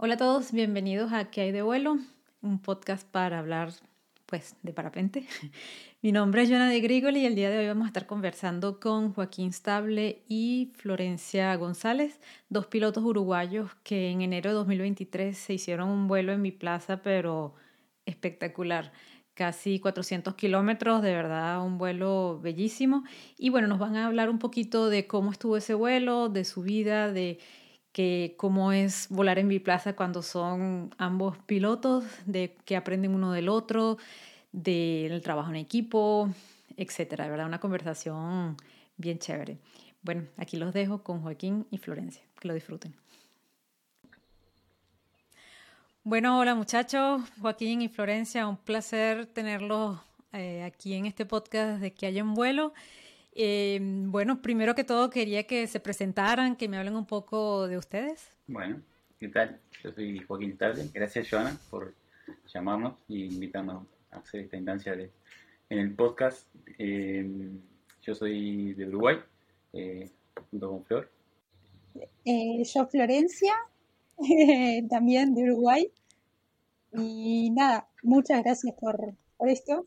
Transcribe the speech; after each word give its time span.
Hola 0.00 0.14
a 0.14 0.16
todos, 0.16 0.52
bienvenidos 0.52 1.12
a 1.12 1.28
¿Qué 1.28 1.40
hay 1.40 1.50
de 1.50 1.62
vuelo? 1.62 1.98
Un 2.40 2.60
podcast 2.60 3.04
para 3.10 3.40
hablar 3.40 3.72
pues 4.26 4.54
de 4.62 4.72
parapente. 4.72 5.26
Mi 6.02 6.12
nombre 6.12 6.42
es 6.42 6.48
Joana 6.48 6.70
de 6.70 6.80
Grigoli 6.80 7.22
y 7.22 7.26
el 7.26 7.34
día 7.34 7.50
de 7.50 7.58
hoy 7.58 7.66
vamos 7.66 7.86
a 7.86 7.88
estar 7.88 8.06
conversando 8.06 8.78
con 8.78 9.12
Joaquín 9.12 9.52
Stable 9.52 10.22
y 10.28 10.70
Florencia 10.76 11.52
González, 11.56 12.20
dos 12.48 12.68
pilotos 12.68 13.02
uruguayos 13.02 13.74
que 13.82 14.10
en 14.10 14.22
enero 14.22 14.50
de 14.50 14.54
2023 14.54 15.36
se 15.36 15.54
hicieron 15.54 15.88
un 15.88 16.06
vuelo 16.06 16.32
en 16.32 16.42
mi 16.42 16.52
plaza, 16.52 17.02
pero 17.02 17.56
espectacular. 18.06 18.92
Casi 19.34 19.80
400 19.80 20.36
kilómetros, 20.36 21.02
de 21.02 21.12
verdad 21.12 21.60
un 21.64 21.76
vuelo 21.76 22.38
bellísimo. 22.40 23.02
Y 23.36 23.50
bueno, 23.50 23.66
nos 23.66 23.80
van 23.80 23.96
a 23.96 24.06
hablar 24.06 24.30
un 24.30 24.38
poquito 24.38 24.90
de 24.90 25.08
cómo 25.08 25.32
estuvo 25.32 25.56
ese 25.56 25.74
vuelo, 25.74 26.28
de 26.28 26.44
su 26.44 26.62
vida, 26.62 27.10
de 27.10 27.40
que 27.98 28.34
cómo 28.36 28.70
es 28.70 29.08
volar 29.08 29.40
en 29.40 29.48
biplaza 29.48 29.96
cuando 29.96 30.22
son 30.22 30.94
ambos 30.98 31.36
pilotos, 31.36 32.04
de 32.26 32.54
qué 32.64 32.76
aprenden 32.76 33.12
uno 33.12 33.32
del 33.32 33.48
otro, 33.48 33.98
del 34.52 35.20
trabajo 35.20 35.50
en 35.50 35.56
equipo, 35.56 36.30
etcétera. 36.76 37.24
De 37.24 37.30
verdad, 37.30 37.46
una 37.46 37.58
conversación 37.58 38.56
bien 38.98 39.18
chévere. 39.18 39.58
Bueno, 40.00 40.28
aquí 40.36 40.56
los 40.56 40.72
dejo 40.72 41.02
con 41.02 41.22
Joaquín 41.22 41.66
y 41.72 41.78
Florencia. 41.78 42.22
Que 42.38 42.46
lo 42.46 42.54
disfruten. 42.54 42.94
Bueno, 46.04 46.38
hola 46.38 46.54
muchachos, 46.54 47.20
Joaquín 47.40 47.82
y 47.82 47.88
Florencia, 47.88 48.46
un 48.46 48.58
placer 48.58 49.26
tenerlos 49.26 49.98
eh, 50.32 50.62
aquí 50.62 50.94
en 50.94 51.06
este 51.06 51.26
podcast 51.26 51.80
de 51.80 51.92
Que 51.92 52.06
hay 52.06 52.20
en 52.20 52.34
vuelo. 52.34 52.72
Eh, 53.40 53.78
bueno, 53.80 54.42
primero 54.42 54.74
que 54.74 54.82
todo 54.82 55.10
quería 55.10 55.44
que 55.44 55.68
se 55.68 55.78
presentaran, 55.78 56.56
que 56.56 56.68
me 56.68 56.76
hablen 56.76 56.96
un 56.96 57.06
poco 57.06 57.68
de 57.68 57.78
ustedes. 57.78 58.36
Bueno, 58.48 58.82
¿qué 59.20 59.28
tal? 59.28 59.60
Yo 59.80 59.92
soy 59.92 60.18
Joaquín 60.18 60.56
Table. 60.56 60.90
Gracias, 60.92 61.30
Joana, 61.30 61.56
por 61.70 61.94
llamarnos 62.52 62.94
y 63.06 63.26
invitarnos 63.26 63.86
a 64.10 64.16
hacer 64.16 64.40
esta 64.40 64.56
instancia 64.56 64.96
de, 64.96 65.12
en 65.70 65.78
el 65.78 65.94
podcast. 65.94 66.48
Eh, 66.78 67.30
yo 68.02 68.14
soy 68.16 68.74
de 68.74 68.88
Uruguay, 68.88 69.18
eh, 69.72 70.10
junto 70.50 70.70
con 70.70 70.84
Flor. 70.84 71.08
Eh, 72.24 72.64
yo, 72.64 72.86
Florencia, 72.88 73.54
también 74.90 75.36
de 75.36 75.44
Uruguay. 75.44 75.92
Y 76.92 77.50
nada, 77.50 77.88
muchas 78.02 78.42
gracias 78.42 78.74
por, 78.74 79.14
por 79.36 79.48
esto. 79.48 79.86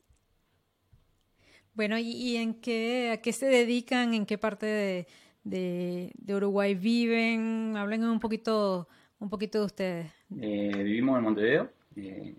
Bueno, 1.81 1.97
¿y, 1.97 2.35
en 2.35 2.53
qué, 2.61 3.09
a 3.09 3.17
qué 3.23 3.33
se 3.33 3.47
dedican? 3.47 4.13
¿En 4.13 4.27
qué 4.27 4.37
parte 4.37 5.07
de, 5.43 6.11
Uruguay 6.27 6.75
viven? 6.75 7.75
Hablen 7.75 8.03
un 8.03 8.19
poquito, 8.19 8.88
un 9.17 9.31
poquito 9.31 9.57
de 9.57 9.65
ustedes. 9.65 10.11
Eh, 10.39 10.71
vivimos 10.75 11.17
en 11.17 11.23
Montevideo. 11.23 11.71
Eh, 11.95 12.35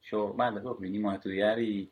yo, 0.00 0.32
bueno, 0.32 0.52
los 0.52 0.62
dos 0.62 0.80
vinimos 0.80 1.12
a 1.12 1.16
estudiar 1.16 1.60
y, 1.60 1.90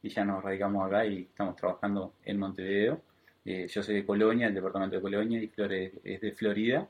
ya 0.00 0.24
nos 0.24 0.44
radicamos 0.44 0.86
acá 0.86 1.04
y 1.04 1.22
estamos 1.22 1.56
trabajando 1.56 2.12
en 2.24 2.38
Montevideo. 2.38 3.02
Eh, 3.44 3.66
yo 3.66 3.82
soy 3.82 3.96
de 3.96 4.06
Colonia, 4.06 4.46
el 4.46 4.54
departamento 4.54 4.94
de 4.94 5.02
Colonia, 5.02 5.42
y 5.42 5.48
Flor 5.48 5.72
es, 5.72 6.20
de 6.20 6.32
Florida, 6.36 6.88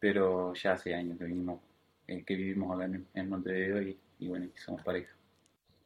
pero 0.00 0.54
ya 0.54 0.72
hace 0.72 0.92
años 0.92 1.16
que, 1.18 1.24
vinimos, 1.24 1.60
que 2.04 2.34
vivimos 2.34 2.74
acá 2.74 2.90
en, 3.14 3.28
Montevideo 3.28 3.80
y, 3.80 3.96
y, 4.18 4.26
bueno, 4.26 4.48
somos 4.56 4.82
pareja. 4.82 5.14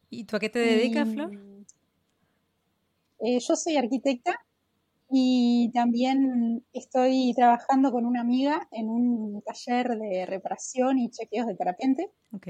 ¿Y 0.09 0.25
tú 0.25 0.37
a 0.37 0.41
qué 0.41 0.48
te 0.48 0.61
dedicas, 0.61 1.12
Flor? 1.12 1.50
Eh, 3.21 3.39
yo 3.41 3.57
soy 3.57 3.77
arquitecta 3.77 4.35
y 5.11 5.71
también 5.75 6.65
estoy 6.73 7.33
trabajando 7.35 7.91
con 7.91 8.07
una 8.07 8.21
amiga 8.21 8.69
en 8.71 8.89
un 8.89 9.43
taller 9.43 9.99
de 9.99 10.27
reparación 10.27 10.99
y 10.99 11.11
chequeos 11.11 11.47
de 11.47 11.57
parapente. 11.57 12.11
Ok. 12.33 12.47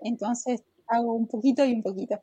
Entonces 0.00 0.64
hago 0.86 1.14
un 1.14 1.28
poquito 1.28 1.64
y 1.64 1.72
un 1.72 1.82
poquito. 1.82 2.20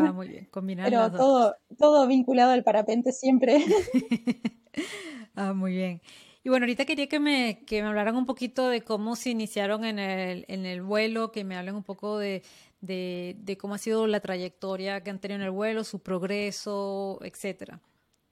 Ah, 0.00 0.12
muy 0.12 0.28
bien, 0.28 0.46
combinar 0.50 0.88
Pero 0.88 1.10
todo, 1.10 1.54
todo 1.78 2.06
vinculado 2.06 2.52
al 2.52 2.64
parapente 2.64 3.12
siempre. 3.12 3.58
ah, 5.34 5.52
muy 5.52 5.72
bien. 5.72 6.00
Y 6.42 6.48
bueno, 6.48 6.64
ahorita 6.64 6.86
quería 6.86 7.06
que 7.06 7.20
me, 7.20 7.64
que 7.66 7.82
me 7.82 7.88
hablaran 7.88 8.16
un 8.16 8.24
poquito 8.24 8.68
de 8.68 8.80
cómo 8.80 9.14
se 9.14 9.30
iniciaron 9.30 9.84
en 9.84 9.98
el, 9.98 10.44
en 10.48 10.64
el 10.64 10.80
vuelo, 10.80 11.32
que 11.32 11.44
me 11.44 11.56
hablen 11.56 11.74
un 11.74 11.82
poco 11.82 12.18
de, 12.18 12.42
de, 12.80 13.58
cómo 13.60 13.74
ha 13.74 13.78
sido 13.78 14.06
la 14.06 14.20
trayectoria 14.20 15.02
que 15.02 15.10
han 15.10 15.18
tenido 15.18 15.40
en 15.40 15.44
el 15.44 15.50
vuelo, 15.50 15.84
su 15.84 16.00
progreso, 16.00 17.18
etcétera. 17.22 17.80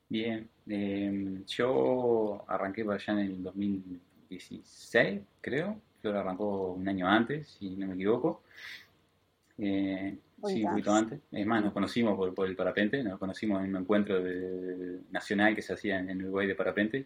Bien, 0.09 0.49
em, 0.67 1.45
yo 1.45 2.45
arranqué 2.49 2.83
para 2.85 2.97
allá 2.97 3.13
en 3.13 3.19
el 3.19 3.43
2016, 3.43 5.21
creo. 5.43 5.79
Flor 6.01 6.17
arrancó 6.17 6.73
un 6.73 6.89
año 6.89 7.07
antes, 7.07 7.49
si 7.59 7.77
no 7.77 7.89
me 7.89 7.95
equivoco. 7.95 8.43
Eh, 9.59 10.17
sí, 10.47 10.63
un 10.65 10.71
poquito 10.71 10.93
antes. 10.93 11.21
Es 11.31 11.47
más, 11.47 11.63
nos 11.63 11.75
conocimos 11.75 12.17
por, 12.35 12.49
el 12.49 12.57
parapente, 12.57 13.03
nos 13.03 13.19
conocimos 13.19 13.63
en 13.63 13.75
un 13.75 13.83
encuentro 13.83 14.19
nacional 15.11 15.55
que 15.55 15.63
se 15.63 15.75
hacía 15.75 15.99
en, 15.99 16.23
Uruguay 16.23 16.47
de 16.47 16.55
parapente, 16.55 17.05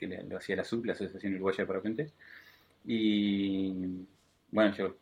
que, 0.00 0.08
lo 0.08 0.38
hacía 0.38 0.56
la 0.56 0.64
SUP, 0.64 0.86
la 0.86 0.94
Asociación 0.94 1.34
Uruguaya 1.34 1.58
de 1.58 1.66
Parapente. 1.66 2.10
Y 2.84 4.06
bueno, 4.50 4.74
yo 4.74 4.96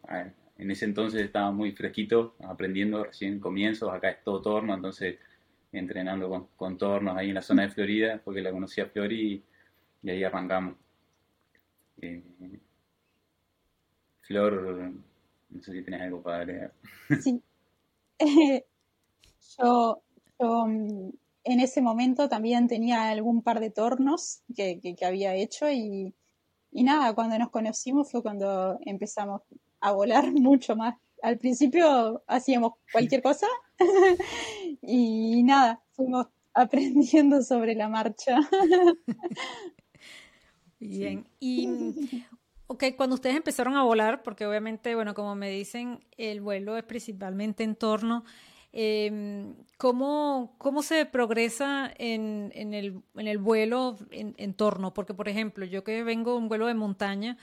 en 0.59 0.71
ese 0.71 0.85
entonces 0.85 1.23
estaba 1.23 1.51
muy 1.53 1.73
fresquito, 1.73 2.35
aprendiendo 2.41 3.05
recién 3.05 3.39
comienzos, 3.39 3.93
acá 3.93 4.11
es 4.11 4.23
todo 4.25 4.43
torno, 4.43 4.75
entonces 4.75 5.19
entrenando 5.73 6.49
con, 6.57 6.79
tornos 6.79 7.17
ahí 7.17 7.29
en 7.29 7.35
la 7.35 7.43
zona 7.43 7.63
de 7.63 7.71
Florida, 7.71 8.21
porque 8.25 8.41
la 8.41 8.51
conocía 8.51 8.87
Flori 8.87 9.43
y, 10.03 10.11
ahí 10.11 10.25
arrancamos. 10.25 10.77
Eh, 12.01 12.23
Flor, 14.23 14.93
no 15.51 15.63
sé 15.63 15.73
si 15.73 15.83
tienes 15.83 16.03
algo 16.03 16.23
para 16.23 16.39
agregar. 16.39 16.73
Sí. 17.21 17.43
yo, 19.59 20.03
mm, 20.39 21.11
en 21.49 21.61
ese 21.61 21.81
momento 21.81 22.29
también 22.29 22.69
tenía 22.69 23.09
algún 23.09 23.43
par 23.43 23.59
de 23.59 23.71
tornos 23.71 24.43
que, 24.55 24.97
había 25.03 25.35
hecho 25.35 25.71
y, 25.71 26.15
y 26.71 26.83
nada, 26.85 27.15
cuando 27.15 27.39
nos 27.39 27.49
conocimos 27.49 28.11
fue 28.11 28.23
cuando 28.23 28.79
empezamos 28.85 29.41
a 29.81 29.93
volar 29.93 30.31
mucho 30.33 30.77
más. 30.77 30.97
Al 31.23 31.39
principio 31.39 32.23
hacíamos 32.27 32.75
cualquier 32.93 33.23
cosa 33.23 33.47
y 34.83 35.43
nada, 35.43 35.83
fuimos 35.93 36.27
aprendiendo 36.53 37.43
sobre 37.43 37.75
la 37.75 37.89
marcha. 37.89 38.39
Bien, 40.81 41.27
y 41.41 41.69
ok, 42.67 42.85
cuando 42.97 43.15
ustedes 43.15 43.37
empezaron 43.37 43.75
a 43.75 43.83
volar, 43.83 44.23
porque 44.23 44.47
obviamente, 44.47 44.95
bueno, 44.95 45.15
como 45.15 45.35
me 45.35 45.51
dicen, 45.51 46.05
el 46.19 46.41
vuelo 46.43 46.77
es 46.77 46.85
principalmente 46.85 47.65
en 47.65 47.75
torno, 47.75 48.25
em, 48.73 49.55
¿cómo, 49.77 50.55
¿cómo, 50.59 50.83
se 50.83 51.07
progresa 51.07 51.93
en, 51.99 52.53
en, 52.55 52.75
el, 52.75 53.03
en 53.17 53.27
el, 53.27 53.39
vuelo 53.39 53.97
en, 54.11 54.35
en, 54.39 54.55
torno? 54.55 54.95
Porque, 54.95 55.15
por 55.15 55.29
ejemplo, 55.29 55.65
yo 55.65 55.85
que 55.85 56.03
vengo 56.03 56.33
de 56.33 56.39
un 56.39 56.49
vuelo 56.49 56.67
de 56.67 56.75
montaña, 56.75 57.37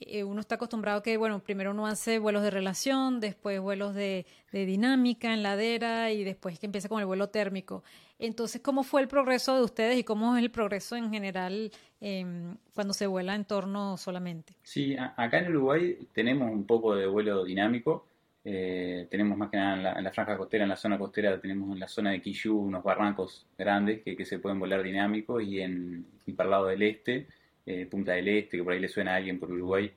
eh, 0.00 0.24
uno 0.24 0.40
está 0.40 0.56
acostumbrado 0.56 1.02
que, 1.02 1.16
bueno, 1.16 1.38
primero 1.38 1.70
uno 1.70 1.86
hace 1.86 2.18
vuelos 2.18 2.42
de 2.42 2.50
relación, 2.50 3.20
después 3.20 3.60
vuelos 3.60 3.94
de, 3.94 4.26
dinámica 4.52 5.32
en 5.32 5.42
ladera 5.42 6.10
y 6.12 6.24
después 6.24 6.58
que 6.58 6.66
empieza 6.66 6.88
con 6.88 7.00
el 7.00 7.06
vuelo 7.06 7.28
térmico. 7.28 7.84
Entonces, 8.18 8.60
¿cómo 8.60 8.82
fue 8.82 9.02
el 9.02 9.08
progreso 9.08 9.56
de 9.56 9.62
ustedes 9.62 9.98
y 9.98 10.04
cómo 10.04 10.36
es 10.36 10.42
el 10.42 10.50
progreso 10.50 10.96
en 10.96 11.10
general 11.10 11.70
em, 12.00 12.56
cuando 12.74 12.92
se 12.92 13.06
vuela 13.06 13.34
en 13.34 13.44
torno 13.44 13.96
solamente? 13.96 14.54
Sí, 14.62 14.96
acá 14.98 15.38
en 15.38 15.48
Uruguay 15.50 15.98
tenemos 16.12 16.50
un 16.50 16.66
poco 16.66 16.94
de 16.94 17.06
vuelo 17.06 17.44
dinámico. 17.44 18.06
Eh, 18.46 19.06
tenemos 19.10 19.38
más 19.38 19.50
que 19.50 19.56
nada 19.56 19.94
en 19.96 20.04
la, 20.04 20.12
franja 20.12 20.36
costera, 20.36 20.64
en 20.64 20.68
la 20.70 20.76
zona 20.76 20.98
costera, 20.98 21.40
tenemos 21.40 21.72
en 21.72 21.80
la 21.80 21.88
zona 21.88 22.10
de 22.10 22.20
Quillú 22.20 22.58
unos 22.58 22.84
barrancos 22.84 23.46
grandes 23.56 24.02
que, 24.02 24.22
se 24.26 24.38
pueden 24.38 24.60
volar 24.60 24.82
dinámicos 24.82 25.42
y 25.42 25.60
en 25.60 26.06
y 26.26 26.32
para 26.32 26.48
el 26.48 26.50
lado 26.50 26.66
del 26.66 26.82
este 26.82 27.26
eh, 27.64 27.86
Punta 27.86 28.12
del 28.12 28.28
Este, 28.28 28.58
que 28.58 28.64
por 28.64 28.74
ahí 28.74 28.80
le 28.80 28.88
suena 28.88 29.12
a 29.12 29.16
alguien 29.16 29.40
por 29.40 29.50
Uruguay, 29.50 29.90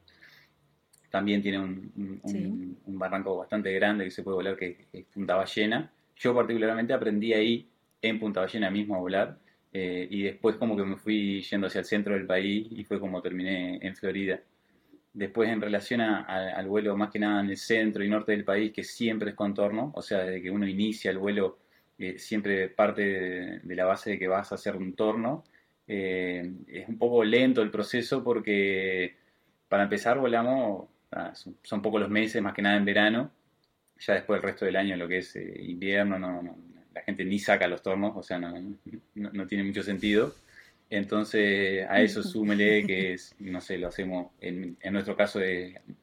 también 1.10 1.42
tiene 1.42 1.60
un, 1.60 2.78
barranco 2.86 3.38
bastante 3.38 3.74
grande 3.74 4.06
que 4.06 4.12
se 4.12 4.24
puede 4.24 4.36
volar, 4.36 4.56
que 4.56 4.88
es 4.94 5.06
Punta 5.06 5.36
Ballena. 5.36 5.92
Yo 6.16 6.34
particularmente 6.34 6.94
aprendí 6.94 7.34
ahí, 7.34 7.70
en 8.02 8.20
Punta 8.20 8.42
Ballena 8.42 8.70
mismo, 8.70 8.96
a 8.96 9.00
volar, 9.00 9.38
eh, 9.74 10.08
y 10.10 10.24
después 10.24 10.56
como 10.56 10.78
que 10.78 10.84
me 10.84 10.96
fui 10.96 11.42
yendo 11.42 11.68
hacia 11.68 11.80
el 11.80 11.86
centro 11.86 12.14
del 12.14 12.26
país 12.26 12.68
y 12.72 12.84
fue 12.84 13.00
como 13.00 13.22
terminé 13.22 13.80
en 13.82 13.96
Florida. 13.96 14.40
Después 15.18 15.50
en 15.50 15.60
relación 15.60 16.02
al 16.02 16.68
vuelo 16.68 16.96
más 16.96 17.10
que 17.10 17.18
nada 17.18 17.42
en 17.42 17.50
el 17.50 17.58
centro 17.58 18.04
y 18.04 18.08
norte 18.08 18.34
del 18.34 18.44
país, 18.44 18.72
que 18.72 18.84
siempre 18.84 19.32
es 19.32 19.36
contorno, 19.36 19.92
o 19.96 20.02
sea, 20.04 20.20
desde 20.20 20.44
que 20.44 20.52
uno 20.52 20.68
inicia 20.68 21.10
el 21.10 21.18
vuelo, 21.18 21.58
eh, 21.98 22.20
siempre 22.20 22.70
parte 22.70 23.62
de, 23.64 23.76
la 23.76 23.86
base 23.86 24.12
de 24.12 24.20
que 24.20 24.28
vas 24.28 24.52
a 24.52 24.56
hacer 24.56 24.76
un 24.76 24.94
torno, 24.94 25.44
eh, 25.88 26.48
es 26.68 26.88
un 26.88 27.00
poco 27.00 27.24
lento 27.24 27.64
el 27.64 27.72
proceso 27.72 28.24
porque 28.24 29.16
para 29.68 29.84
empezar 29.84 30.20
volamos, 30.20 30.88
ah, 31.14 31.34
son, 31.34 31.82
pocos 31.82 32.00
los 32.00 32.12
meses, 32.12 32.40
más 32.44 32.54
que 32.54 32.62
nada 32.62 32.78
en 32.78 32.86
verano, 32.86 33.32
ya 33.98 34.14
después 34.14 34.38
el 34.38 34.44
resto 34.44 34.66
del 34.66 34.76
año 34.76 34.96
lo 34.98 35.08
que 35.08 35.18
es 35.18 35.36
eh, 35.36 35.64
invierno, 35.64 36.20
no, 36.20 36.56
la 36.94 37.02
gente 37.02 37.26
ni 37.26 37.40
saca 37.40 37.68
los 37.68 37.82
tornos, 37.82 38.16
o 38.16 38.22
sea, 38.22 38.38
no, 38.38 38.54
no, 39.16 39.48
tiene 39.48 39.64
mucho 39.64 39.82
sentido. 39.82 40.36
Entonces, 40.90 41.86
a 41.90 42.02
eso 42.02 42.24
súmele 42.24 42.86
que 42.86 43.14
es, 43.14 43.36
no 43.40 43.60
sé, 43.60 43.78
lo 43.78 43.90
hacemos, 43.90 44.32
en, 44.40 44.78
en 44.80 44.94
nuestro 44.94 45.16
caso 45.18 45.40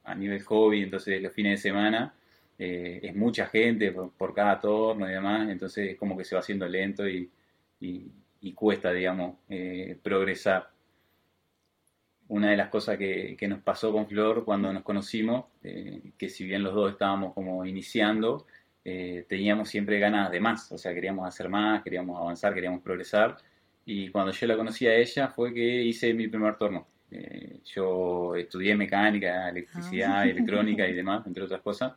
a 0.03 0.15
nivel 0.15 0.43
hobby, 0.43 0.83
entonces 0.83 1.21
los 1.21 1.33
fines 1.33 1.53
de 1.53 1.69
semana 1.69 2.13
eh, 2.57 3.01
es 3.03 3.15
mucha 3.15 3.47
gente 3.47 3.91
por, 3.91 4.33
cada 4.33 4.59
torno 4.59 5.09
y 5.09 5.13
demás, 5.13 5.49
entonces 5.49 5.91
es 5.91 5.97
como 5.97 6.17
que 6.17 6.23
se 6.23 6.35
va 6.35 6.41
haciendo 6.41 6.67
lento 6.67 7.07
y, 7.07 7.29
cuesta, 8.55 8.91
digamos, 8.93 9.37
eh, 9.49 9.97
progresar. 10.01 10.69
Una 12.27 12.51
de 12.51 12.57
las 12.57 12.69
cosas 12.69 12.97
que, 12.97 13.37
nos 13.47 13.61
pasó 13.61 13.91
con 13.91 14.07
Flor 14.07 14.45
cuando 14.45 14.71
nos 14.71 14.83
conocimos, 14.83 15.45
eh, 15.63 16.01
que 16.17 16.29
si 16.29 16.45
bien 16.45 16.63
los 16.63 16.73
dos 16.73 16.91
estábamos 16.91 17.33
como 17.33 17.65
iniciando, 17.65 18.45
teníamos 18.83 19.69
siempre 19.69 19.99
ganas 19.99 20.31
de 20.31 20.39
más, 20.39 20.71
o 20.71 20.77
sea, 20.77 20.93
queríamos 20.93 21.27
hacer 21.27 21.49
más, 21.49 21.83
queríamos 21.83 22.19
avanzar, 22.19 22.53
queríamos 22.53 22.81
progresar. 22.81 23.35
Y 23.85 24.09
cuando 24.09 24.31
yo 24.31 24.47
la 24.47 24.57
conocí 24.57 24.87
a 24.87 24.95
ella 24.95 25.29
fue 25.29 25.53
que 25.53 25.83
hice 25.83 26.13
mi 26.13 26.27
primer 26.27 26.57
torno. 26.57 26.87
yo 27.63 28.35
estudié 28.35 28.75
mecánica, 28.75 29.49
electricidad, 29.49 30.19
ah. 30.19 30.25
electrónica 30.25 30.87
y 30.87 30.93
demás, 30.95 31.25
entre 31.27 31.43
otras 31.43 31.61
cosas. 31.61 31.93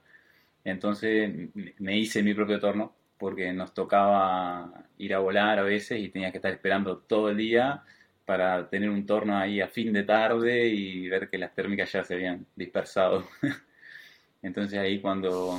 Entonces 0.65 1.31
me 1.79 1.99
hice 1.99 2.23
mi 2.23 2.35
propio 2.35 2.61
torno 2.61 2.95
porque 3.19 3.53
nos 3.53 3.75
tocaba 3.75 4.85
ir 4.99 5.15
a 5.15 5.19
volar 5.19 5.59
a 5.59 5.63
veces 5.63 6.01
y 6.01 6.09
tenía 6.09 6.31
que 6.31 6.39
estar 6.39 6.53
esperando 6.53 6.99
todo 6.99 7.31
el 7.31 7.37
día 7.37 7.83
para 8.25 8.69
tener 8.69 8.91
un 8.91 9.07
torno 9.07 9.37
ahí 9.39 9.61
a 9.61 9.69
fin 9.69 9.93
de 9.93 10.05
tarde 10.05 10.69
y 10.69 11.09
ver 11.09 11.31
que 11.31 11.39
las 11.39 11.55
térmicas 11.55 11.91
ya 11.91 12.05
se 12.05 12.15
habían 12.15 12.47
dispersado. 12.55 13.27
Entonces 14.43 14.79
ahí 14.79 15.01
cuando 15.01 15.59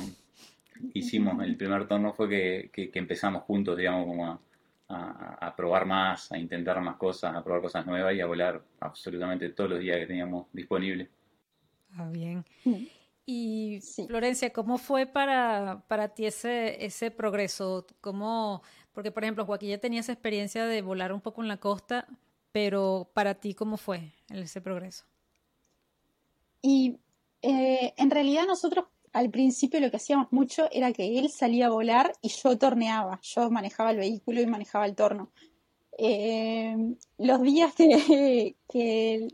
hicimos 0.94 1.42
el 1.42 1.56
primer 1.56 1.86
torno 1.86 2.12
fue 2.12 2.28
que, 2.72 2.90
empezamos 2.94 3.42
juntos, 3.42 3.76
digamos, 3.76 4.06
como 4.06 4.26
a, 4.26 4.40
probar 5.56 5.86
más, 5.86 6.32
a 6.32 6.38
intentar 6.38 6.80
más 6.80 6.96
cosas, 6.96 7.34
a 7.34 7.44
probar 7.44 7.62
cosas 7.62 7.86
nuevas 7.86 8.14
y 8.14 8.20
a 8.20 8.26
volar 8.26 8.62
absolutamente 8.80 9.50
todos 9.50 9.70
los 9.70 9.80
días 9.80 9.98
que 9.98 10.06
teníamos 10.06 10.46
disponibles. 10.52 11.08
Ah, 11.96 12.08
bien. 12.10 12.44
Y 13.26 13.80
Florencia, 14.08 14.52
¿cómo 14.52 14.78
fue 14.78 15.06
para, 15.06 15.84
para 15.86 16.08
ti 16.08 16.26
ese, 16.26 16.84
ese 16.84 17.10
progreso? 17.10 17.86
¿Cómo, 18.00 18.62
porque, 18.92 19.12
por 19.12 19.22
ejemplo, 19.22 19.46
Joaquín 19.46 19.70
ya 19.70 19.78
tenía 19.78 20.00
esa 20.00 20.12
experiencia 20.12 20.66
de 20.66 20.82
volar 20.82 21.12
un 21.12 21.20
poco 21.20 21.42
en 21.42 21.48
la 21.48 21.58
costa, 21.58 22.08
pero 22.52 23.10
para 23.14 23.34
ti, 23.34 23.54
¿cómo 23.54 23.76
fue 23.76 24.12
ese 24.30 24.60
progreso? 24.60 25.04
Y 26.62 26.98
eh, 27.42 27.94
en 27.96 28.10
realidad 28.10 28.46
nosotros 28.46 28.86
al 29.12 29.30
principio 29.30 29.80
lo 29.80 29.90
que 29.90 29.96
hacíamos 29.96 30.32
mucho 30.32 30.68
era 30.70 30.92
que 30.92 31.18
él 31.18 31.30
salía 31.30 31.66
a 31.66 31.70
volar 31.70 32.12
y 32.22 32.28
yo 32.28 32.56
torneaba, 32.58 33.18
yo 33.22 33.50
manejaba 33.50 33.90
el 33.90 33.98
vehículo 33.98 34.40
y 34.40 34.46
manejaba 34.46 34.86
el 34.86 34.94
torno. 34.94 35.32
Eh, 35.98 36.76
los 37.18 37.42
días 37.42 37.74
que, 37.76 39.28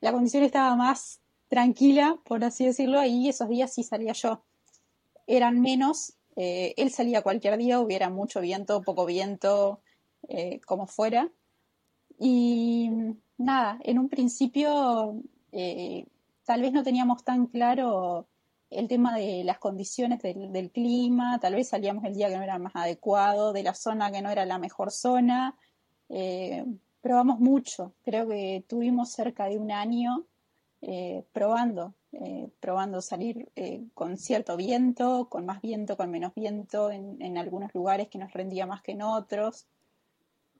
la 0.00 0.12
condición 0.12 0.42
estaba 0.42 0.76
más 0.76 1.20
tranquila, 1.48 2.18
por 2.24 2.44
así 2.44 2.66
decirlo, 2.66 3.02
y 3.04 3.28
esos 3.28 3.48
días 3.48 3.72
sí 3.72 3.82
salía 3.82 4.12
yo. 4.12 4.44
Eran 5.26 5.60
menos, 5.60 6.14
eh, 6.36 6.74
él 6.76 6.90
salía 6.90 7.22
cualquier 7.22 7.56
día, 7.56 7.80
hubiera 7.80 8.10
mucho 8.10 8.40
viento, 8.40 8.82
poco 8.82 9.06
viento, 9.06 9.80
eh, 10.28 10.60
como 10.66 10.86
fuera. 10.86 11.32
Y 12.18 12.90
nada, 13.38 13.78
en 13.82 13.98
un 13.98 14.08
principio 14.08 15.22
tal 16.44 16.60
vez 16.60 16.72
no 16.72 16.82
teníamos 16.82 17.24
tan 17.24 17.46
claro 17.46 18.26
el 18.74 18.88
tema 18.88 19.16
de 19.16 19.44
las 19.44 19.58
condiciones 19.58 20.20
del, 20.22 20.70
clima, 20.70 21.38
tal 21.40 21.54
vez 21.54 21.68
salíamos 21.68 22.04
el 22.04 22.14
día 22.14 22.28
que 22.28 22.36
no 22.36 22.42
era 22.42 22.58
más 22.58 22.74
adecuado, 22.76 23.52
de 23.52 23.62
la 23.62 23.74
zona 23.74 24.10
que 24.10 24.22
no 24.22 24.30
era 24.30 24.44
la 24.44 24.58
mejor 24.58 24.90
zona. 24.90 25.56
probamos 27.00 27.40
mucho, 27.40 27.94
creo 28.02 28.28
que 28.28 28.64
tuvimos 28.68 29.10
cerca 29.10 29.46
de 29.46 29.58
un 29.58 29.70
año 29.70 30.26
eh, 30.86 31.24
probando, 31.32 31.94
eh, 32.12 32.50
probando 32.60 33.00
salir 33.00 33.50
eh, 33.56 33.86
con 33.94 34.18
cierto 34.18 34.54
viento, 34.54 35.30
con 35.30 35.46
más 35.46 35.62
viento, 35.62 35.96
con 35.96 36.10
menos 36.10 36.34
viento, 36.34 36.90
en, 36.90 37.38
algunos 37.38 37.74
lugares 37.74 38.08
que 38.08 38.18
nos 38.18 38.30
rendía 38.34 38.66
más 38.66 38.82
que 38.82 38.92
en 38.92 39.00
otros. 39.00 39.66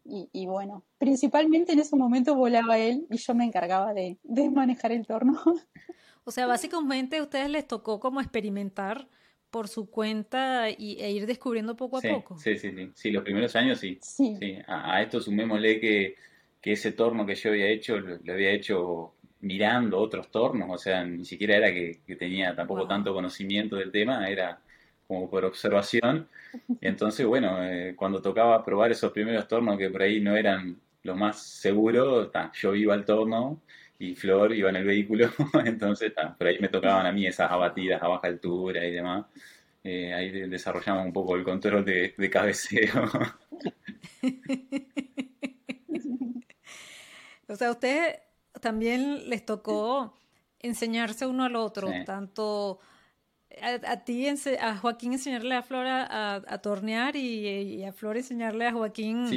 Y, 0.07 0.47
bueno, 0.47 0.85
principalmente 0.99 1.73
en 1.73 1.79
ese 1.79 1.97
momento 1.97 2.35
volaba 2.35 2.79
él 2.79 3.07
y 3.11 3.17
yo 3.17 3.35
me 3.35 3.45
encargaba 3.45 3.95
de, 3.95 4.19
manejar 4.53 4.93
el 4.93 5.07
torno. 5.07 5.43
O 6.27 6.31
sea, 6.31 6.47
básicamente 6.47 7.19
a 7.19 7.23
ustedes 7.23 7.51
les 7.51 7.67
tocó 7.69 8.01
como 8.01 8.19
experimentar 8.19 9.09
por 9.51 9.69
su 9.69 9.91
cuenta 9.91 10.71
y, 10.71 10.97
e 10.99 11.11
ir 11.11 11.27
descubriendo 11.27 11.77
poco 11.77 11.99
a 11.99 12.01
poco. 12.01 12.39
Sí, 12.39 12.57
sí, 12.57 12.71
sí. 12.71 12.91
Sí, 12.95 13.11
los 13.11 13.23
primeros 13.23 13.55
años 13.57 13.79
sí. 13.79 13.99
sí. 14.01 14.59
A, 14.67 15.03
esto 15.03 15.21
sumémosle 15.21 15.79
que, 15.81 16.17
que, 16.63 16.73
ese 16.73 16.93
torno 16.93 17.27
que 17.27 17.35
yo 17.35 17.51
había 17.51 17.69
hecho, 17.69 18.01
lo 18.01 18.33
había 18.33 18.53
hecho 18.53 19.13
mirando 19.45 19.99
otros 19.99 20.31
tornos, 20.31 20.71
o 20.71 20.79
sea, 20.79 21.05
ni 21.05 21.25
siquiera 21.25 21.57
era 21.57 21.73
que, 21.73 22.01
tenía 22.19 22.57
tampoco 22.57 22.87
tanto 22.89 23.13
conocimiento 23.13 23.77
del 23.77 23.93
tema, 23.93 24.29
era 24.29 24.59
como 25.07 25.31
por 25.31 25.45
observación. 25.45 26.29
Y 26.81 26.87
entonces, 26.87 27.27
bueno, 27.27 27.63
eh, 27.63 27.95
cuando 27.97 28.23
tocaba 28.23 28.65
probar 28.65 28.91
esos 28.91 29.13
primeros 29.13 29.47
tornos 29.49 29.79
que 29.79 29.91
por 29.91 30.03
ahí 30.03 30.21
no 30.21 30.37
eran 30.37 30.81
los 31.03 31.17
más 31.17 31.43
seguros, 31.43 32.31
yo 32.55 32.75
iba 32.75 32.95
al 32.95 33.05
torno 33.05 33.61
y 33.99 34.15
Flor 34.15 34.55
iba 34.55 34.71
en 34.71 34.77
el 34.77 34.85
vehículo, 34.85 35.31
entonces 35.65 36.13
por 36.39 36.47
ahí 36.47 36.59
me 36.61 36.69
tocaban 36.69 37.07
a 37.07 37.13
mí 37.13 37.27
esas 37.27 37.51
abatidas 37.51 38.03
a 38.03 38.09
baja 38.09 38.29
altura 38.29 38.85
y 38.85 38.93
demás. 38.93 39.27
Eh, 39.83 40.15
ahí 40.15 40.31
desarrollamos 40.49 41.05
un 41.05 41.13
poco 41.13 41.37
el 41.37 41.45
control 41.45 41.85
de, 41.85 42.15
de 42.17 42.31
cabeceo. 42.31 43.03
o 47.49 47.57
sea, 47.57 47.71
usted 47.71 48.21
también 48.61 49.29
les 49.29 49.45
tocó 49.45 50.15
enseñarse 50.61 51.27
uno 51.27 51.45
al 51.45 51.57
otro, 51.57 51.91
tanto 52.07 52.81
a, 53.63 54.05
ti, 54.05 54.27
a 54.29 54.77
Joaquín 54.77 55.13
enseñarle 55.13 55.55
a 55.55 55.63
Flor 55.63 55.87
a, 55.87 56.59
tornear 56.63 57.17
y, 57.17 57.85
a 57.85 57.93
Flor 57.93 58.17
enseñarle 58.17 58.67
a 58.67 58.73
Joaquín 58.73 59.29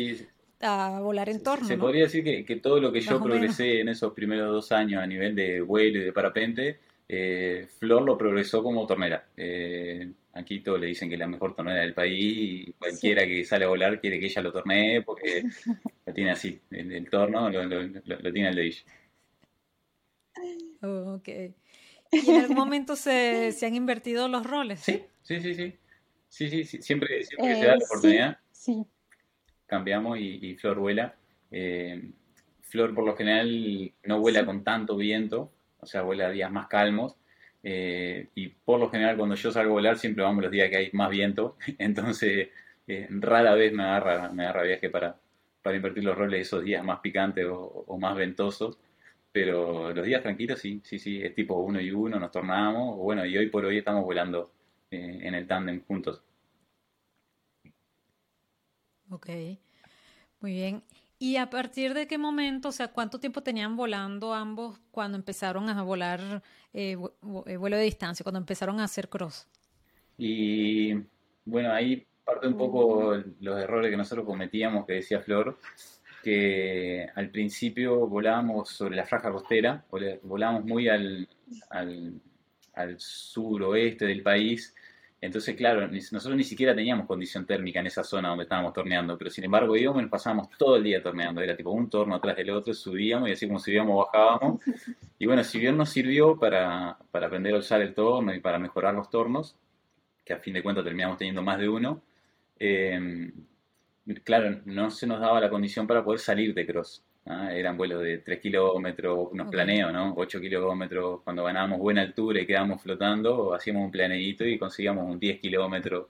a 0.62 1.00
volar 1.02 1.30
en 1.30 1.44
torno. 1.44 1.68
Se, 1.68 1.78
podría 1.78 2.04
decir 2.04 2.24
que, 2.24 2.56
todo 2.58 2.80
lo 2.80 2.92
que 2.92 3.02
yo 3.02 3.22
progresé 3.22 3.82
en 3.82 3.90
esos 3.90 4.14
primeros 4.14 4.52
dos 4.52 4.72
años 4.72 5.02
a 5.02 5.08
nivel 5.08 5.36
de 5.36 5.62
vuelo 5.62 6.00
y 6.00 6.04
de 6.04 6.14
parapente, 6.14 6.80
eh, 7.08 7.68
Flor 7.80 8.02
lo 8.04 8.18
progresó 8.18 8.64
como 8.64 8.86
tornera. 8.86 9.28
Eh, 9.38 10.12
aquí 10.34 10.60
todos 10.60 10.80
le 10.80 10.88
dicen 10.88 11.10
que 11.10 11.16
es 11.16 11.20
la 11.20 11.28
mejor 11.28 11.56
tornera 11.56 11.82
del 11.82 11.94
país 11.94 12.38
y 12.38 12.74
cualquiera 12.74 13.26
que 13.26 13.44
sale 13.44 13.66
a 13.66 13.70
volar 13.70 14.00
quiere 14.00 14.20
que 14.20 14.26
ella 14.26 14.42
lo 14.42 14.52
tornee 14.52 15.02
porque 15.02 15.44
lo 16.06 16.14
tiene 16.14 16.32
así, 16.32 16.60
el, 16.72 17.10
torno 17.10 17.50
lo, 17.50 17.64
lo, 17.64 18.34
tiene 18.34 18.50
el 18.50 18.56
de 18.56 18.66
ella. 18.66 18.84
Oh, 20.84 21.16
ok. 21.16 21.30
¿Y 22.12 22.30
en 22.30 22.42
algún 22.42 22.56
momento 22.58 22.96
se, 22.96 23.54
han 23.64 23.76
invertido 23.76 24.28
los 24.28 24.46
roles? 24.46 24.80
Sí, 24.80 25.04
sí, 25.24 25.40
sí, 25.40 25.54
sí. 25.54 25.74
Sí, 26.30 26.50
sí, 26.50 26.82
siempre, 26.82 27.24
siempre 27.24 27.56
se 27.56 27.66
da 27.66 27.68
la 27.68 27.74
eh, 27.76 27.86
oportunidad. 27.86 28.38
Sí, 28.52 28.86
Cambiamos 29.66 30.18
y, 30.20 30.56
Flor 30.56 30.78
vuela. 30.80 31.16
Eh, 31.52 32.12
Flor 32.62 32.94
por 32.94 33.06
lo 33.06 33.16
general 33.16 33.94
no 34.04 34.20
vuela 34.20 34.46
con 34.46 34.64
tanto 34.64 34.98
viento, 34.98 35.52
o 35.80 35.86
sea, 35.86 36.02
vuela 36.02 36.30
días 36.30 36.52
más 36.52 36.68
calmos. 36.68 37.16
Eh, 37.64 38.28
y 38.36 38.50
por 38.50 38.80
lo 38.80 38.90
general 38.90 39.18
cuando 39.18 39.36
yo 39.36 39.52
salgo 39.52 39.72
a 39.72 39.74
volar 39.74 39.98
siempre 39.98 40.24
vamos 40.24 40.44
los 40.44 40.52
días 40.52 40.70
que 40.70 40.78
hay 40.78 40.90
más 40.94 41.10
viento. 41.10 41.58
Entonces 41.78 42.50
rara 43.10 43.54
vez 43.56 43.74
me 43.74 43.84
agarra, 43.84 44.30
me 44.32 44.44
agarra 44.44 44.64
viaje 44.64 44.90
para, 44.90 45.18
para 45.62 45.76
invertir 45.76 46.04
los 46.04 46.18
roles 46.18 46.48
esos 46.48 46.64
días 46.64 46.84
más 46.84 47.00
picantes 47.00 47.46
o 47.50 47.98
más 48.00 48.16
ventosos. 48.16 48.78
Pero 49.32 49.94
los 49.94 50.06
días 50.06 50.22
tranquilos 50.22 50.60
sí, 50.60 50.82
sí, 50.84 50.98
sí, 51.00 51.22
es 51.22 51.36
tipo 51.36 51.56
uno 51.56 51.80
y 51.80 51.92
uno, 51.92 52.20
nos 52.20 52.32
tornamos. 52.32 52.98
Bueno, 52.98 53.26
y 53.26 53.38
hoy 53.38 53.50
por 53.50 53.66
hoy 53.66 53.78
estamos 53.78 54.04
volando 54.04 54.52
eh, 54.90 55.20
en 55.22 55.34
el 55.34 55.48
tándem 55.48 55.84
juntos. 55.86 56.24
Ok, 59.10 59.30
muy 60.42 60.52
bien. 60.54 60.84
¿Y 61.20 61.38
a 61.38 61.50
partir 61.50 61.94
de 61.94 62.08
qué 62.08 62.18
momento, 62.18 62.70
o 62.70 62.72
sea, 62.72 62.90
cuánto 62.90 63.20
tiempo 63.20 63.42
tenían 63.42 63.76
volando 63.76 64.34
ambos 64.34 64.80
cuando 64.92 65.18
empezaron 65.18 65.68
a 65.70 65.82
volar 65.82 66.44
eh, 66.74 66.96
eh, 67.46 67.58
vuelo 67.58 67.78
de 67.78 67.84
distancia, 67.84 68.24
cuando 68.24 68.40
empezaron 68.40 68.80
a 68.80 68.84
hacer 68.84 69.10
cross? 69.10 69.48
Y 70.18 70.94
bueno, 71.46 71.72
ahí 71.74 72.06
parte 72.24 72.48
un 72.48 72.58
poco 72.58 73.16
los 73.40 73.60
errores 73.60 73.90
que 73.90 73.98
nosotros 73.98 74.26
cometíamos, 74.26 74.86
que 74.86 74.94
decía 74.94 75.22
Flor, 75.22 75.58
que 76.28 77.08
al 77.16 77.30
principio 77.30 78.06
volábamos 78.06 78.68
sobre 78.68 78.98
la 78.98 79.06
franja 79.06 79.32
costera, 79.32 79.86
volábamos 80.24 80.66
muy 80.66 80.90
al, 80.90 81.26
al, 81.70 82.20
al 82.74 83.00
suroeste 83.00 84.06
del 84.06 84.24
país, 84.24 84.76
entonces, 85.22 85.56
claro, 85.56 85.88
nosotros 85.88 86.36
ni 86.36 86.44
siquiera 86.44 86.76
teníamos 86.76 87.08
condición 87.08 87.46
térmica 87.46 87.80
en 87.80 87.88
esa 87.88 88.04
zona 88.04 88.28
donde 88.28 88.44
estábamos 88.44 88.74
torneando, 88.74 89.18
pero 89.18 89.32
sin 89.32 89.46
embargo 89.46 89.78
íbamos 89.78 90.00
y 90.00 90.04
nos 90.04 90.12
pasábamos 90.12 90.50
todo 90.58 90.76
el 90.76 90.84
día 90.84 91.02
torneando. 91.02 91.40
Era 91.40 91.56
tipo 91.56 91.72
un 91.72 91.90
torno 91.90 92.16
atrás 92.16 92.36
del 92.36 92.50
otro, 92.50 92.74
subíamos 92.74 93.30
y 93.30 93.32
así 93.32 93.48
como 93.48 93.60
subíamos 93.60 94.06
bajábamos. 94.06 94.60
Y 95.18 95.26
bueno, 95.28 95.46
si 95.46 95.60
bien 95.60 95.78
nos 95.78 95.90
sirvió 95.92 96.38
para, 96.38 96.98
para 97.10 97.28
aprender 97.28 97.56
a 97.56 97.60
usar 97.60 97.82
el 97.82 97.94
torno 97.94 98.36
y 98.36 98.42
para 98.42 98.60
mejorar 98.60 98.94
los 98.94 99.10
tornos, 99.10 99.56
que 100.26 100.34
a 100.34 100.40
fin 100.40 100.54
de 100.54 100.62
cuentas 100.62 100.84
terminamos 100.84 101.18
teniendo 101.18 101.42
más 101.42 101.58
de 101.58 101.70
uno, 101.70 102.02
eh, 102.60 103.32
claro, 104.24 104.62
no 104.66 104.92
se 104.92 105.08
nos 105.08 105.20
daba 105.20 105.40
la 105.42 105.50
condición 105.50 105.88
para 105.88 106.04
poder 106.04 106.20
salir 106.20 106.54
de 106.54 106.66
cross. 106.66 107.04
¿ah? 107.26 107.54
Eran 107.54 107.78
vuelos 107.78 108.02
de 108.04 108.20
3 108.20 108.40
kilómetros, 108.40 109.30
unos 109.32 109.50
planeos, 109.50 109.92
¿no? 109.92 110.14
8 110.16 110.40
kilómetros, 110.40 111.22
cuando 111.24 111.44
ganábamos 111.44 111.80
buena 111.80 112.02
altura 112.02 112.42
y 112.42 112.46
quedábamos 112.46 112.82
flotando, 112.82 113.54
hacíamos 113.54 113.86
un 113.86 113.92
planeito 113.92 114.46
y 114.46 114.58
conseguíamos 114.58 115.06
un 115.06 115.20
10 115.20 115.40
kilómetros. 115.40 116.08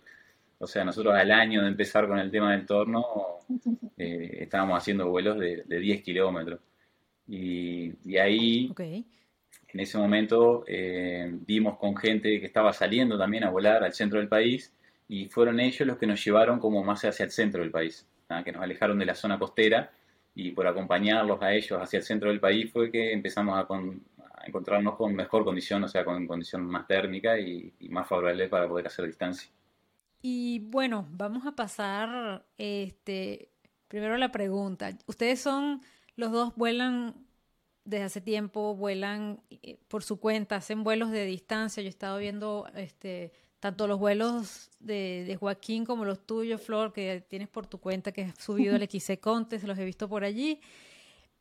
O 0.59 0.67
sea, 0.67 0.83
nosotros 0.83 1.13
al 1.13 1.31
año 1.31 1.61
de 1.61 1.67
empezar 1.67 2.07
con 2.07 2.19
el 2.19 2.31
tema 2.31 2.51
del 2.51 2.65
torno, 2.65 3.05
eh, 3.97 4.37
estábamos 4.41 4.77
haciendo 4.77 5.09
vuelos 5.09 5.37
de, 5.39 5.63
10 5.67 6.01
kilómetros. 6.01 6.59
Y, 7.27 8.17
ahí, 8.17 8.71
en 8.77 9.79
ese 9.79 9.97
momento, 9.97 10.63
eh, 10.67 11.29
vimos 11.45 11.77
con 11.77 11.95
gente 11.95 12.39
que 12.39 12.45
estaba 12.45 12.73
saliendo 12.73 13.17
también 13.17 13.43
a 13.43 13.49
volar 13.49 13.83
al 13.83 13.93
centro 13.93 14.19
del 14.19 14.29
país 14.29 14.73
y 15.07 15.27
fueron 15.29 15.59
ellos 15.59 15.87
los 15.87 15.97
que 15.97 16.07
nos 16.07 16.23
llevaron 16.23 16.59
como 16.59 16.83
más 16.83 17.05
hacia 17.05 17.23
el 17.23 17.31
centro 17.31 17.61
del 17.61 17.71
país, 17.71 18.07
que 18.43 18.51
nos 18.51 18.61
alejaron 18.61 18.99
de 18.99 19.05
la 19.05 19.15
zona 19.15 19.39
costera 19.39 19.91
y 20.35 20.51
por 20.51 20.67
acompañarlos 20.67 21.41
a 21.41 21.53
ellos 21.53 21.81
hacia 21.81 21.97
el 21.97 22.03
centro 22.03 22.29
del 22.29 22.39
país 22.39 22.71
fue 22.71 22.91
que 22.91 23.11
empezamos 23.11 23.57
a, 23.57 23.67
encontrarnos 24.45 24.95
con 24.95 25.13
mejor 25.15 25.43
condición, 25.43 25.83
o 25.83 25.87
sea, 25.87 26.05
con 26.05 26.25
condición 26.27 26.63
más 26.65 26.87
térmica 26.87 27.39
y, 27.39 27.73
más 27.89 28.07
favorable 28.07 28.47
para 28.47 28.67
poder 28.67 28.87
hacer 28.87 29.05
distancia. 29.05 29.49
Y 30.21 30.59
bueno, 30.59 31.07
vamos 31.11 31.45
a 31.45 31.53
pasar 31.53 32.45
este, 32.57 33.49
primero 33.87 34.15
la 34.17 34.31
pregunta. 34.31 34.91
Ustedes 35.05 35.41
son, 35.41 35.81
los 36.15 36.31
dos 36.31 36.55
vuelan 36.55 37.15
desde 37.83 38.05
hace 38.05 38.21
tiempo, 38.21 38.75
vuelan 38.75 39.41
eh, 39.49 39.79
por 39.87 40.03
su 40.03 40.19
cuenta, 40.19 40.57
hacen 40.57 40.83
vuelos 40.83 41.11
de 41.11 41.25
distancia. 41.25 41.81
Yo 41.81 41.87
he 41.87 41.89
estado 41.89 42.19
viendo 42.19 42.67
este, 42.75 43.31
tanto 43.67 43.85
los 43.85 43.99
vuelos 43.99 44.69
de, 44.79 45.35
Joaquín 45.37 45.83
como 45.83 46.05
los 46.05 46.25
tuyos, 46.25 46.61
Flor, 46.61 46.93
que 46.93 47.25
tienes 47.27 47.49
por 47.49 47.67
tu 47.67 47.79
cuenta, 47.79 48.13
que 48.13 48.23
has 48.23 48.41
subido 48.41 48.77
el 48.77 48.89
XC 48.89 49.19
se 49.59 49.67
los 49.67 49.77
he 49.77 49.83
visto 49.83 50.07
por 50.07 50.23
allí. 50.23 50.61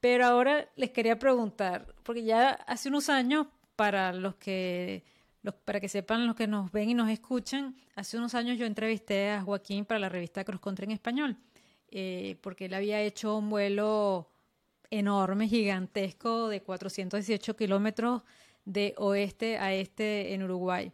Pero 0.00 0.26
ahora 0.26 0.68
les 0.74 0.90
quería 0.90 1.20
preguntar, 1.20 1.94
porque 2.02 2.24
ya 2.24 2.50
hace 2.66 2.88
unos 2.88 3.10
años, 3.10 3.46
para 3.76 4.12
los 4.12 4.34
que, 4.34 5.04
los, 5.42 5.54
para 5.54 5.78
que 5.78 5.88
sepan 5.88 6.26
los 6.26 6.34
que 6.34 6.48
nos 6.48 6.72
ven 6.72 6.90
y 6.90 6.94
nos 6.94 7.10
escuchan, 7.10 7.76
hace 7.94 8.18
unos 8.18 8.34
años 8.34 8.58
yo 8.58 8.66
entrevisté 8.66 9.30
a 9.30 9.42
Joaquín 9.42 9.84
para 9.84 10.00
la 10.00 10.08
revista 10.08 10.42
Cross 10.42 10.60
Country 10.60 10.86
en 10.86 10.90
español, 10.90 11.36
eh, 11.92 12.38
porque 12.40 12.64
él 12.64 12.74
había 12.74 13.00
hecho 13.02 13.36
un 13.36 13.50
vuelo 13.50 14.28
enorme, 14.90 15.46
gigantesco, 15.46 16.48
de 16.48 16.60
418 16.60 17.54
kilómetros 17.54 18.22
de 18.64 18.94
oeste 18.96 19.58
a 19.58 19.72
este 19.72 20.34
en 20.34 20.42
Uruguay. 20.42 20.92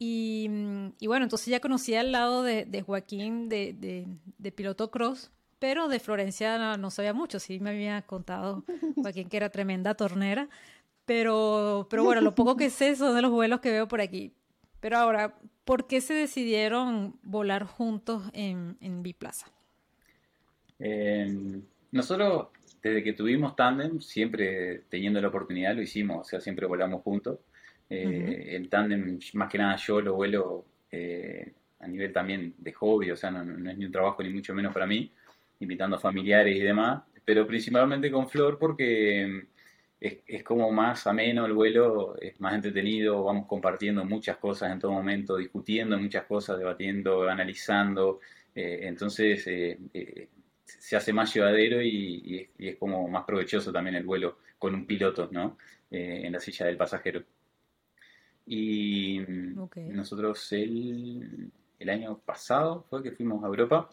Mm, 0.00 0.88
y, 0.98 1.06
bueno, 1.06 1.24
entonces 1.24 1.48
ya 1.48 1.60
conocía 1.60 2.00
al 2.00 2.12
lado 2.12 2.42
de, 2.42 2.82
Joaquín 2.86 3.48
de, 3.48 4.06
piloto 4.54 4.90
cross, 4.90 5.30
pero 5.58 5.88
de 5.88 5.98
Florencia 5.98 6.76
no, 6.76 6.90
sabía 6.90 7.12
mucho, 7.12 7.40
sí 7.40 7.58
me 7.58 7.70
había 7.70 8.02
contado 8.02 8.64
Joaquín 8.96 9.28
que 9.28 9.36
era 9.36 9.50
tremenda 9.50 9.94
tornera, 9.94 10.48
pero, 11.04 11.86
pero 11.90 12.04
bueno, 12.04 12.20
lo 12.20 12.34
poco 12.34 12.56
que 12.56 12.70
sé 12.70 12.94
son 12.94 13.14
de 13.14 13.22
los 13.22 13.30
vuelos 13.30 13.60
que 13.60 13.70
veo 13.70 13.88
por 13.88 14.00
aquí. 14.00 14.32
Pero 14.80 14.98
ahora, 14.98 15.34
¿por 15.64 15.88
qué 15.88 16.00
se 16.00 16.14
decidieron 16.14 17.18
volar 17.22 17.64
juntos 17.64 18.22
en, 18.32 18.76
en 18.80 19.02
Biplaza? 19.02 19.50
Eh, 20.78 21.60
nosotros, 21.90 22.48
desde 22.82 23.02
que 23.02 23.12
tuvimos 23.12 23.56
tándem, 23.56 24.00
siempre 24.00 24.82
teniendo 24.88 25.20
la 25.20 25.28
oportunidad, 25.28 25.74
lo 25.74 25.82
hicimos, 25.82 26.20
o 26.20 26.24
sea, 26.24 26.40
siempre 26.40 26.66
volamos 26.66 27.02
juntos. 27.02 27.38
Eh, 27.90 28.54
el 28.54 28.68
tándem, 28.68 29.18
más 29.34 29.50
que 29.50 29.58
nada 29.58 29.76
yo 29.76 30.00
lo 30.00 30.14
vuelo 30.14 30.66
eh, 30.90 31.52
a 31.80 31.86
nivel 31.86 32.12
también 32.12 32.54
de 32.58 32.72
hobby, 32.72 33.10
o 33.10 33.16
sea, 33.16 33.30
no, 33.30 33.70
es 33.70 33.78
ni 33.78 33.86
un 33.86 33.92
trabajo 33.92 34.22
ni 34.22 34.30
mucho 34.30 34.54
menos 34.54 34.74
para 34.74 34.86
mí, 34.86 35.10
invitando 35.60 35.96
a 35.96 36.00
familiares 36.00 36.54
y 36.54 36.60
demás, 36.60 37.02
pero 37.24 37.46
principalmente 37.46 38.10
con 38.10 38.28
Flor 38.28 38.58
porque 38.58 39.26
mm, 39.26 39.46
es, 40.00 40.42
como 40.44 40.70
más 40.70 41.06
ameno 41.06 41.46
el 41.46 41.54
vuelo, 41.54 42.16
es 42.20 42.38
más 42.40 42.54
entretenido, 42.54 43.24
vamos 43.24 43.46
compartiendo 43.46 44.04
muchas 44.04 44.36
cosas 44.36 44.70
en 44.72 44.80
todo 44.80 44.92
momento, 44.92 45.36
discutiendo 45.36 45.98
muchas 45.98 46.24
cosas, 46.24 46.58
debatiendo, 46.58 47.28
analizando, 47.28 48.20
eh, 48.54 48.80
entonces 48.82 49.44
se 50.64 50.96
hace 50.96 51.12
más 51.12 51.32
llevadero 51.34 51.82
y, 51.82 52.50
es 52.58 52.76
como 52.76 53.08
más 53.08 53.24
provechoso 53.24 53.72
también 53.72 53.96
el 53.96 54.04
vuelo 54.04 54.38
con 54.58 54.74
un 54.74 54.86
piloto, 54.86 55.28
¿no? 55.32 55.56
en 55.90 56.32
la 56.32 56.40
silla 56.40 56.66
del 56.66 56.76
pasajero. 56.76 57.24
Y 58.50 59.20
nosotros 59.92 60.50
el, 60.52 61.50
el, 61.78 61.90
año 61.90 62.18
pasado 62.18 62.86
fue 62.88 63.02
que 63.02 63.12
fuimos 63.12 63.44
a 63.44 63.46
Europa 63.46 63.90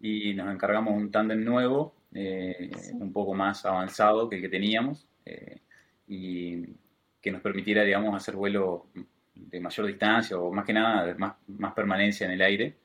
y 0.00 0.34
nos 0.34 0.52
encargamos 0.52 0.94
un 0.94 1.10
tándem 1.10 1.42
nuevo, 1.42 1.94
eh, 2.12 2.70
un 2.92 3.10
poco 3.10 3.32
más 3.32 3.64
avanzado 3.64 4.28
que 4.28 4.36
el 4.36 4.42
que 4.42 4.48
teníamos, 4.50 5.08
eh, 5.24 5.60
y 6.08 6.62
que 7.22 7.30
nos 7.30 7.40
permitiera, 7.40 7.84
digamos, 7.84 8.14
hacer 8.14 8.36
vuelo 8.36 8.88
de 9.34 9.60
mayor 9.60 9.86
distancia 9.86 10.38
o 10.38 10.52
más 10.52 10.66
que 10.66 10.74
nada 10.74 11.14
más, 11.16 11.36
más 11.48 11.72
permanencia 11.72 12.26
en 12.26 12.32
el 12.32 12.42
aire. 12.42 12.76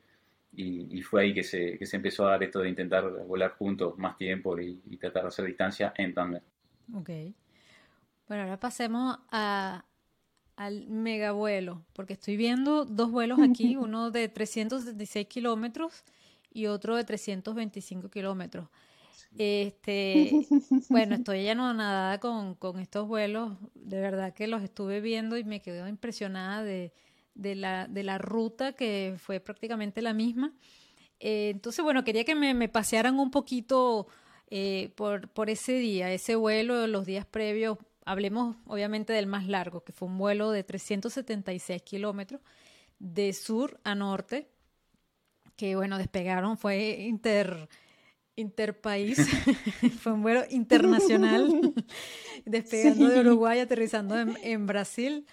Y, 0.53 1.01
fue 1.01 1.23
ahí 1.23 1.33
que 1.33 1.43
se, 1.43 1.77
que 1.77 1.85
se, 1.85 1.97
empezó 1.97 2.25
a 2.27 2.31
dar 2.31 2.43
esto 2.43 2.59
de 2.59 2.69
intentar 2.69 3.09
volar 3.25 3.51
juntos 3.51 3.97
más 3.97 4.17
tiempo 4.17 4.57
y, 4.59 4.81
y 4.89 4.97
tratar 4.97 5.23
de 5.23 5.27
hacer 5.29 5.45
distancia 5.45 5.93
en 5.97 6.13
tándem. 6.13 6.41
Ok. 6.93 7.09
Bueno, 8.27 8.43
ahora 8.43 8.59
pasemos 8.59 9.17
a, 9.29 9.83
al 10.61 10.85
megavuelo, 10.87 11.83
porque 11.93 12.13
estoy 12.13 12.37
viendo 12.37 12.85
dos 12.85 13.09
vuelos 13.09 13.39
aquí, 13.41 13.77
uno 13.77 14.11
de 14.11 14.29
376 14.29 15.25
kilómetros 15.27 16.03
y 16.53 16.67
otro 16.67 16.95
de 16.95 17.03
325 17.03 18.09
kilómetros. 18.09 18.67
Este, 19.37 20.45
bueno, 20.89 21.15
estoy 21.15 21.45
ya 21.45 21.55
no 21.55 21.73
nadada 21.73 22.19
con, 22.19 22.53
con, 22.53 22.79
estos 22.79 23.07
vuelos, 23.07 23.53
de 23.73 24.01
verdad 24.01 24.33
que 24.33 24.45
los 24.45 24.61
estuve 24.61 25.01
viendo 25.01 25.35
y 25.37 25.43
me 25.43 25.61
quedé 25.61 25.87
impresionada 25.89 26.63
de, 26.63 26.93
de, 27.33 27.55
la, 27.55 27.87
de 27.87 28.03
la 28.03 28.19
ruta 28.19 28.73
que 28.73 29.15
fue 29.17 29.39
prácticamente 29.39 30.03
la 30.03 30.13
misma. 30.13 30.53
Eh, 31.19 31.49
entonces, 31.49 31.83
bueno, 31.83 32.03
quería 32.03 32.23
que 32.23 32.35
me, 32.35 32.53
me 32.53 32.69
pasearan 32.69 33.19
un 33.19 33.31
poquito 33.31 34.07
eh, 34.51 34.91
por, 34.95 35.29
por 35.29 35.49
ese 35.49 35.73
día, 35.73 36.11
ese 36.11 36.35
vuelo, 36.35 36.85
los 36.85 37.05
días 37.05 37.25
previos, 37.25 37.77
hablemos 38.05 38.55
obviamente 38.65 39.13
del 39.13 39.27
más 39.27 39.48
largo, 39.48 39.84
que 39.84 39.91
fue 39.91 40.08
un 40.08 40.17
vuelo 40.17 40.51
de 40.51 40.63
376 40.63 41.81
kilómetros 41.84 42.41
de 43.00 43.34
sur 43.34 43.79
a 43.84 43.96
norte, 43.96 44.50
que 45.55 45.75
bueno, 45.75 45.98
despegaron, 45.98 46.58
fue 46.58 47.01
inter, 47.01 47.67
interpaís, 48.36 49.17
fue 50.00 50.13
un 50.13 50.22
vuelo 50.22 50.43
internacional, 50.50 51.74
despegando 52.46 53.10
de 53.10 53.20
Uruguay, 53.22 53.60
aterrizando 53.60 54.17
en, 54.17 54.67
Brasil. 54.67 55.25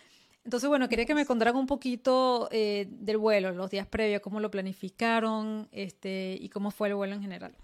Entonces, 0.45 0.69
bueno, 0.69 0.89
quería 0.89 1.05
que 1.05 1.15
me 1.15 1.27
contaran 1.27 1.57
un 1.57 1.67
poquito 1.67 2.49
eh, 2.51 2.87
del 2.91 3.19
vuelo, 3.19 3.53
los 3.53 3.71
días 3.71 3.87
previos, 3.87 4.23
cómo 4.23 4.41
lo 4.41 4.51
planificaron 4.51 5.69
este, 5.73 6.39
y 6.41 6.49
cómo 6.49 6.71
fue 6.71 6.89
el 6.89 6.95
vuelo 6.95 7.15
en 7.15 7.23
general. 7.23 7.55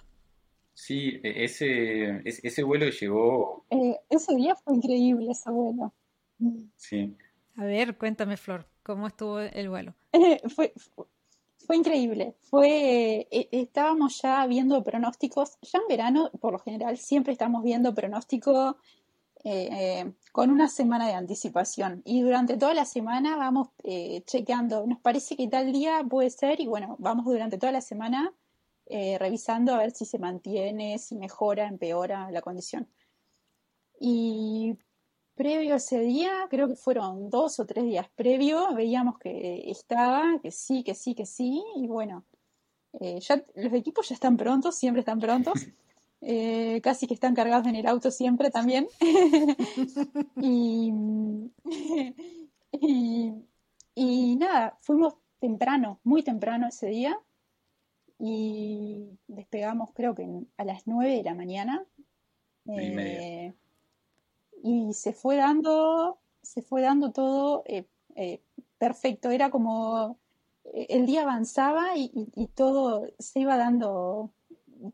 Sí, 0.75 1.21
e, 1.23 1.45
ese, 1.45 2.21
ese 2.25 2.63
vuelo 2.65 2.89
llegó. 2.89 3.65
Eh, 3.71 3.97
ese 4.11 4.35
día 4.35 4.57
fue 4.57 4.75
increíble, 4.75 5.31
ese 5.31 5.51
vuelo. 5.51 5.95
Sí. 6.77 7.17
A 7.57 7.65
ver, 7.65 7.97
cuéntame, 7.97 8.37
Flor, 8.37 8.67
¿cómo 8.83 9.07
estuvo 9.07 9.39
el 9.39 9.69
vuelo? 9.69 9.95
Eh, 10.13 10.43
fue, 10.49 10.73
fue 11.65 11.77
increíble. 11.77 12.35
Fue, 12.41 13.29
eh, 13.31 13.49
estábamos 13.53 14.21
ya 14.21 14.45
viendo 14.47 14.83
pronósticos. 14.83 15.59
Ya 15.63 15.79
en 15.79 15.89
verano, 15.89 16.31
por 16.41 16.53
lo 16.53 16.59
general, 16.59 16.99
siempre 16.99 17.33
estamos 17.33 17.63
viendo 17.63 17.95
pronóstico 17.95 18.77
con 20.33 20.51
una 20.51 20.69
semana 20.69 21.07
de 21.07 21.13
anticipación. 21.13 22.01
Y 22.07 22.23
durante 22.23 22.57
toda 22.57 22.73
la 22.73 22.87
semana 22.87 23.37
vamos 23.37 23.69
chequeando. 24.25 24.87
Nos 24.87 24.99
parece 25.01 25.37
que 25.37 25.49
tal 25.49 25.71
día 25.71 26.03
puede 26.09 26.31
ser, 26.31 26.61
y 26.61 26.67
bueno, 26.67 26.97
vamos 26.99 27.27
durante 27.27 27.59
toda 27.59 27.71
la 27.71 27.83
semana 27.83 28.33
eh, 28.87 29.17
revisando 29.19 29.75
a 29.75 29.79
ver 29.79 29.91
si 29.93 30.05
se 30.05 30.19
mantiene, 30.19 30.99
si 30.99 31.17
mejora, 31.17 31.67
empeora 31.67 32.31
la 32.31 32.43
condición. 32.43 32.89
Y 33.99 34.77
previo 35.35 35.75
a 35.75 35.77
ese 35.79 36.01
día, 36.01 36.47
creo 36.51 36.69
que 36.69 36.77
fueron 36.77 37.31
dos 37.31 37.59
o 37.61 37.67
tres 37.67 37.85
días 37.85 38.09
previo, 38.15 38.75
veíamos 38.75 39.19
que 39.19 39.71
estaba, 39.71 40.39
que 40.43 40.51
sí, 40.51 40.85
que 40.85 40.95
sí, 40.95 41.15
que 41.15 41.27
sí, 41.27 41.63
y 41.77 41.87
bueno, 41.87 42.25
eh, 43.01 43.19
ya 43.21 43.45
los 43.55 43.73
equipos 43.73 44.09
ya 44.09 44.15
están 44.15 44.37
prontos, 44.37 44.77
siempre 44.77 45.01
están 45.01 45.21
prontos. 45.21 45.55
Eh, 46.27 46.81
casi 46.83 47.07
que 47.07 47.13
están 47.13 47.35
cargados 47.35 47.67
en 47.67 47.77
el 47.77 47.87
auto 47.87 48.11
siempre 48.11 48.51
también. 48.51 48.89
y, 50.41 50.91
y, 53.95 54.37
nada, 54.37 54.79
fuimos 54.81 55.17
temprano, 55.39 56.01
muy 56.03 56.23
temprano 56.23 56.67
ese 56.67 56.87
día, 56.87 57.21
y 58.27 59.19
despegamos 59.29 59.91
creo 59.93 60.15
que 60.15 60.27
a 60.57 60.65
las 60.65 60.87
9 60.87 61.19
de 61.19 61.23
la 61.25 61.35
mañana. 61.35 61.85
Eh, 62.67 63.53
y 64.63 64.95
se 64.95 65.13
fue 65.13 65.37
dando, 65.37 66.19
se 66.41 66.63
fue 66.63 66.81
dando 66.81 67.13
todo 67.13 67.65
eh, 67.67 67.85
eh, 68.17 68.41
perfecto, 68.79 69.29
era 69.29 69.51
como 69.51 70.19
el 70.73 71.05
día 71.05 71.25
avanzaba 71.25 71.99
y, 71.99 72.49
todo 72.55 73.07
se 73.19 73.41
iba 73.41 73.59
dando 73.59 74.33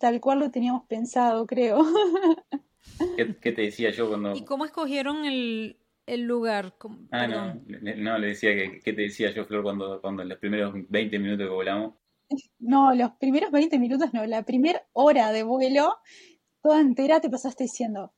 tal 0.01 0.21
cual 0.21 0.41
lo 0.41 0.51
teníamos 0.51 0.87
pensado, 0.87 1.47
creo. 1.47 1.87
¿Qué, 3.17 3.53
te 3.53 3.63
decía 3.63 3.91
yo 3.93 4.09
cuando...? 4.09 4.35
¿Y 4.35 4.45
cómo 4.45 4.65
escogieron 4.65 5.25
el, 5.25 5.77
lugar? 6.09 6.75
Ah, 7.13 7.29
no, 7.29 7.55
no, 7.55 8.19
le 8.19 8.27
decía 8.27 8.57
que 8.57 8.81
qué 8.81 8.93
te 8.93 9.03
decía 9.03 9.31
yo, 9.31 9.45
Flor, 9.45 9.63
cuando, 9.63 10.01
cuando 10.01 10.23
en 10.23 10.31
los 10.31 10.39
primeros 10.39 10.75
20 10.89 11.19
minutos 11.21 11.47
que 11.47 11.53
volamos. 11.53 12.00
No, 12.59 12.95
los 12.95 13.13
primeros 13.13 13.51
20 13.51 13.79
minutos 13.79 14.13
no, 14.13 14.25
la 14.27 14.43
primera 14.45 14.83
hora 14.93 15.33
de 15.33 15.43
vuelo, 15.43 15.97
toda 16.63 16.81
entera 16.81 17.21
te 17.21 17.31
pasaste 17.31 17.65
diciendo, 17.65 18.13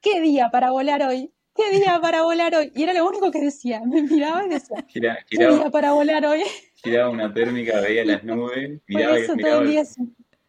¿qué 0.00 0.20
día 0.20 0.50
para 0.50 0.70
volar 0.70 1.02
hoy? 1.02 1.32
¿Qué 1.54 1.70
día 1.78 2.00
para 2.00 2.22
volar 2.22 2.54
hoy? 2.54 2.72
Y 2.74 2.82
era 2.82 2.92
lo 2.92 3.06
único 3.06 3.30
que 3.30 3.40
decía. 3.40 3.80
Me 3.84 4.02
miraba 4.02 4.44
y 4.44 4.48
decía, 4.48 4.84
¿qué 4.92 5.00
día 5.38 5.70
para 5.70 5.92
volar 5.92 6.26
hoy? 6.26 6.42
Giraba 6.74 7.10
una 7.10 7.32
térmica, 7.32 7.80
veía 7.80 8.04
las 8.04 8.24
nubes, 8.24 8.80
miraba, 8.88 9.16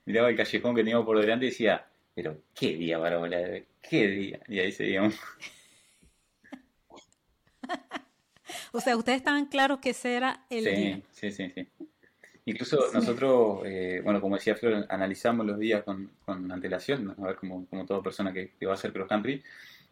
miraba 0.05 0.29
el 0.29 0.35
callejón 0.35 0.75
que 0.75 0.81
teníamos 0.81 1.05
por 1.05 1.19
delante 1.19 1.45
y 1.45 1.49
decía, 1.49 1.85
pero 2.15 2.41
¿qué 2.55 2.73
día 2.73 2.99
para 2.99 3.19
volar? 3.19 3.63
¿Qué 3.81 4.07
día? 4.07 4.39
Y 4.47 4.59
ahí 4.59 4.71
seguíamos. 4.71 5.13
o 8.71 8.81
sea, 8.81 8.97
ustedes 8.97 9.19
estaban 9.19 9.45
claros 9.45 9.79
que 9.79 9.91
ese 9.91 10.15
era 10.15 10.45
el 10.49 10.63
día. 10.63 11.01
Sí, 11.11 11.31
sí, 11.31 11.51
sí. 11.53 11.67
Incluso 12.47 12.91
nosotros, 12.93 13.63
eh, 13.65 14.01
bueno, 14.03 14.21
como 14.21 14.35
decía 14.35 14.55
Flor, 14.55 14.85
analizamos 14.89 15.45
los 15.47 15.57
días 15.57 15.83
con, 15.83 16.11
antelación, 16.27 17.15
a 17.17 17.25
ver, 17.25 17.35
como, 17.37 17.65
como 17.65 17.85
toda 17.85 18.03
persona 18.03 18.31
que, 18.31 18.51
va 18.65 18.71
a 18.71 18.75
hacer 18.75 18.93
cross 18.93 19.07
country. 19.07 19.41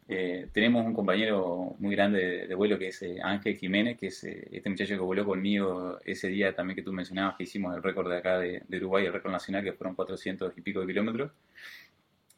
Eh, 0.07 0.49
tenemos 0.51 0.85
un 0.85 0.93
compañero 0.93 1.75
muy 1.79 1.95
grande 1.95 2.45
de, 2.45 2.55
vuelo 2.55 2.77
que 2.77 2.89
es 2.89 3.01
eh, 3.01 3.17
Ángel 3.23 3.57
Jiménez, 3.57 3.97
que 3.97 4.07
es 4.07 4.23
este 4.23 4.69
muchacho 4.69 4.93
que 4.93 4.99
voló 4.99 5.25
conmigo 5.25 5.97
ese 6.05 6.27
día 6.27 6.53
también 6.53 6.75
que 6.75 6.83
tú 6.83 6.93
mencionabas, 6.93 7.37
que 7.37 7.43
hicimos 7.43 7.75
el 7.75 7.81
récord 7.81 8.11
de 8.11 8.17
acá 8.17 8.37
de, 8.37 8.61
de 8.67 8.77
Uruguay, 8.77 9.05
el 9.05 9.13
récord 9.13 9.31
nacional, 9.31 9.63
que 9.63 9.73
fueron 9.73 9.95
400 9.95 10.55
y 10.55 10.61
pico 10.61 10.81
de 10.81 10.87
kilómetros. 10.87 11.31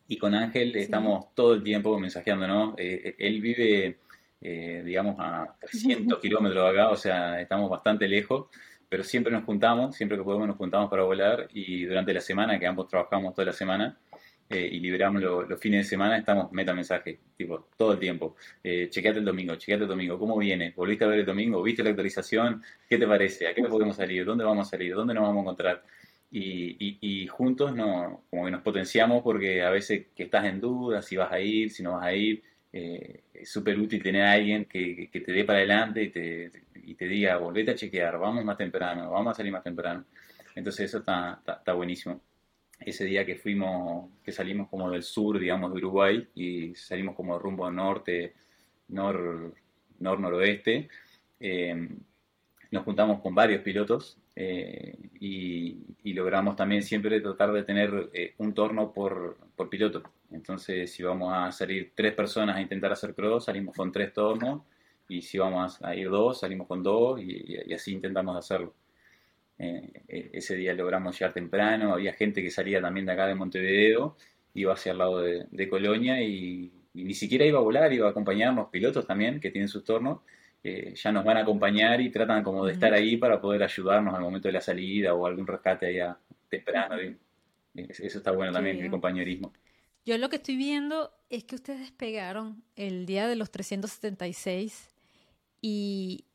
Y 0.07 0.17
con 0.17 0.33
Ángel 0.33 0.77
estamos 0.77 1.33
todo 1.33 1.55
el 1.55 1.63
tiempo 1.63 1.99
mensajeando, 1.99 2.47
¿no? 2.47 2.75
Eh, 2.77 3.15
él 3.17 3.41
vive, 3.41 3.97
digamos, 4.39 5.17
a 5.19 5.57
300 5.59 6.19
kilómetros 6.21 6.63
de 6.63 6.69
acá, 6.69 6.89
o 6.91 6.95
sea, 6.95 7.41
estamos 7.41 7.69
bastante 7.69 8.07
lejos, 8.07 8.47
pero 8.95 9.03
siempre 9.03 9.29
nos 9.29 9.43
juntamos, 9.43 9.93
siempre 9.93 10.17
que 10.17 10.23
podemos 10.23 10.47
nos 10.47 10.55
juntamos 10.55 10.89
para 10.89 11.03
volar 11.03 11.49
y 11.53 11.83
durante 11.83 12.13
la 12.13 12.21
semana, 12.21 12.57
que 12.57 12.65
ambos 12.65 12.87
trabajamos 12.87 13.33
toda 13.33 13.47
la 13.47 13.51
semana, 13.51 13.99
y 14.49 14.79
liberamos 14.79 15.21
los 15.21 15.59
fines 15.59 15.83
de 15.83 15.89
semana, 15.89 16.17
estamos 16.17 16.49
meta 16.53 16.73
mensaje, 16.73 17.19
tipo, 17.35 17.67
todo 17.75 17.91
el 17.91 17.99
tiempo. 17.99 18.37
Eh, 18.63 18.87
chequeate 18.89 19.19
el 19.19 19.25
domingo, 19.25 19.55
chequeate 19.57 19.83
el 19.83 19.89
domingo, 19.89 20.17
¿cómo 20.17 20.37
viene? 20.37 20.71
¿Volviste 20.77 21.03
a 21.03 21.09
ver 21.09 21.19
el 21.19 21.25
domingo? 21.25 21.61
¿Viste 21.61 21.83
la 21.83 21.89
actualización? 21.89 22.63
¿Qué 22.87 22.97
te 22.97 23.05
parece? 23.05 23.49
¿A 23.49 23.53
qué 23.53 23.63
podemos 23.63 23.97
salir? 23.97 24.23
¿Dónde 24.23 24.45
vamos 24.45 24.65
a 24.65 24.69
salir? 24.71 24.95
¿Dónde 24.95 25.13
nos 25.13 25.23
vamos 25.23 25.39
a 25.39 25.41
encontrar? 25.41 25.83
y, 26.31 27.27
juntos 27.27 27.75
no, 27.75 28.23
como 28.29 28.45
que 28.45 28.51
nos 28.51 28.61
potenciamos 28.61 29.23
porque 29.23 29.61
a 29.61 29.71
veces 29.71 30.07
que 30.15 30.23
estás 30.23 30.45
en 30.45 30.61
duda 30.61 31.01
si 31.01 31.17
vas 31.17 31.33
a 31.33 31.41
ir, 31.41 31.69
si 31.69 31.83
no 31.83 31.93
vas 31.95 32.03
a 32.05 32.13
ir, 32.13 32.43
eh, 32.77 33.23
es 33.33 33.49
súper 33.49 33.79
útil 33.79 34.03
tener 34.03 34.23
a 34.23 34.33
alguien 34.33 34.65
que, 34.65 35.09
te 35.11 35.31
dé 35.31 35.45
para 35.45 35.59
adelante 35.59 36.03
y 36.03 36.09
te, 36.09 36.51
y 36.75 36.95
te 36.95 37.07
diga, 37.07 37.37
volvete 37.37 37.71
a 37.71 37.75
chequear, 37.75 38.19
vamos 38.19 38.43
más 38.43 38.57
temprano, 38.57 39.09
vamos 39.11 39.31
a 39.31 39.35
salir 39.35 39.53
más 39.53 39.63
temprano. 39.63 40.03
Entonces 40.55 40.89
eso 40.89 40.97
está, 40.99 41.41
está, 41.47 41.73
buenísimo. 41.73 42.21
Ese 42.79 43.05
día 43.05 43.25
que 43.25 43.37
fuimos, 43.37 44.09
que 44.23 44.33
salimos 44.33 44.67
como 44.67 44.91
del 44.91 45.03
sur, 45.03 45.39
digamos, 45.39 45.71
de 45.71 45.77
Uruguay, 45.77 46.27
y 46.35 46.75
salimos 46.75 47.15
como 47.15 47.39
rumbo 47.39 47.65
al 47.65 47.75
norte, 47.75 48.33
nor, 48.89 49.53
nor 49.99 50.19
noroeste, 50.19 50.89
eh, 51.39 51.89
nos 52.71 52.83
juntamos 52.83 53.21
con 53.21 53.33
varios 53.33 53.61
pilotos 53.61 54.17
eh, 54.35 54.97
y, 55.21 56.13
logramos 56.13 56.55
también 56.55 56.83
siempre 56.83 57.19
tratar 57.21 57.51
de 57.51 57.63
tener 57.63 58.09
eh, 58.13 58.33
un 58.37 58.53
torno 58.53 58.91
por, 58.91 59.37
piloto. 59.69 60.03
Entonces, 60.31 60.91
si 60.91 61.03
vamos 61.03 61.33
a 61.33 61.51
salir 61.51 61.93
tres 61.95 62.13
personas 62.13 62.57
a 62.57 62.61
intentar 62.61 62.91
hacer 62.91 63.13
cross, 63.13 63.45
salimos 63.45 63.75
con 63.75 63.91
tres 63.91 64.13
tornos, 64.13 64.63
y 65.07 65.21
si 65.21 65.37
vamos 65.37 65.81
a 65.83 65.95
ir 65.95 66.09
dos, 66.09 66.39
salimos 66.39 66.67
con 66.67 66.83
dos, 66.83 67.21
y, 67.21 67.73
así 67.73 67.93
intentamos 67.93 68.35
hacerlo. 68.37 68.73
Eh, 69.57 70.03
e, 70.07 70.29
ese 70.33 70.55
día 70.55 70.73
logramos 70.73 71.17
llegar 71.17 71.33
temprano, 71.33 71.93
había 71.93 72.13
gente 72.13 72.41
que 72.41 72.51
salía 72.51 72.81
también 72.81 73.05
de 73.05 73.13
acá 73.13 73.27
de 73.27 73.35
Montevideo, 73.35 74.17
iba 74.53 74.73
hacia 74.73 74.91
el 74.93 74.97
lado 74.97 75.21
de, 75.21 75.69
Colonia 75.69 76.21
y, 76.21 76.71
y, 76.93 77.03
ni 77.03 77.13
siquiera 77.13 77.45
iba 77.45 77.59
a 77.59 77.61
volar, 77.61 77.91
iba 77.93 78.07
a 78.07 78.11
acompañarnos 78.11 78.69
pilotos 78.69 79.05
también 79.07 79.39
que 79.39 79.51
tienen 79.51 79.69
sus 79.69 79.83
tornos 79.83 80.19
ya 80.95 81.11
nos 81.11 81.23
van 81.23 81.37
a 81.37 81.41
acompañar 81.41 82.01
y 82.01 82.09
tratan 82.09 82.43
como 82.43 82.65
de 82.65 82.73
estar 82.73 82.93
ahí 82.93 83.17
para 83.17 83.39
poder 83.39 83.63
ayudarnos 83.63 84.15
al 84.15 84.21
momento 84.21 84.47
de 84.47 84.53
la 84.53 84.61
salida 84.61 85.13
o 85.13 85.25
algún 85.25 85.45
rescate 85.45 85.87
allá 85.87 86.17
temprano. 86.49 86.95
Eso 87.75 88.17
está 88.17 88.31
bueno 88.31 88.51
también, 88.51 88.79
el 88.79 88.89
compañerismo. 88.89 89.53
Yo 90.05 90.17
lo 90.19 90.29
que 90.29 90.35
estoy 90.35 90.55
viendo 90.55 91.11
es 91.29 91.43
que 91.45 91.55
ustedes 91.55 91.79
despegaron 91.79 92.63
el 92.75 93.05
día 93.05 93.27
de 93.27 93.35
los 93.35 93.49
376 93.49 94.91
y 95.61 96.25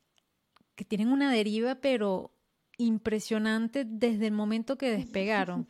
que 0.75 0.83
tienen 0.83 1.07
una 1.07 1.31
deriva, 1.31 1.75
pero 1.75 2.31
impresionante 2.77 3.85
desde 3.85 4.27
el 4.27 4.33
momento 4.33 4.77
que 4.77 4.91
despegaron. 4.91 5.67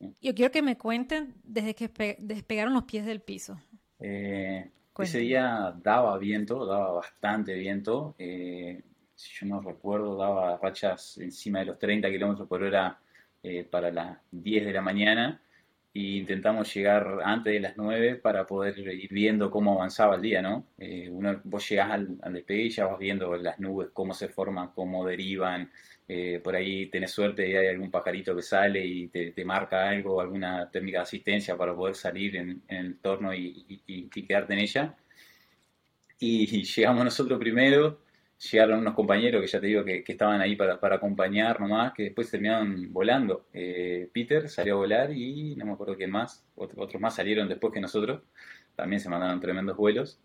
Yo 0.20 0.34
quiero 0.34 0.50
que 0.50 0.62
me 0.62 0.76
cuenten 0.76 1.34
desde 1.44 1.76
que 1.76 2.16
despegaron 2.18 2.74
los 2.74 2.84
pies 2.84 3.06
del 3.06 3.20
piso. 3.20 3.60
Eh, 4.00 4.68
ese 4.98 5.18
día 5.18 5.72
daba 5.80 6.18
viento, 6.18 6.66
daba 6.66 6.90
bastante 6.92 7.54
viento. 7.54 8.16
Eh, 8.18 8.82
si 9.14 9.32
yo 9.34 9.46
no 9.46 9.60
recuerdo, 9.60 10.16
daba 10.16 10.56
rachas 10.56 11.18
encima 11.18 11.60
de 11.60 11.66
los 11.66 11.78
30 11.78 12.10
kilómetros 12.10 12.48
por 12.48 12.64
hora 12.64 12.98
eh, 13.44 13.62
para 13.62 13.92
las 13.92 14.18
10 14.32 14.66
de 14.66 14.72
la 14.72 14.80
mañana. 14.80 15.40
E 15.94 16.16
intentamos 16.16 16.72
llegar 16.74 17.20
antes 17.24 17.52
de 17.52 17.60
las 17.60 17.76
9 17.76 18.16
para 18.16 18.46
poder 18.46 18.78
ir 18.78 19.10
viendo 19.12 19.50
cómo 19.50 19.74
avanzaba 19.74 20.16
el 20.16 20.22
día, 20.22 20.40
¿no? 20.40 20.66
Eh, 20.78 21.08
uno, 21.10 21.40
vos 21.44 21.68
llegás 21.68 21.90
al, 21.90 22.18
al, 22.22 22.32
despegue 22.32 22.62
y 22.62 22.70
ya 22.70 22.86
vas 22.86 22.98
viendo 22.98 23.36
las 23.36 23.58
nubes, 23.60 23.90
cómo 23.92 24.14
se 24.14 24.28
forman, 24.28 24.70
cómo 24.74 25.04
derivan, 25.06 25.70
eh, 26.14 26.40
por 26.42 26.54
ahí 26.54 26.86
tenés 26.90 27.12
suerte 27.12 27.48
y 27.48 27.56
hay 27.56 27.68
algún 27.68 27.90
pajarito 27.90 28.36
que 28.36 28.42
sale 28.42 28.84
y 28.84 29.08
te, 29.08 29.44
marca 29.46 29.88
algo, 29.88 30.20
alguna 30.20 30.70
técnica 30.70 30.98
de 30.98 31.02
asistencia 31.04 31.56
para 31.56 31.74
poder 31.74 31.94
salir 31.94 32.36
en, 32.36 32.62
el 32.68 32.98
torno 32.98 33.32
y, 33.32 34.10
quedarte 34.10 34.52
en 34.52 34.58
ella. 34.58 34.96
Y, 36.18 36.64
llegamos 36.64 37.04
nosotros 37.04 37.38
primero, 37.38 38.01
llegaron 38.50 38.80
unos 38.80 38.94
compañeros 38.94 39.40
que 39.40 39.46
ya 39.46 39.60
te 39.60 39.66
digo 39.66 39.84
que, 39.84 40.04
estaban 40.06 40.40
ahí 40.40 40.56
para, 40.56 40.78
acompañar 40.94 41.60
nomás, 41.60 41.92
que 41.92 42.04
después 42.04 42.30
terminaron 42.30 42.92
volando. 42.92 43.46
Eh, 43.52 44.08
Peter 44.12 44.48
salió 44.48 44.74
a 44.74 44.78
volar 44.78 45.12
y 45.12 45.54
no 45.56 45.66
me 45.66 45.72
acuerdo 45.72 45.96
quién 45.96 46.10
más, 46.10 46.44
otros 46.54 47.00
más 47.00 47.14
salieron 47.14 47.48
después 47.48 47.72
que 47.72 47.80
nosotros, 47.80 48.22
también 48.74 49.00
se 49.00 49.08
mandaron 49.08 49.40
tremendos 49.40 49.76
vuelos 49.76 50.20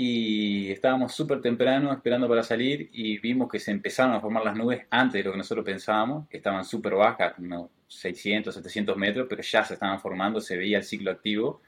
y 0.00 0.70
estábamos 0.70 1.12
súper 1.12 1.40
temprano 1.40 1.92
esperando 1.92 2.28
para 2.28 2.44
salir 2.44 2.88
y 2.92 3.18
vimos 3.18 3.50
que 3.50 3.58
se 3.58 3.72
empezaron 3.72 4.14
a 4.14 4.20
formar 4.20 4.44
las 4.44 4.54
nubes 4.54 4.86
antes 4.90 5.14
de 5.14 5.24
lo 5.24 5.32
que 5.32 5.38
nosotros 5.38 5.64
pensábamos, 5.64 6.28
estaban 6.30 6.64
súper 6.64 6.94
bajas, 6.94 7.34
unos 7.38 7.70
600, 7.88 8.54
700 8.54 8.96
metros, 8.96 9.26
pero 9.28 9.42
ya 9.42 9.64
se 9.64 9.74
estaban 9.74 9.98
formando, 9.98 10.40
se 10.40 10.56
veía 10.56 10.78
el 10.78 10.84
ciclo 10.84 11.10
activo. 11.10 11.62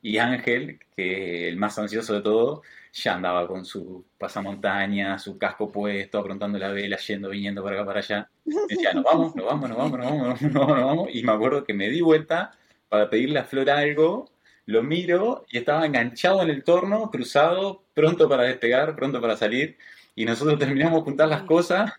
Y 0.00 0.18
Ángel, 0.18 0.80
que 0.96 1.48
el 1.48 1.56
más 1.56 1.78
ansioso 1.78 2.14
de 2.14 2.22
todo, 2.22 2.62
ya 2.92 3.14
andaba 3.14 3.48
con 3.48 3.64
su 3.64 4.04
pasamontaña, 4.18 5.18
su 5.18 5.38
casco 5.38 5.72
puesto, 5.72 6.18
aprontando 6.18 6.58
la 6.58 6.68
vela, 6.68 6.96
yendo, 6.98 7.30
viniendo 7.30 7.62
para 7.62 7.76
acá, 7.76 7.86
para 7.86 7.98
allá. 8.00 8.30
decía, 8.68 8.92
nos 8.92 9.04
vamos, 9.04 9.34
nos 9.34 9.46
vamos, 9.46 9.68
nos 9.68 9.78
vamos, 9.78 9.98
nos 9.98 10.10
vamos, 10.10 10.42
nos 10.42 10.52
vamos, 10.52 10.76
nos 10.76 10.86
vamos. 10.86 11.08
Y 11.12 11.22
me 11.22 11.32
acuerdo 11.32 11.64
que 11.64 11.74
me 11.74 11.88
di 11.88 12.00
vuelta 12.00 12.52
para 12.88 13.08
pedirle 13.08 13.38
a 13.38 13.44
Flor 13.44 13.70
algo 13.70 14.32
lo 14.66 14.82
miro 14.82 15.44
y 15.50 15.58
estaba 15.58 15.86
enganchado 15.86 16.42
en 16.42 16.50
el 16.50 16.62
torno, 16.64 17.10
cruzado, 17.10 17.84
pronto 17.94 18.28
para 18.28 18.44
despegar, 18.44 18.94
pronto 18.96 19.20
para 19.20 19.36
salir. 19.36 19.76
Y 20.14 20.24
nosotros 20.24 20.58
terminamos 20.58 21.00
de 21.00 21.04
juntar 21.04 21.28
las 21.28 21.42
cosas 21.44 21.92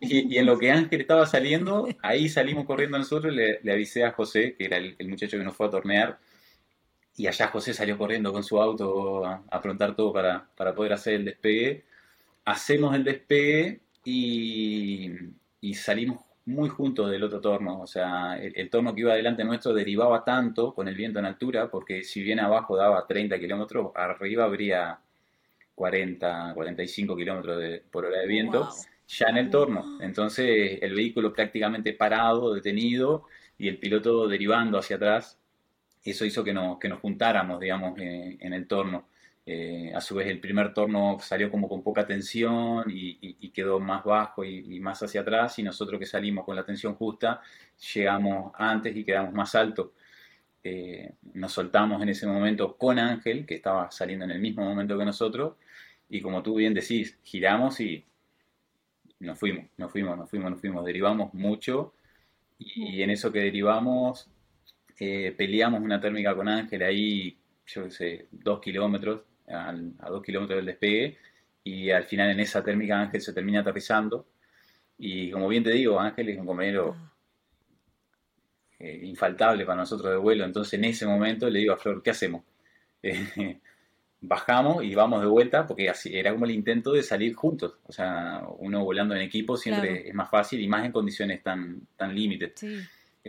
y, 0.00 0.36
en 0.38 0.46
lo 0.46 0.58
que 0.58 0.70
Ángel 0.70 1.02
estaba 1.02 1.26
saliendo, 1.26 1.88
ahí 2.02 2.28
salimos 2.28 2.64
corriendo 2.64 2.98
nosotros, 2.98 3.32
le, 3.32 3.60
le 3.62 3.72
avisé 3.72 4.04
a 4.04 4.12
José, 4.12 4.54
que 4.56 4.64
era 4.64 4.78
el, 4.78 4.96
muchacho 5.08 5.36
que 5.36 5.44
nos 5.44 5.54
fue 5.54 5.66
a 5.66 5.70
tornear, 5.70 6.18
y 7.18 7.26
allá 7.26 7.48
José 7.48 7.74
salió 7.74 7.98
corriendo 7.98 8.32
con 8.32 8.44
su 8.44 8.60
auto 8.62 9.26
a, 9.26 9.42
aprontar 9.50 9.94
todo 9.96 10.12
para, 10.12 10.48
para, 10.56 10.74
poder 10.74 10.92
hacer 10.92 11.14
el 11.14 11.24
despegue. 11.24 11.84
Hacemos 12.44 12.94
el 12.94 13.04
despegue 13.04 13.80
y, 14.04 15.12
y 15.60 15.74
salimos 15.74 16.20
muy 16.46 16.68
junto 16.70 17.08
del 17.08 17.24
otro 17.24 17.40
torno, 17.40 17.82
o 17.82 17.86
sea, 17.86 18.38
el, 18.38 18.70
torno 18.70 18.94
que 18.94 19.02
iba 19.02 19.14
delante 19.14 19.44
nuestro 19.44 19.74
derivaba 19.74 20.24
tanto 20.24 20.72
con 20.72 20.88
el 20.88 20.94
viento 20.94 21.18
en 21.18 21.26
altura, 21.26 21.70
porque 21.70 22.02
si 22.02 22.22
bien 22.22 22.40
abajo 22.40 22.76
daba 22.76 23.06
30 23.06 23.38
kilómetros, 23.38 23.90
arriba 23.94 24.44
habría 24.44 24.98
40, 25.74 26.52
45 26.54 27.16
kilómetros 27.16 27.80
por 27.90 28.06
hora 28.06 28.20
de 28.20 28.26
viento, 28.26 28.70
ya 29.08 29.26
en 29.28 29.36
el 29.38 29.50
torno. 29.50 29.98
Entonces 30.00 30.78
el 30.80 30.94
vehículo 30.94 31.32
prácticamente 31.32 31.92
parado, 31.92 32.54
detenido, 32.54 33.24
y 33.58 33.68
el 33.68 33.78
piloto 33.78 34.28
derivando 34.28 34.78
hacia 34.78 34.96
atrás, 34.96 35.38
eso 36.04 36.24
hizo 36.24 36.44
que 36.44 36.52
nos, 36.52 36.78
que 36.78 36.88
nos 36.88 37.00
juntáramos, 37.00 37.60
digamos, 37.60 37.98
eh, 37.98 38.36
en 38.40 38.52
el 38.52 38.66
torno. 38.66 39.08
Eh, 39.46 39.92
a 39.94 40.00
su 40.02 40.14
vez 40.14 40.26
el 40.28 40.40
primer 40.40 40.74
torno 40.74 41.18
salió 41.20 41.50
como 41.50 41.68
con 41.68 41.82
poca 41.82 42.06
tensión 42.06 42.84
y, 42.88 43.48
quedó 43.50 43.80
más 43.80 44.04
bajo 44.04 44.44
y, 44.44 44.78
más 44.78 45.02
hacia 45.02 45.22
atrás 45.22 45.58
y 45.58 45.62
nosotros 45.62 45.98
que 45.98 46.06
salimos 46.06 46.44
con 46.44 46.54
la 46.54 46.64
tensión 46.64 46.94
justa 46.94 47.40
llegamos 47.94 48.52
antes 48.56 48.94
y 48.94 49.04
quedamos 49.04 49.32
más 49.34 49.54
alto. 49.54 49.94
eh, 50.64 51.14
nos 51.34 51.52
soltamos 51.52 52.02
en 52.02 52.10
ese 52.10 52.26
momento 52.26 52.76
con 52.76 52.98
Ángel, 52.98 53.46
que 53.46 53.54
estaba 53.56 53.90
saliendo 53.90 54.24
en 54.26 54.32
el 54.32 54.40
mismo 54.40 54.64
momento 54.64 54.98
que 54.98 55.04
nosotros, 55.04 55.56
y 56.08 56.20
como 56.20 56.42
tú 56.42 56.56
bien 56.56 56.74
decís, 56.74 57.18
giramos 57.22 57.80
y 57.80 58.04
nos 59.20 59.38
fuimos, 59.38 59.66
nos 59.76 59.90
fuimos, 59.90 60.16
nos 60.16 60.30
fuimos, 60.30 60.50
nos 60.50 60.60
fuimos, 60.60 60.84
derivamos 60.84 61.34
mucho, 61.34 61.94
y, 62.58 63.02
en 63.02 63.10
eso 63.10 63.32
que 63.32 63.40
derivamos, 63.40 64.28
eh, 65.00 65.34
peleamos 65.36 65.80
una 65.80 66.00
térmica 66.00 66.34
con 66.34 66.48
Ángel 66.48 66.82
ahí, 66.82 67.38
yo 67.66 67.84
qué 67.84 67.90
sé, 67.90 68.26
dos 68.30 68.60
kilómetros, 68.60 69.22
a, 69.48 69.72
dos 70.08 70.22
kilómetros 70.22 70.58
del 70.58 70.66
despegue, 70.66 71.18
y 71.64 71.90
al 71.90 72.04
final 72.04 72.30
en 72.30 72.40
esa 72.40 72.62
térmica 72.62 73.00
Ángel 73.00 73.20
se 73.20 73.32
termina 73.32 73.60
aterrizando, 73.60 74.26
y 74.98 75.30
como 75.30 75.48
bien 75.48 75.62
te 75.62 75.70
digo, 75.70 76.00
Ángel 76.00 76.28
es 76.30 76.38
un 76.38 76.46
compañero 76.46 76.96
ah. 76.98 77.12
eh, 78.80 79.00
infaltable 79.04 79.64
para 79.64 79.80
nosotros 79.80 80.10
de 80.10 80.16
vuelo. 80.16 80.44
Entonces 80.44 80.74
en 80.74 80.84
ese 80.84 81.06
momento 81.06 81.48
le 81.48 81.60
digo 81.60 81.72
a 81.72 81.76
Flor, 81.76 82.02
¿qué 82.02 82.10
hacemos? 82.10 82.42
Eh, 83.02 83.60
bajamos 84.20 84.82
y 84.82 84.96
vamos 84.96 85.20
de 85.20 85.28
vuelta 85.28 85.64
porque 85.64 85.88
así 85.88 86.16
era 86.16 86.32
como 86.32 86.44
el 86.44 86.50
intento 86.50 86.92
de 86.92 87.04
salir 87.04 87.34
juntos. 87.34 87.78
O 87.84 87.92
sea, 87.92 88.42
uno 88.58 88.84
volando 88.84 89.14
en 89.14 89.22
equipo 89.22 89.56
siempre 89.56 90.08
es 90.08 90.14
más 90.14 90.28
fácil 90.28 90.60
y 90.60 90.66
más 90.66 90.84
en 90.84 90.90
condiciones 90.90 91.42
tan, 91.44 91.82
tan 91.96 92.12
límites. 92.12 92.54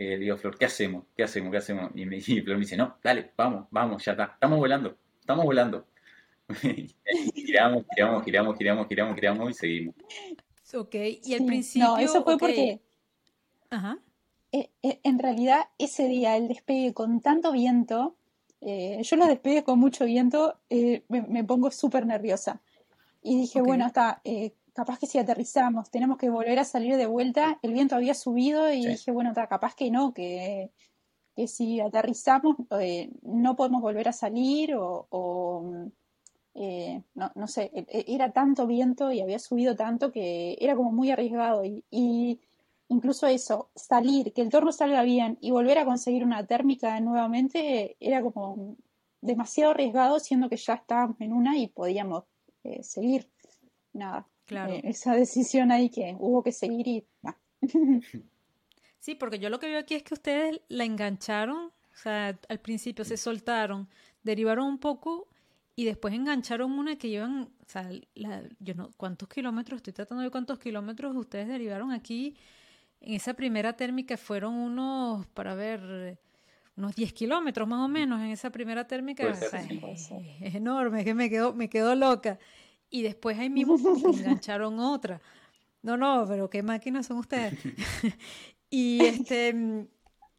Eh, 0.00 0.16
digo 0.16 0.38
Flor, 0.38 0.56
¿qué 0.56 0.64
hacemos? 0.64 1.04
¿Qué 1.14 1.24
hacemos? 1.24 1.50
¿Qué 1.50 1.58
hacemos? 1.58 1.90
Y, 1.94 2.06
me, 2.06 2.16
y 2.26 2.40
Flor 2.40 2.56
me 2.56 2.60
dice, 2.60 2.74
no, 2.74 2.96
dale, 3.04 3.32
vamos, 3.36 3.66
vamos, 3.70 4.02
ya 4.02 4.12
está. 4.12 4.30
Estamos 4.32 4.58
volando, 4.58 4.96
estamos 5.20 5.44
volando. 5.44 5.86
giramos, 7.34 7.84
giramos, 7.94 8.24
giramos, 8.24 8.56
giramos, 8.56 8.88
giramos, 8.88 9.14
giramos 9.14 9.50
y 9.50 9.52
seguimos. 9.52 9.94
Ok, 10.72 10.94
y 11.22 11.34
al 11.34 11.44
principio... 11.44 11.88
No, 11.88 11.98
eso 11.98 12.24
fue 12.24 12.38
porque... 12.38 12.80
Ajá. 13.68 13.98
Eh, 14.52 14.70
eh, 14.82 15.00
en 15.02 15.18
realidad, 15.18 15.68
ese 15.76 16.08
día, 16.08 16.34
el 16.38 16.48
despegue 16.48 16.94
con 16.94 17.20
tanto 17.20 17.52
viento, 17.52 18.16
eh, 18.62 19.02
yo 19.02 19.16
lo 19.16 19.26
despegue 19.26 19.64
con 19.64 19.78
mucho 19.78 20.06
viento, 20.06 20.58
me, 21.08 21.44
pongo 21.44 21.70
súper 21.70 22.06
nerviosa. 22.06 22.62
Y 23.22 23.36
dije, 23.36 23.60
bueno, 23.60 23.86
está, 23.86 24.22
capaz 24.74 24.98
que 24.98 25.06
si 25.06 25.18
aterrizamos, 25.18 25.90
tenemos 25.90 26.18
que 26.18 26.30
volver 26.30 26.58
a 26.58 26.64
salir 26.64 26.96
de 26.96 27.06
vuelta, 27.06 27.58
el 27.62 27.72
viento 27.72 27.96
había 27.96 28.14
subido 28.14 28.72
y 28.72 28.86
dije, 28.86 29.10
bueno, 29.10 29.32
capaz 29.34 29.74
que 29.74 29.90
no, 29.90 30.12
que, 30.12 30.70
que 31.36 31.46
si 31.46 31.80
aterrizamos 31.80 32.56
no 33.22 33.56
podemos 33.56 33.82
volver 33.82 34.08
a 34.08 34.12
salir 34.12 34.74
o 34.74 35.90
eh, 36.54 37.02
no, 37.14 37.30
no, 37.36 37.46
sé, 37.46 37.70
e, 37.72 37.86
e, 37.88 38.04
era 38.14 38.32
tanto 38.32 38.66
viento 38.66 39.12
y 39.12 39.20
había 39.20 39.38
subido 39.38 39.76
tanto 39.76 40.10
que 40.10 40.56
era 40.60 40.74
como 40.74 40.90
muy 40.92 41.10
arriesgado 41.10 41.64
y, 41.64 42.40
incluso 42.88 43.26
eso, 43.28 43.70
salir, 43.74 44.32
que 44.32 44.42
el 44.42 44.50
torno 44.50 44.72
salga 44.72 45.02
bien 45.02 45.38
y 45.40 45.52
volver 45.52 45.78
a 45.78 45.84
conseguir 45.84 46.24
una 46.24 46.44
térmica 46.46 46.98
nuevamente 47.00 47.96
era 48.00 48.20
como 48.22 48.76
demasiado 49.20 49.72
arriesgado 49.72 50.18
siendo 50.18 50.48
que 50.48 50.56
ya 50.56 50.74
estábamos 50.74 51.20
en 51.20 51.32
una 51.32 51.56
y 51.56 51.68
podíamos 51.68 52.24
eh, 52.64 52.82
seguir. 52.82 53.30
Nada, 53.92 54.26
claro. 54.50 54.74
Eh, 54.74 54.82
esa 54.84 55.14
decisión 55.14 55.70
ahí 55.70 55.88
que 55.88 56.16
hubo 56.18 56.42
que 56.42 56.52
seguir 56.52 56.88
y... 56.88 57.04
Sí, 58.98 59.14
porque 59.14 59.38
yo 59.38 59.48
lo 59.48 59.58
que 59.58 59.66
veo 59.66 59.78
aquí 59.78 59.94
es 59.94 60.02
que 60.02 60.12
ustedes 60.12 60.60
la 60.68 60.84
engancharon, 60.84 61.68
o 61.68 61.96
sea, 61.96 62.38
al 62.50 62.60
principio 62.60 63.02
se 63.02 63.16
soltaron, 63.16 63.88
derivaron 64.22 64.66
un 64.66 64.78
poco 64.78 65.26
y 65.74 65.86
después 65.86 66.12
engancharon 66.12 66.70
una 66.70 66.96
que 66.96 67.08
llevan, 67.08 67.48
o 67.64 67.66
sea, 67.66 67.90
yo 68.58 68.74
no, 68.74 68.90
¿cuántos 68.98 69.26
kilómetros? 69.30 69.78
Estoy 69.78 69.94
tratando 69.94 70.20
de 70.20 70.26
ver 70.26 70.32
cuántos 70.32 70.58
kilómetros 70.58 71.16
ustedes 71.16 71.48
derivaron 71.48 71.92
aquí. 71.92 72.36
En 73.00 73.14
esa 73.14 73.32
primera 73.32 73.72
térmica 73.72 74.18
fueron 74.18 74.52
unos, 74.52 75.26
para 75.28 75.54
ver, 75.54 76.18
unos 76.76 76.94
10 76.94 77.14
kilómetros 77.14 77.66
más 77.66 77.82
o 77.82 77.88
menos 77.88 78.20
en 78.20 78.26
esa 78.26 78.50
primera 78.50 78.86
térmica. 78.86 79.26
es, 79.28 80.54
enorme, 80.54 81.04
que 81.04 81.14
me 81.14 81.30
quedo, 81.30 81.54
me 81.54 81.70
quedo 81.70 81.94
loca. 81.94 82.38
Y 82.90 83.02
después 83.02 83.38
ahí 83.38 83.48
mismo 83.48 83.76
engancharon 84.12 84.78
otra. 84.80 85.20
No, 85.82 85.96
no, 85.96 86.26
pero 86.28 86.50
qué 86.50 86.62
máquinas 86.62 87.06
son 87.06 87.18
ustedes. 87.18 87.54
y 88.70 89.04
este, 89.04 89.86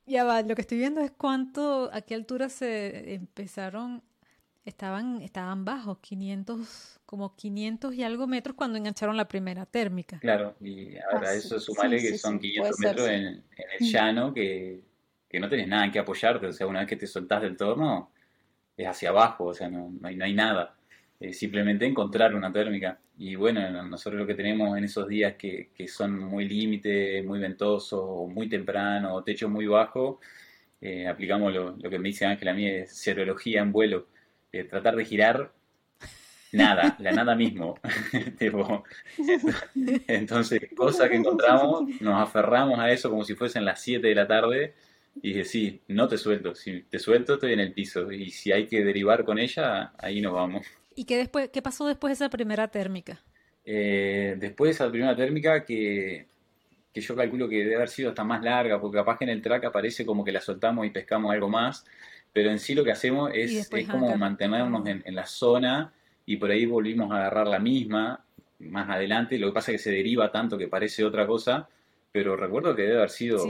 ya 0.06 0.24
va, 0.24 0.42
lo 0.42 0.54
que 0.56 0.62
estoy 0.62 0.78
viendo 0.78 1.02
es 1.02 1.12
cuánto, 1.12 1.90
a 1.92 2.02
qué 2.02 2.14
altura 2.14 2.50
se 2.50 3.14
empezaron 3.14 4.04
estaban, 4.66 5.22
estaban 5.22 5.66
bajos, 5.66 6.00
500, 6.00 7.00
como 7.06 7.36
500 7.36 7.94
y 7.94 8.04
algo 8.04 8.28
metros 8.28 8.56
cuando 8.56 8.78
engancharon 8.78 9.18
la 9.18 9.28
primera 9.28 9.66
térmica. 9.66 10.20
Claro, 10.20 10.56
y 10.62 10.96
ahora 10.98 11.30
ah, 11.30 11.34
eso 11.34 11.60
sumale 11.60 12.00
que 12.00 12.18
son 12.18 12.40
500 12.40 12.80
metros 12.80 13.08
en, 13.08 13.44
el 13.80 13.92
llano 13.92 14.34
que, 14.34 14.82
no 15.34 15.50
tenés 15.50 15.68
nada 15.68 15.86
en 15.86 15.92
que 15.92 16.00
apoyarte, 16.00 16.48
o 16.48 16.54
sea, 16.54 16.68
una 16.68 16.80
vez 16.80 16.90
que 16.90 16.96
te 16.96 17.08
soltás 17.08 17.42
del 17.42 17.58
torno 17.58 18.12
es 18.78 18.88
hacia 18.88 19.10
abajo, 19.10 19.46
o 19.46 19.54
sea, 19.54 19.70
no, 19.70 19.94
hay, 20.04 20.16
no 20.16 20.26
hay, 20.26 20.34
nada. 20.34 20.76
Es 21.22 21.40
simplemente 21.40 21.86
encontrar 21.86 22.36
una 22.36 22.52
térmica. 22.52 23.00
Y 23.18 23.36
bueno, 23.36 23.84
nosotros 23.84 24.20
lo 24.20 24.28
que 24.28 24.36
tenemos 24.36 24.78
en 24.78 24.84
esos 24.84 25.08
días 25.08 25.36
que, 25.36 25.70
que 25.74 25.88
son 25.88 26.20
muy 26.20 26.50
límite, 26.50 27.24
muy 27.24 27.40
ventosos, 27.40 28.28
muy 28.28 28.50
temprano, 28.50 29.16
o 29.16 29.24
techo 29.24 29.48
muy 29.48 29.68
bajo, 29.68 30.20
eh, 30.82 31.08
aplicamos 31.08 31.54
lo, 31.54 31.78
lo, 31.78 31.90
que 31.90 32.00
me 32.00 32.10
dice 32.10 32.26
Ángel 32.26 32.48
a 32.48 32.54
mí 32.54 32.68
es 32.68 32.92
serología 32.92 33.62
en 33.62 33.72
vuelo 33.72 34.08
tratar 34.70 34.96
de 34.96 35.06
girar 35.06 35.52
nada, 36.52 36.98
la 37.00 37.12
nada 37.12 37.36
mismo. 37.36 37.80
entonces, 40.08 40.62
cosa 40.76 41.10
que 41.10 41.16
encontramos, 41.16 42.02
nos 42.02 42.22
aferramos 42.22 42.80
a 42.80 42.92
eso 42.92 43.10
como 43.10 43.24
si 43.24 43.36
fuesen 43.36 43.66
las 43.66 43.82
7 43.82 44.06
de 44.06 44.16
la 44.16 44.28
tarde 44.28 44.74
y 45.22 45.30
dije, 45.30 45.46
sí, 45.46 45.82
no 45.88 46.08
te 46.08 46.18
suelto, 46.18 46.56
si 46.56 46.84
te 46.84 47.00
suelto 47.00 47.36
estoy 47.36 47.54
en 47.54 47.60
el 47.62 47.74
piso 47.74 48.12
y 48.12 48.30
si 48.30 48.52
hay 48.52 48.68
que 48.68 48.84
derivar 48.84 49.24
con 49.24 49.40
ella, 49.40 49.94
ahí 49.98 50.22
nos 50.22 50.34
vamos. 50.34 50.66
¿Y 50.96 51.06
qué, 51.06 51.18
después, 51.18 51.50
qué 51.50 51.62
pasó 51.62 51.88
después 51.88 52.12
de 52.12 52.26
esa 52.26 52.30
primera 52.30 52.68
térmica? 52.68 53.22
Eh, 53.66 54.36
después 54.38 54.70
de 54.70 54.72
esa 54.74 54.90
primera 54.90 55.16
térmica 55.16 55.64
que, 55.64 56.26
que 56.94 57.02
yo 57.02 57.16
calculo 57.16 57.48
que 57.48 57.58
debe 57.58 57.76
haber 57.76 57.90
sido 57.90 58.10
hasta 58.10 58.24
más 58.24 58.44
larga, 58.44 58.80
porque 58.80 58.98
capaz 58.98 59.18
que 59.18 59.24
en 59.26 59.30
el 59.30 59.42
track 59.42 59.66
aparece 59.66 60.06
como 60.06 60.24
que 60.24 60.32
la 60.32 60.42
soltamos 60.42 60.86
y 60.86 60.90
pescamos 60.90 61.32
algo 61.32 61.50
más, 61.50 61.86
pero 62.34 62.50
en 62.50 62.60
sí 62.60 62.76
lo 62.76 62.84
que 62.84 62.92
hacemos 62.92 63.32
es, 63.34 63.70
como 63.90 64.16
mantenernos 64.18 64.86
en, 64.88 65.16
la 65.16 65.26
zona 65.26 65.94
y 66.26 66.38
por 66.38 66.52
ahí 66.52 66.66
volvimos 66.66 67.12
a 67.12 67.18
agarrar 67.18 67.48
la 67.48 67.60
misma 67.60 68.24
más 68.60 68.90
adelante. 68.90 69.38
Lo 69.38 69.48
que 69.48 69.54
pasa 69.54 69.72
es 69.72 69.78
que 69.78 69.84
se 69.84 69.92
deriva 69.92 70.32
tanto 70.32 70.58
que 70.58 70.68
parece 70.68 71.04
otra 71.04 71.28
cosa, 71.28 71.68
pero 72.12 72.36
recuerdo 72.36 72.76
que 72.76 72.84
debe 72.84 72.98
haber 72.98 73.10
sido, 73.10 73.46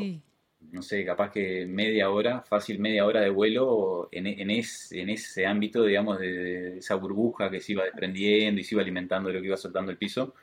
no 0.70 0.82
sé, 0.82 1.04
capaz 1.04 1.32
que 1.32 1.66
media 1.66 2.10
hora, 2.10 2.42
fácil 2.42 2.80
media 2.80 3.06
hora 3.06 3.22
de 3.22 3.30
vuelo 3.30 4.08
en, 4.12 4.28
en, 4.28 4.50
en 4.50 5.10
ese 5.10 5.46
ámbito, 5.46 5.84
digamos, 5.84 6.20
de, 6.20 6.78
esa 6.78 6.96
burbuja 6.96 7.50
que 7.50 7.60
se 7.60 7.74
iba 7.74 7.84
desprendiendo 7.84 8.62
y 8.62 8.64
se 8.64 8.76
iba 8.76 8.82
alimentando 8.82 9.30
de 9.30 9.36
lo 9.36 9.42
que 9.42 9.48
iba 9.48 9.58
soltando 9.58 9.92
el 9.92 9.98
piso. 9.98 10.34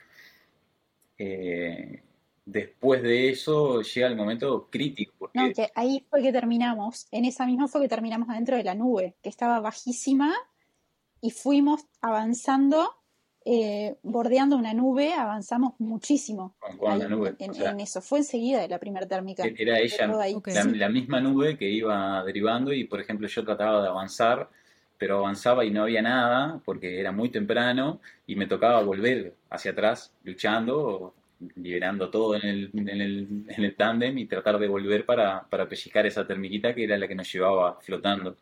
Eh, 1.16 2.02
después 2.44 3.02
de 3.02 3.30
eso 3.30 3.82
llega 3.82 4.08
el 4.08 4.16
momento 4.16 4.68
crítico. 4.70 5.12
Porque... 5.18 5.38
No, 5.38 5.52
que 5.52 5.68
ahí 5.74 6.04
fue 6.10 6.22
que 6.22 6.32
terminamos, 6.32 7.06
en 7.10 7.24
esa 7.24 7.46
misma 7.46 7.68
fue 7.68 7.82
que 7.82 7.88
terminamos 7.88 8.28
adentro 8.28 8.56
de 8.56 8.64
la 8.64 8.74
nube, 8.74 9.14
que 9.22 9.28
estaba 9.28 9.60
bajísima 9.60 10.34
y 11.20 11.30
fuimos 11.30 11.86
avanzando, 12.00 12.94
eh, 13.50 13.96
bordeando 14.02 14.56
una 14.56 14.74
nube, 14.74 15.14
avanzamos 15.14 15.72
muchísimo. 15.78 16.54
Con, 16.78 16.98
la 16.98 17.08
nube. 17.08 17.34
En, 17.38 17.80
eso, 17.80 18.02
fue 18.02 18.18
enseguida 18.18 18.60
de 18.60 18.68
la 18.68 18.78
primera 18.78 19.06
térmica. 19.08 19.42
E-, 19.46 19.54
era 19.56 19.78
ella, 19.78 20.06
la, 20.06 20.88
misma 20.90 21.18
nube 21.20 21.56
que 21.56 21.66
iba 21.66 22.22
derivando 22.24 22.74
y, 22.74 22.84
por 22.84 23.00
ejemplo, 23.00 23.26
yo 23.26 23.44
trataba 23.44 23.82
de 23.82 23.88
avanzar 23.88 24.50
pero 24.98 25.18
avanzaba 25.18 25.64
y 25.64 25.70
no 25.70 25.84
había 25.84 26.02
nada 26.02 26.60
porque 26.64 26.98
era 26.98 27.12
muy 27.12 27.28
temprano 27.28 28.00
y 28.26 28.34
me 28.34 28.48
tocaba 28.48 28.82
volver 28.82 29.32
hacia 29.48 29.70
atrás 29.70 30.12
luchando 30.24 31.14
liberando 31.54 32.10
todo 32.10 32.34
en 32.34 32.44
el, 32.44 32.70
en 32.74 32.88
el, 32.88 33.44
en 33.48 33.64
el 33.64 33.74
tándem 33.76 34.18
y 34.18 34.26
tratar 34.26 34.58
de 34.58 34.66
volver 34.66 35.06
para, 35.06 35.46
para 35.48 35.68
pellizcar 35.68 36.04
esa 36.04 36.26
termiquita 36.26 36.74
que 36.74 36.82
era 36.82 36.98
la 36.98 37.06
que 37.06 37.14
nos 37.14 37.32
llevaba 37.32 37.78
flotando. 37.80 38.36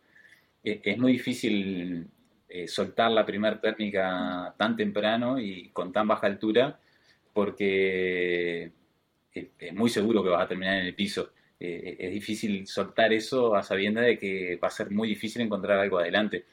E, 0.64 0.80
es 0.82 0.98
muy 0.98 1.12
difícil 1.12 2.08
eh, 2.48 2.68
soltar 2.68 3.10
la 3.10 3.26
primera 3.26 3.60
térmica 3.60 4.54
tan 4.56 4.76
temprano 4.76 5.38
y 5.38 5.70
con 5.70 5.92
tan 5.92 6.08
baja 6.08 6.26
altura 6.26 6.78
porque 7.32 8.72
es, 9.32 9.72
muy 9.74 9.90
seguro 9.90 10.22
que 10.22 10.30
vas 10.30 10.44
a 10.44 10.48
terminar 10.48 10.78
en 10.78 10.86
el 10.86 10.94
piso. 10.94 11.30
Eh, 11.58 11.96
es 11.98 12.12
difícil 12.12 12.66
soltar 12.66 13.12
eso 13.12 13.54
a 13.54 13.62
sabienda 13.62 14.00
de 14.02 14.18
que 14.18 14.56
va 14.56 14.68
a 14.68 14.70
ser 14.70 14.90
muy 14.90 15.08
difícil 15.08 15.42
encontrar 15.42 15.78
algo 15.78 15.98
adelante. 15.98 16.44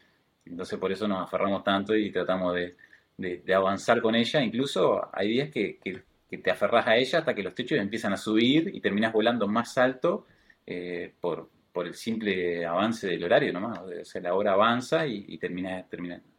Entonces 0.45 0.77
por 0.79 0.91
eso 0.91 1.07
nos 1.07 1.23
aferramos 1.23 1.63
tanto 1.63 1.95
y 1.95 2.11
tratamos 2.11 2.55
de, 2.55 2.75
de, 3.17 3.53
avanzar 3.53 4.01
con 4.01 4.15
ella. 4.15 4.43
Incluso 4.43 5.09
hay 5.13 5.29
días 5.29 5.49
que, 5.51 5.79
que 5.83 6.37
te 6.37 6.51
aferras 6.51 6.87
a 6.87 6.97
ella 6.97 7.19
hasta 7.19 7.35
que 7.35 7.43
los 7.43 7.55
techos 7.55 7.77
empiezan 7.77 8.13
a 8.13 8.17
subir 8.17 8.71
y 8.73 8.81
terminas 8.81 9.13
volando 9.13 9.47
más 9.47 9.77
alto 9.77 10.25
eh, 10.65 11.13
por, 11.21 11.49
por, 11.73 11.87
el 11.87 11.95
simple 11.95 12.65
avance 12.65 13.07
del 13.07 13.23
horario 13.23 13.51
nomás. 13.51 13.79
O 13.79 14.05
sea, 14.05 14.21
la 14.21 14.35
hora 14.35 14.53
avanza 14.53 15.05
y, 15.07 15.37
terminas, 15.37 15.85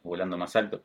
volando 0.03 0.37
más 0.37 0.55
alto. 0.55 0.81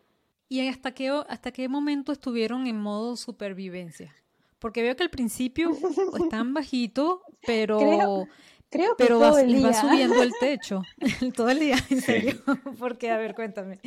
¿Y 0.49 0.67
hasta 0.69 0.93
qué, 0.93 1.09
hasta 1.29 1.53
qué 1.53 1.69
momento 1.69 2.13
estuvieron 2.13 2.67
en 2.67 2.79
modo 2.81 3.17
supervivencia? 3.17 4.15
Porque 4.59 4.83
veo 4.83 4.97
que 4.97 5.05
al 5.05 5.11
principio 5.11 5.71
están 6.25 6.53
bajito, 6.53 7.23
pero, 7.47 8.27
Creo 8.69 8.95
que 8.97 9.05
Pero 9.05 9.19
todo 9.19 9.33
va, 9.33 9.41
el 9.41 9.51
les 9.51 9.65
va 9.65 9.71
día. 9.71 9.81
subiendo 9.81 10.23
el 10.23 10.33
techo 10.41 10.83
todo 11.35 11.51
el 11.51 11.59
día, 11.59 11.77
en 11.91 12.01
Sí. 12.01 12.01
serio. 12.01 12.35
Porque, 12.79 13.11
a 13.11 13.17
ver, 13.17 13.35
cuéntame. 13.35 13.81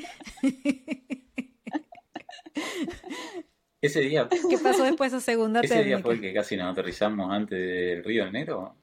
Ese 3.81 3.99
día, 4.01 4.29
¿Qué 4.49 4.57
pasó 4.57 4.83
después 4.83 5.11
de 5.11 5.17
esa 5.17 5.25
segunda 5.25 5.59
ese 5.61 5.83
día 5.83 5.99
fue 5.99 6.13
el 6.15 6.21
que 6.21 6.33
casi 6.33 6.55
nos 6.55 6.71
aterrizamos 6.71 7.29
antes 7.31 7.59
del 7.59 8.03
Río 8.03 8.25
de 8.25 8.31
Negro. 8.31 8.75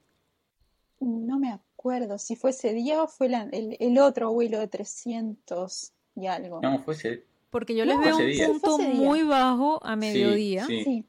No 1.01 1.39
me 1.39 1.53
acuerdo 1.81 2.19
si 2.19 2.37
fue 2.37 2.51
ese 2.51 2.75
día 2.75 3.03
o 3.03 3.09
fue 3.09 3.29
la- 3.31 3.49
el, 3.53 3.77
el 3.81 3.99
otro 3.99 4.31
vuelo 4.33 4.59
de 4.59 4.69
300 4.69 5.93
y 6.15 6.27
algo. 6.27 6.61
No, 6.61 6.79
fue 6.81 6.93
ese. 6.95 7.25
Porque 7.49 7.75
yo 7.75 7.85
les 7.87 7.97
No, 7.97 8.03
veo 8.03 8.17
un 8.19 8.27
día. 8.27 8.47
punto 8.47 8.79
muy 8.79 9.23
bajo 9.23 9.81
a 9.85 9.97
mediodía. 9.97 10.67
sí. 10.67 10.85
Sí, 10.85 11.05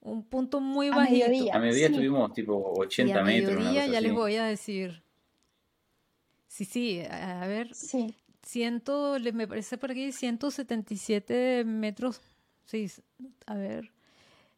Un 0.00 0.24
punto 0.24 0.60
muy 0.60 0.88
A 0.88 0.96
bajito. 0.96 1.26
mediodía. 1.28 1.54
A 1.54 1.58
mediodía 1.60 1.86
Sí. 1.88 1.92
estuvimos 1.94 2.32
tipo 2.32 2.72
Y 2.76 2.80
80 2.80 3.20
a 3.20 3.22
metros, 3.24 3.52
una 3.56 3.60
mediodía 3.70 3.86
ya 3.92 4.00
les 4.00 4.12
voy 4.12 4.34
a 4.36 4.44
decir. 4.44 5.02
Sí, 6.48 6.64
sí, 6.64 7.00
a 7.08 7.42
a 7.42 7.46
ver, 7.46 7.74
sí. 7.74 8.14
ciento, 8.42 9.18
le- 9.18 9.32
me 9.32 9.46
parece 9.48 9.78
por 9.78 9.90
aquí 9.92 10.10
177 10.12 11.64
metros. 11.64 12.20
Sí, 12.64 12.90
a 13.46 13.54
ver. 13.54 13.90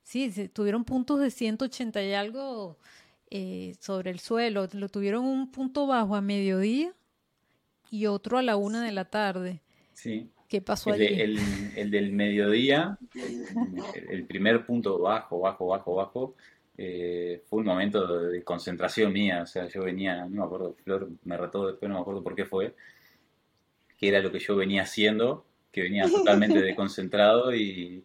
Sí, 0.02 0.30
se- 0.30 0.48
tuvieron 0.48 0.84
puntos 0.84 1.20
de 1.20 1.30
180 1.30 2.02
y 2.02 2.12
algo 2.14 2.78
eh, 3.36 3.74
sobre 3.80 4.12
el 4.12 4.20
suelo. 4.20 4.68
Lo 4.74 4.88
tuvieron 4.88 5.24
un 5.24 5.50
punto 5.50 5.88
bajo 5.88 6.14
a 6.14 6.20
mediodía 6.20 6.94
y 7.90 8.06
otro 8.06 8.38
a 8.38 8.42
la 8.42 8.54
una 8.54 8.84
de 8.84 8.92
la 8.92 9.06
tarde. 9.06 9.60
Sí. 9.92 10.30
¿Qué 10.48 10.60
pasó 10.60 10.94
El, 10.94 11.02
allí? 11.02 11.20
el, 11.20 11.38
el 11.74 11.90
del 11.90 12.12
mediodía, 12.12 12.96
el, 13.12 14.08
el 14.08 14.24
primer 14.26 14.64
punto 14.64 15.00
bajo, 15.00 15.40
bajo, 15.40 15.66
bajo, 15.66 15.94
bajo, 15.96 16.36
eh, 16.78 17.42
fue 17.46 17.58
un 17.58 17.66
momento 17.66 18.06
de 18.28 18.44
concentración 18.44 19.12
mía. 19.12 19.42
O 19.42 19.46
sea, 19.46 19.66
yo 19.66 19.82
venía, 19.82 20.26
no 20.26 20.42
me 20.42 20.44
acuerdo, 20.44 20.76
Flor 20.84 21.10
me 21.24 21.36
retó 21.36 21.66
después, 21.66 21.88
no 21.88 21.96
me 21.96 22.02
acuerdo 22.02 22.22
por 22.22 22.36
qué 22.36 22.44
fue, 22.44 22.76
que 23.98 24.06
era 24.06 24.20
lo 24.20 24.30
que 24.30 24.38
yo 24.38 24.54
venía 24.54 24.82
haciendo, 24.82 25.44
que 25.72 25.82
venía 25.82 26.08
totalmente 26.08 26.60
desconcentrado 26.62 27.52
y, 27.52 28.04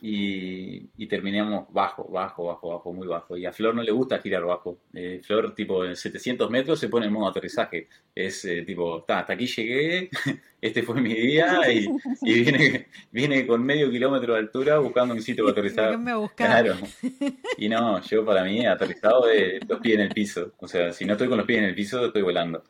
y, 0.00 0.90
y 0.96 1.06
terminamos 1.08 1.66
bajo, 1.72 2.08
bajo, 2.10 2.44
bajo, 2.44 2.68
bajo, 2.68 2.92
muy 2.92 3.06
bajo. 3.06 3.36
Y 3.36 3.46
a 3.46 3.52
Flor 3.52 3.74
no 3.74 3.82
le 3.82 3.90
gusta 3.90 4.18
girar 4.20 4.44
bajo. 4.44 4.78
Eh, 4.94 5.20
Flor, 5.24 5.54
tipo, 5.54 5.84
en 5.84 5.96
700 5.96 6.48
metros 6.50 6.78
se 6.78 6.88
pone 6.88 7.06
en 7.06 7.12
modo 7.12 7.28
aterrizaje. 7.28 7.88
Es 8.14 8.44
eh, 8.44 8.62
tipo, 8.62 9.02
"Ta, 9.02 9.20
hasta 9.20 9.32
aquí 9.32 9.46
llegué, 9.46 10.08
este 10.60 10.82
fue 10.82 11.00
mi 11.00 11.14
día 11.14 11.60
y, 11.72 11.88
y 12.22 12.42
viene, 12.42 12.86
viene 13.10 13.46
con 13.46 13.64
medio 13.64 13.90
kilómetro 13.90 14.34
de 14.34 14.40
altura 14.40 14.78
buscando 14.78 15.14
un 15.14 15.22
sitio 15.22 15.44
para 15.44 15.52
aterrizar. 15.52 15.98
Claro. 16.34 16.76
Y 17.58 17.68
no, 17.68 18.00
yo 18.02 18.24
para 18.24 18.44
mí 18.44 18.64
aterrizado 18.64 19.28
es 19.28 19.68
los 19.68 19.80
pies 19.80 19.96
en 19.96 20.02
el 20.02 20.10
piso. 20.10 20.52
O 20.58 20.68
sea, 20.68 20.92
si 20.92 21.04
no 21.04 21.14
estoy 21.14 21.28
con 21.28 21.38
los 21.38 21.46
pies 21.46 21.58
en 21.58 21.64
el 21.64 21.74
piso, 21.74 22.06
estoy 22.06 22.22
volando. 22.22 22.62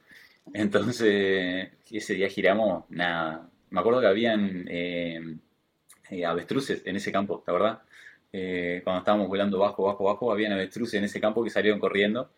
Entonces, 0.54 1.68
ese 1.90 2.14
día 2.14 2.28
giramos, 2.28 2.84
nada. 2.88 3.50
Me 3.70 3.80
acuerdo 3.80 4.00
que 4.00 4.06
habían 4.06 4.64
eh, 4.68 5.20
eh, 6.10 6.24
avestruces 6.24 6.82
en 6.86 6.96
ese 6.96 7.12
campo, 7.12 7.42
¿la 7.46 7.52
verdad? 7.52 7.82
Eh, 8.32 8.80
cuando 8.84 8.98
estábamos 9.00 9.28
volando 9.28 9.58
bajo, 9.58 9.84
bajo, 9.84 10.04
bajo, 10.04 10.32
habían 10.32 10.52
avestruces 10.52 10.94
en 10.94 11.04
ese 11.04 11.20
campo 11.20 11.42
que 11.42 11.50
salieron 11.50 11.80
corriendo. 11.80 12.30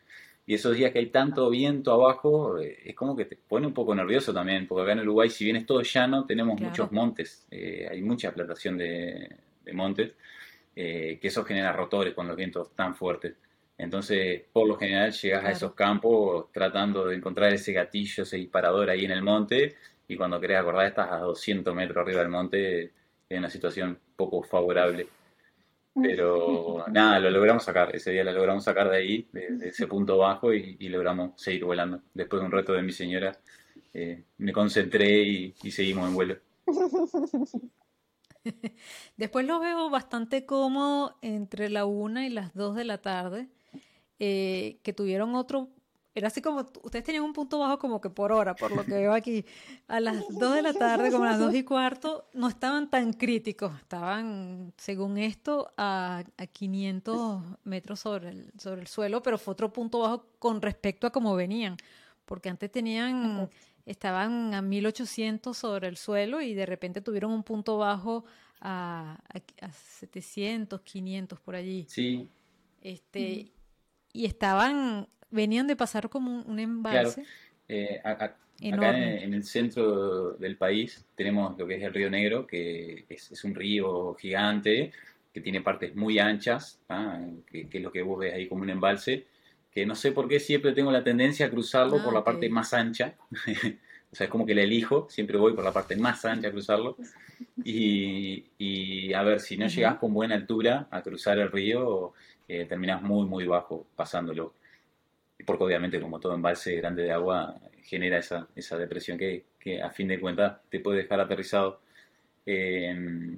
Y 0.47 0.55
esos 0.55 0.75
días 0.77 0.91
que 0.93 0.99
hay 0.99 1.07
tanto 1.07 1.49
viento 1.51 1.93
abajo, 1.93 2.59
eh, 2.59 2.79
es 2.85 2.95
como 2.97 3.15
que 3.17 3.25
te 3.25 3.37
pone 3.37 3.67
un 3.67 3.75
poco 3.75 3.95
nervioso 3.95 4.33
también, 4.33 4.67
porque 4.67 4.83
acá 4.83 4.93
en 4.93 5.01
Uruguay, 5.01 5.29
si 5.31 5.45
bien 5.45 5.57
es 5.57 5.67
todo 5.67 5.83
llano, 5.83 6.25
tenemos 6.27 6.57
Claro. 6.57 6.71
muchos 6.71 6.93
montes, 6.93 7.47
eh, 7.51 7.87
hay 7.91 8.03
mucha 8.03 8.33
plantación 8.33 8.77
de, 8.79 9.37
de 9.65 9.73
montes, 9.73 10.13
eh, 10.75 11.19
que 11.21 11.29
eso 11.29 11.45
genera 11.45 11.73
rotores 11.73 12.15
con 12.15 12.27
los 12.27 12.37
vientos 12.37 12.75
tan 12.75 12.95
fuertes. 12.95 13.35
Entonces, 13.79 14.43
por 14.53 14.67
lo 14.67 14.77
general, 14.77 15.13
llegas 15.13 15.39
a 15.39 15.43
Claro. 15.43 15.57
esos 15.57 15.75
campos 15.75 16.47
tratando 16.53 17.07
de 17.07 17.17
encontrar 17.17 17.53
ese 17.53 17.73
gatillo, 17.73 18.25
ese 18.25 18.37
disparador 18.37 18.91
ahí 18.91 19.05
en 19.05 19.11
el 19.13 19.23
monte, 19.23 19.77
y 20.09 20.17
cuando 20.17 20.41
querés 20.41 20.59
acordar, 20.59 20.87
estás 20.87 21.13
a 21.13 21.19
200 21.19 21.75
metros 21.75 21.99
arriba 21.99 22.21
del 22.21 22.29
monte, 22.29 22.91
en 23.31 23.39
una 23.39 23.51
situación 23.51 23.99
poco 24.17 24.43
favorable. 24.43 25.09
Pero 25.95 26.85
nada, 26.89 27.19
lo 27.19 27.31
logramos 27.31 27.65
sacar. 27.65 27.95
Ese 27.95 28.13
día 28.13 28.25
lo 28.25 28.33
logramos 28.33 28.65
sacar 28.65 28.91
de 28.91 28.97
ahí, 28.97 29.29
de, 29.33 29.57
de 29.57 29.69
ese 29.69 29.87
punto 29.87 30.19
bajo, 30.19 30.53
y, 30.55 30.77
y 30.79 30.89
logramos 30.89 31.41
seguir 31.41 31.65
volando. 31.65 32.03
Después 32.15 32.41
de 32.41 32.47
un 32.47 32.53
reto 32.53 32.73
de 32.73 32.83
mi 32.83 32.93
señora, 32.93 33.37
eh, 33.93 34.23
me 34.39 34.53
concentré 34.53 35.23
y, 35.23 35.55
y 35.63 35.71
seguimos 35.71 36.09
en 36.09 36.15
vuelo. 36.15 36.37
Después 39.17 39.47
lo 39.47 39.61
veo 39.61 39.91
bastante 39.91 40.47
cómodo 40.47 41.17
entre 41.23 41.69
la 41.69 41.85
una 41.85 42.27
y 42.27 42.31
las 42.31 42.55
dos 42.55 42.75
de 42.77 42.85
la 42.85 42.99
tarde, 42.99 43.49
eh, 44.19 44.79
que 44.83 44.93
tuvieron 44.93 45.35
otro, 45.35 45.69
era 46.15 46.29
así 46.29 46.43
como, 46.43 46.61
ustedes 46.83 47.05
tenían 47.05 47.23
un 47.25 47.33
punto 47.33 47.59
bajo 47.59 47.79
como 47.79 48.01
que 48.01 48.11
por 48.11 48.33
hora, 48.33 48.55
por 48.57 48.75
lo 48.75 48.85
que 48.85 48.95
veo 48.95 49.13
aquí, 49.13 49.45
a 49.87 50.01
las 50.01 50.17
dos 50.29 50.55
de 50.55 50.63
la 50.63 50.73
tarde, 50.73 51.11
como 51.11 51.25
a 51.25 51.31
las 51.31 51.39
dos 51.39 51.55
y 51.55 51.63
cuarto, 51.63 52.29
no 52.35 52.49
estaban 52.49 52.91
tan 52.91 53.13
críticos, 53.13 53.73
estaban, 53.79 54.73
según 54.77 55.19
esto, 55.19 55.73
a, 55.77 56.25
a 56.37 56.47
500 56.47 57.43
metros 57.65 58.01
sobre 58.01 58.31
el, 58.31 58.53
sobre 58.59 58.81
el 58.81 58.87
suelo, 58.89 59.23
pero 59.23 59.39
fue 59.39 59.53
otro 59.53 59.73
punto 59.73 60.01
bajo 60.01 60.27
con 60.39 60.61
respecto 60.61 61.07
a 61.07 61.11
cómo 61.11 61.37
venían, 61.37 61.77
porque 62.25 62.49
antes 62.49 62.71
tenían, 62.73 63.49
estaban 63.87 64.53
a 64.55 64.63
1800 64.63 65.57
sobre 65.57 65.89
el 65.89 65.97
suelo 65.97 66.41
y 66.41 66.55
de 66.55 66.67
repente 66.67 67.01
tuvieron 67.01 67.31
un 67.33 67.45
punto 67.45 67.79
bajo 67.79 68.25
a, 68.61 69.19
a, 69.33 69.67
a 69.67 69.73
700, 69.73 70.81
500 70.81 71.41
por 71.41 71.55
allí. 71.55 71.87
Sí, 71.89 72.29
Este, 72.83 73.53
y 74.13 74.27
estaban, 74.27 75.09
venían 75.31 75.67
de 75.67 75.77
pasar 75.77 76.09
como 76.09 76.31
un, 76.41 76.51
un 76.51 76.59
embalse 76.59 77.25
eh, 77.69 78.01
a- 78.05 78.11
a- 78.11 78.15
acá 78.15 78.99
en, 79.25 79.33
el 79.35 79.45
centro 79.45 80.33
del 80.33 80.57
país 80.57 81.05
tenemos 81.15 81.57
lo 81.59 81.67
que 81.67 81.77
es 81.77 81.83
el 81.83 81.95
Río 81.95 82.11
Negro, 82.11 82.47
que 82.47 83.05
es, 83.09 83.31
es 83.31 83.45
un 83.45 83.55
río 83.55 84.15
gigante, 84.15 84.93
que 85.33 85.41
tiene 85.41 85.61
partes 85.61 85.95
muy 85.95 86.19
anchas, 86.19 86.81
¿ah? 86.89 87.21
que, 87.47 87.69
que 87.69 87.79
es 87.79 87.85
lo 87.85 87.93
que 87.93 88.03
vos 88.03 88.19
ves 88.19 88.35
ahí 88.35 88.49
como 88.49 88.63
un 88.63 88.71
embalse, 88.71 89.27
que 89.73 89.87
no 89.87 89.95
sé 89.95 90.11
por 90.13 90.29
qué 90.29 90.41
siempre 90.41 90.73
tengo 90.73 90.91
la 90.91 91.05
tendencia 91.05 91.47
a 91.47 91.51
cruzarlo 91.51 91.97
Ah, 91.99 92.05
por 92.05 92.13
la 92.13 92.25
parte 92.25 92.49
más 92.49 92.75
ancha. 92.75 93.15
O 94.13 94.17
sea, 94.17 94.25
es 94.25 94.31
como 94.33 94.45
que 94.45 94.57
la 94.57 94.63
elijo, 94.63 95.07
siempre 95.09 95.39
voy 95.39 95.53
por 95.53 95.63
la 95.63 95.71
parte 95.73 95.95
más 95.95 96.25
ancha 96.25 96.49
a 96.49 96.51
cruzarlo. 96.51 96.97
Y, 97.63 98.45
y 98.59 99.13
a 99.13 99.23
ver, 99.23 99.39
si 99.41 99.57
no 99.57 99.67
Ujú. 99.67 99.75
llegás 99.77 99.99
con 99.99 100.13
buena 100.15 100.35
altura 100.35 100.89
a 100.91 101.03
cruzar 101.03 101.39
el 101.39 101.51
río, 101.53 102.13
eh, 102.49 102.65
terminás 102.65 103.03
muy, 103.03 103.27
muy 103.27 103.47
bajo 103.47 103.87
pasándolo. 103.95 104.55
Porque 105.51 105.65
obviamente, 105.65 106.01
como 106.01 106.21
todo 106.21 106.33
embalse 106.35 106.77
grande 106.77 107.03
de 107.03 107.11
agua, 107.11 107.59
genera 107.83 108.19
esa, 108.19 108.47
esa 108.55 108.79
depresión 108.79 109.19
que, 109.19 109.47
que 109.59 109.83
a 109.83 109.91
fin 109.91 110.07
de 110.07 110.21
cuentas 110.21 110.59
te 110.69 110.79
puede 110.79 110.99
dejar 111.03 111.19
aterrizado. 111.19 111.81
Eh, 112.47 113.37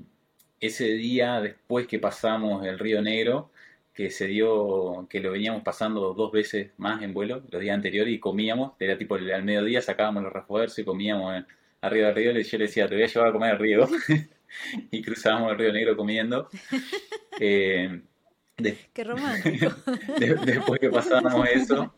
ese 0.60 0.84
día, 0.92 1.40
después 1.40 1.86
que 1.86 1.98
pasamos 1.98 2.66
el 2.66 2.78
Río 2.78 3.00
Negro, 3.00 3.50
que 3.94 4.10
se 4.10 4.26
dio, 4.26 5.06
que 5.08 5.20
lo 5.20 5.32
veníamos 5.32 5.62
pasando 5.62 6.12
dos 6.12 6.30
veces 6.32 6.70
más 6.76 7.02
en 7.02 7.14
vuelo, 7.14 7.42
los 7.50 7.60
días 7.62 7.74
anteriores, 7.74 8.12
y 8.12 8.18
comíamos, 8.20 8.72
era 8.78 8.96
tipo 8.98 9.14
al 9.14 9.42
mediodía, 9.44 9.80
sacábamos 9.80 10.22
los 10.22 10.32
refuerzos 10.32 10.78
y 10.80 10.84
comíamos 10.84 11.34
en- 11.34 11.46
arriba 11.80 12.08
del 12.08 12.16
río, 12.16 12.38
y 12.38 12.42
yo 12.44 12.58
le 12.58 12.64
decía, 12.66 12.86
te 12.88 12.94
voy 12.94 13.04
a 13.04 13.06
llevar 13.08 13.28
a 13.28 13.32
comer 13.32 13.50
al 13.52 13.58
río, 13.58 13.88
y 14.90 15.00
cruzábamos 15.02 15.52
el 15.52 15.58
Río 15.58 15.72
Negro 15.72 15.96
comiendo. 15.96 16.48
Eh, 17.40 18.02
de- 18.58 18.76
Qué 18.92 19.02
romántico. 19.04 19.74
de- 20.20 20.34
después 20.44 20.78
que 20.78 20.90
pasábamos 20.90 21.48
eso, 21.48 21.92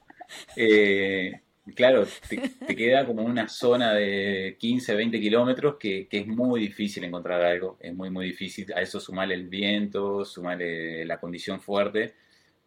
eh, 0.57 1.41
claro, 1.75 2.07
te, 2.29 2.77
queda 2.77 3.07
como 3.07 3.23
una 3.25 3.49
zona 3.49 3.93
de 3.95 4.57
15, 4.59 4.95
20 4.95 5.21
kilómetros 5.21 5.77
que, 5.79 6.09
es 6.11 6.27
muy 6.27 6.61
difícil 6.61 7.05
encontrar 7.05 7.43
algo, 7.43 7.79
es 7.81 7.95
muy, 7.95 8.11
muy 8.11 8.27
difícil. 8.27 8.73
A 8.75 8.81
eso 8.83 9.01
sumarle 9.01 9.35
el 9.35 9.49
viento, 9.49 10.25
sumarle 10.25 11.05
la 11.05 11.19
condición 11.21 11.61
fuerte, 11.61 12.15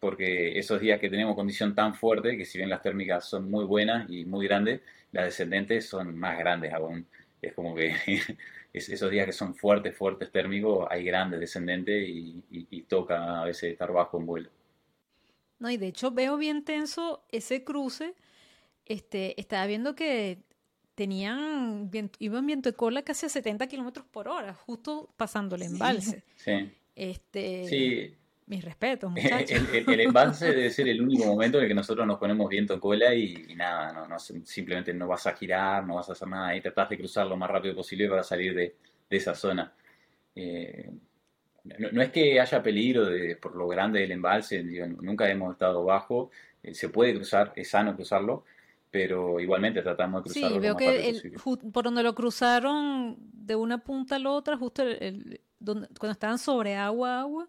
porque 0.00 0.58
esos 0.58 0.80
días 0.80 1.00
que 1.00 1.10
tenemos 1.10 1.34
condición 1.34 1.74
tan 1.74 1.94
fuerte, 1.94 2.36
que 2.36 2.44
si 2.44 2.58
bien 2.58 2.70
las 2.70 2.82
térmicas 2.82 3.28
son 3.28 3.50
muy 3.50 3.64
buenas 3.64 4.08
y 4.10 4.24
muy 4.24 4.46
grandes, 4.46 4.80
las 5.12 5.24
descendentes 5.26 5.88
son 5.88 6.16
más 6.16 6.38
grandes 6.38 6.72
aún. 6.72 7.06
Es 7.42 7.52
como 7.54 7.74
que 7.74 7.94
es- 8.72 8.88
esos 8.88 9.10
días 9.10 9.26
que 9.26 9.32
son 9.32 9.54
fuertes, 9.54 9.96
fuertes 9.96 10.30
térmicos, 10.30 10.86
hay 10.90 11.04
grandes 11.04 11.40
descendentes 11.40 12.08
y, 12.08 12.42
y- 12.50 12.66
y 12.70 12.82
toca 12.82 13.42
a 13.42 13.44
veces 13.44 13.72
estar 13.72 13.92
bajo 13.92 14.18
en 14.18 14.26
vuelo. 14.26 14.50
No, 15.58 15.70
y 15.70 15.76
de 15.76 15.88
hecho 15.88 16.10
veo 16.12 16.36
bien 16.36 16.64
tenso 16.64 17.24
ese 17.30 17.64
cruce. 17.64 18.14
Este, 18.86 19.38
estaba 19.40 19.66
viendo 19.66 19.94
que 19.94 20.38
tenían, 20.94 21.90
viento- 21.90 22.16
iban 22.20 22.46
viento 22.46 22.68
de 22.70 22.76
cola 22.76 23.02
casi 23.02 23.26
a 23.26 23.28
70 23.28 23.66
kilómetros 23.68 24.06
por 24.06 24.28
hora, 24.28 24.54
justo 24.54 25.10
pasando 25.16 25.56
el 25.56 25.62
embalse. 25.62 26.24
Sí, 26.36 26.70
Este, 26.96 27.66
sí. 27.68 28.14
mis 28.46 28.64
respetos, 28.64 29.10
muchachos. 29.12 29.50
El, 29.50 29.66
el- 29.76 29.88
el 29.94 30.00
embalse 30.00 30.46
debe 30.46 30.70
ser 30.70 30.88
el 30.88 31.00
único 31.02 31.24
momento 31.26 31.58
en 31.58 31.64
el 31.64 31.68
que 31.68 31.74
nosotros 31.74 32.06
nos 32.06 32.18
ponemos 32.18 32.48
viento 32.48 32.74
en 32.74 32.80
cola 32.80 33.14
y, 33.14 33.46
y 33.48 33.54
nada, 33.54 33.92
no, 33.92 34.08
no, 34.08 34.18
simplemente 34.18 34.92
no 34.94 35.06
vas 35.06 35.26
a 35.26 35.34
girar, 35.34 35.86
no 35.86 35.96
vas 35.96 36.08
a 36.08 36.12
hacer 36.12 36.26
nada 36.28 36.56
y 36.56 36.60
tratás 36.60 36.88
de 36.88 36.98
cruzar 36.98 37.26
lo 37.26 37.36
más 37.36 37.50
rápido 37.50 37.74
posible 37.76 38.08
para 38.08 38.22
salir 38.24 38.54
de, 38.54 38.74
de 39.08 39.16
esa 39.16 39.34
zona. 39.34 39.72
Eh, 40.34 40.90
no, 41.64 41.90
no 41.92 42.02
es 42.02 42.10
que 42.10 42.40
haya 42.40 42.62
peligro 42.62 43.06
de, 43.06 43.36
por 43.36 43.54
lo 43.56 43.68
grande 43.68 44.00
del 44.00 44.12
embalse, 44.12 44.62
digo, 44.62 44.86
nunca 44.86 45.28
hemos 45.30 45.52
estado 45.52 45.84
bajo, 45.84 46.30
eh, 46.62 46.74
se 46.74 46.88
puede 46.88 47.14
cruzar, 47.14 47.52
es 47.56 47.70
sano 47.70 47.94
cruzarlo, 47.94 48.44
pero 48.90 49.38
igualmente 49.40 49.82
tratamos 49.82 50.24
de 50.24 50.30
cruzarlo. 50.30 50.56
Sí, 50.56 50.60
veo 50.60 50.76
que 50.76 51.08
el, 51.08 51.34
por 51.72 51.84
donde 51.84 52.02
lo 52.02 52.14
cruzaron 52.14 53.16
de 53.18 53.56
una 53.56 53.78
punta 53.78 54.16
a 54.16 54.18
la 54.18 54.30
otra, 54.30 54.56
justo 54.56 54.82
el, 54.82 55.40
donde, 55.58 55.88
cuando 55.98 56.12
estaban 56.12 56.38
sobre 56.38 56.76
agua, 56.76 57.20
agua, 57.20 57.48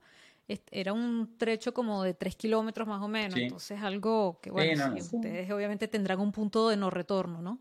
era 0.72 0.94
un 0.94 1.38
trecho 1.38 1.74
como 1.74 2.04
de 2.04 2.16
tres 2.16 2.36
kilómetros 2.36 2.88
más 2.88 3.02
o 3.04 3.08
menos, 3.08 3.38
entonces 3.38 3.80
algo 3.82 4.40
que, 4.42 4.50
bueno, 4.50 4.96
ustedes 4.96 5.52
obviamente 5.52 5.88
tendrán 5.88 6.20
un 6.20 6.32
punto 6.32 6.70
de 6.70 6.78
no 6.78 6.90
retorno, 6.90 7.42
¿no? 7.42 7.60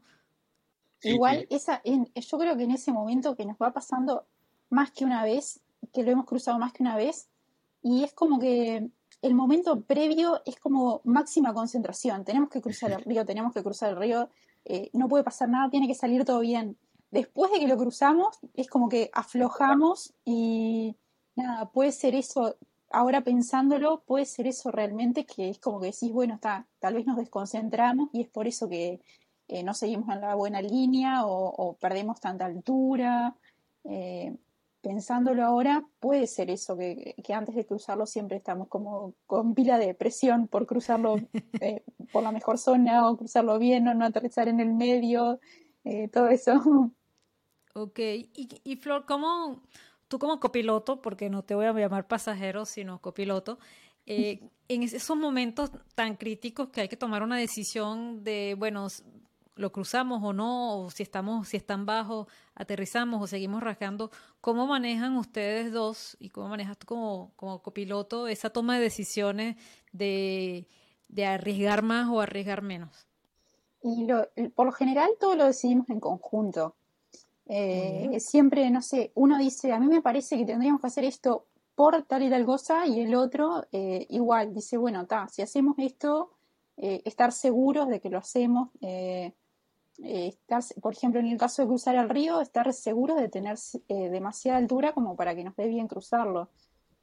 Igual, 1.03 1.47
esa, 1.51 1.83
yo 1.85 2.39
creo 2.39 2.57
que 2.57 2.65
en 2.65 2.73
ese 2.73 2.91
momento 2.91 3.37
que 3.37 3.45
nos 3.45 3.57
va 3.59 3.73
pasando 3.73 4.27
más 4.71 4.91
que 4.91 5.05
una 5.05 5.23
vez, 5.23 5.61
que 5.93 6.03
lo 6.03 6.11
hemos 6.11 6.27
cruzado 6.27 6.59
más 6.59 6.73
que 6.73 6.83
una 6.83 6.97
vez, 6.97 7.29
y 7.83 8.05
es 8.05 8.13
como 8.13 8.39
que 8.39 8.91
el 9.23 9.35
momento 9.35 9.81
previo 9.81 10.43
es 10.47 10.59
como 10.61 11.01
máxima 11.05 11.55
concentración. 11.55 12.25
Tenemos 12.25 12.51
que 12.51 12.61
cruzar 12.61 12.93
el 12.93 13.03
río, 13.05 13.25
tenemos 13.25 13.53
que 13.53 13.63
cruzar 13.63 13.91
el 13.91 13.97
río, 13.97 14.29
eh, 14.65 14.91
no 14.93 15.09
puede 15.09 15.25
pasar 15.25 15.49
nada, 15.49 15.71
tiene 15.71 15.89
que 15.89 15.95
salir 15.95 16.25
todo 16.25 16.41
bien. 16.41 16.77
Después 17.11 17.51
de 17.51 17.61
que 17.61 17.69
lo 17.69 17.77
cruzamos, 17.77 18.39
es 18.55 18.69
como 18.69 18.89
que 18.89 19.11
aflojamos 19.15 20.13
y 20.25 20.95
nada, 21.37 21.71
puede 21.71 21.91
ser 21.91 22.15
eso, 22.15 22.57
ahora 22.91 23.23
pensándolo, 23.23 24.03
puede 24.07 24.27
ser 24.27 24.47
eso 24.47 24.71
realmente 24.71 25.25
que 25.25 25.49
es 25.49 25.59
como 25.59 25.81
que 25.81 25.87
decís, 25.87 26.13
bueno, 26.13 26.35
está, 26.35 26.67
tal 26.81 26.95
vez 26.95 27.07
nos 27.07 27.17
desconcentramos 27.17 28.11
y 28.13 28.21
es 28.21 28.29
por 28.29 28.47
eso 28.47 28.69
que 28.69 29.01
eh, 29.49 29.63
no 29.63 29.73
seguimos 29.73 30.15
en 30.15 30.21
la 30.21 30.35
buena 30.35 30.61
línea 30.61 31.25
o, 31.25 31.77
perdemos 31.81 32.21
tanta 32.21 32.45
altura. 32.45 33.35
Eh, 33.85 34.37
pensándolo 34.89 35.45
ahora, 35.45 35.85
puede 36.01 36.27
ser 36.27 36.49
eso, 36.49 36.75
que, 36.79 37.15
antes 37.35 37.55
de 37.55 37.67
cruzarlo 37.67 38.07
siempre 38.07 38.39
estamos 38.39 38.69
como 38.69 39.13
con 39.27 39.55
pila 39.55 39.77
de 39.77 39.93
presión 39.93 40.49
por 40.49 40.67
cruzarlo 40.67 41.17
eh, 41.61 41.85
por 42.11 42.23
la 42.23 42.33
mejor 42.33 42.57
zona 42.57 43.07
o 43.07 43.19
cruzarlo 43.19 43.59
bien 43.59 43.87
o 43.87 43.93
no 43.93 44.07
aterrizar 44.07 44.49
en 44.49 44.61
el 44.61 44.73
medio, 44.73 45.41
todo 46.11 46.29
eso. 46.29 46.91
Ok, 47.75 47.99
y, 47.99 48.77
Flor, 48.77 49.05
¿cómo 49.07 49.63
tú 50.09 50.19
como 50.19 50.41
copiloto, 50.41 51.03
porque 51.03 51.29
no 51.29 51.45
te 51.45 51.55
voy 51.55 51.67
a 51.67 51.73
llamar 51.75 52.09
pasajero, 52.09 52.65
sino 52.65 53.03
copiloto, 53.03 53.59
en 54.07 54.83
esos 54.83 55.17
momentos 55.19 55.71
tan 55.95 56.17
críticos 56.17 56.71
que 56.71 56.81
hay 56.81 56.89
que 56.89 56.97
tomar 56.97 57.23
una 57.23 57.37
decisión 57.37 58.25
de, 58.25 58.57
bueno, 58.59 58.87
lo 59.59 59.73
cruzamos 59.73 60.23
o 60.23 60.33
no, 60.33 60.81
o 60.81 60.91
si 60.91 61.03
estamos, 61.03 61.49
si 61.49 61.57
están 61.57 61.85
bajos, 61.85 62.29
aterrizamos 62.55 63.21
o 63.21 63.27
seguimos 63.27 63.63
rasgando. 63.63 64.11
¿Cómo 64.41 64.67
manejan 64.67 65.17
ustedes 65.17 65.73
dos 65.73 66.17
y 66.21 66.31
cómo 66.31 66.49
manejas 66.49 66.79
tú 66.79 66.87
como, 66.87 67.33
como 67.37 67.61
copiloto 67.61 68.29
esa 68.29 68.51
toma 68.51 68.77
de 68.77 68.83
decisiones 68.83 69.57
de, 69.93 70.67
arriesgar 71.27 71.83
más 71.83 72.09
o 72.09 72.21
arriesgar 72.21 72.63
menos? 72.63 73.07
Y 73.83 74.07
por 74.55 74.67
lo 74.67 74.73
general 74.73 75.11
todo 75.19 75.35
lo 75.35 75.47
decidimos 75.47 75.91
en 75.91 76.01
conjunto. 76.01 76.77
Eh, 77.47 78.19
siempre, 78.21 78.71
no 78.71 78.81
sé, 78.81 79.11
uno 79.15 79.39
dice, 79.39 79.73
a 79.73 79.81
mí 79.81 79.87
me 79.87 80.03
parece 80.03 80.37
que 80.37 80.45
tendríamos 80.45 80.81
que 80.81 80.87
hacer 80.87 81.05
esto 81.05 81.47
por 81.75 82.03
tal 82.03 82.23
y 82.23 82.31
tal 82.31 82.45
cosa, 82.45 82.87
y 82.87 83.01
el 83.01 83.15
otro 83.15 83.67
eh, 83.73 84.07
igual 84.11 84.55
dice, 84.55 84.77
bueno, 84.77 85.07
ta, 85.07 85.29
si 85.29 85.43
hacemos 85.43 85.77
esto, 85.79 86.31
eh, 86.77 87.03
estar 87.05 87.33
seguros 87.33 87.89
de 87.89 88.01
que 88.01 88.11
lo 88.11 88.19
hacemos, 88.19 88.71
eh, 90.05 90.29
estar, 90.29 90.63
por 90.81 90.93
ejemplo, 90.93 91.21
en 91.21 91.27
el 91.27 91.39
caso 91.39 91.63
de 91.63 91.69
cruzar 91.69 91.97
el 91.97 92.09
río, 92.09 92.41
estar 92.41 92.73
seguros 92.73 93.19
de 93.21 93.29
tener 93.29 93.57
eh, 93.89 94.09
demasiada 94.11 94.59
altura 94.59 94.93
como 94.93 95.17
para 95.17 95.35
que 95.35 95.45
nos 95.45 95.57
dé 95.57 95.69
bien 95.69 95.89
cruzarlo. 95.89 96.51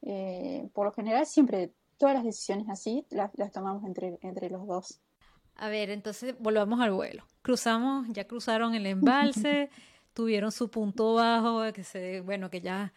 Eh, 0.01 0.69
por 0.73 0.85
lo 0.85 0.93
general, 0.93 1.25
siempre 1.25 1.73
todas 1.97 2.15
las 2.15 2.23
decisiones 2.23 2.69
así 2.69 3.05
las, 3.09 3.31
tomamos 3.51 3.83
entre, 3.85 4.17
entre 4.21 4.49
los 4.49 4.65
dos. 4.67 5.01
A 5.55 5.69
ver, 5.69 5.89
entonces 5.89 6.35
volvamos 6.39 6.79
al 6.81 6.91
vuelo. 6.91 7.25
Cruzamos, 7.41 8.07
ya 8.09 8.27
cruzaron 8.27 8.75
el 8.75 8.85
embalse, 8.85 9.69
tuvieron 10.13 10.51
su 10.51 10.69
punto 10.69 11.15
bajo, 11.15 11.61
que 11.73 11.83
se, 11.83 12.21
bueno, 12.21 12.49
que 12.49 12.61
ya 12.61 12.93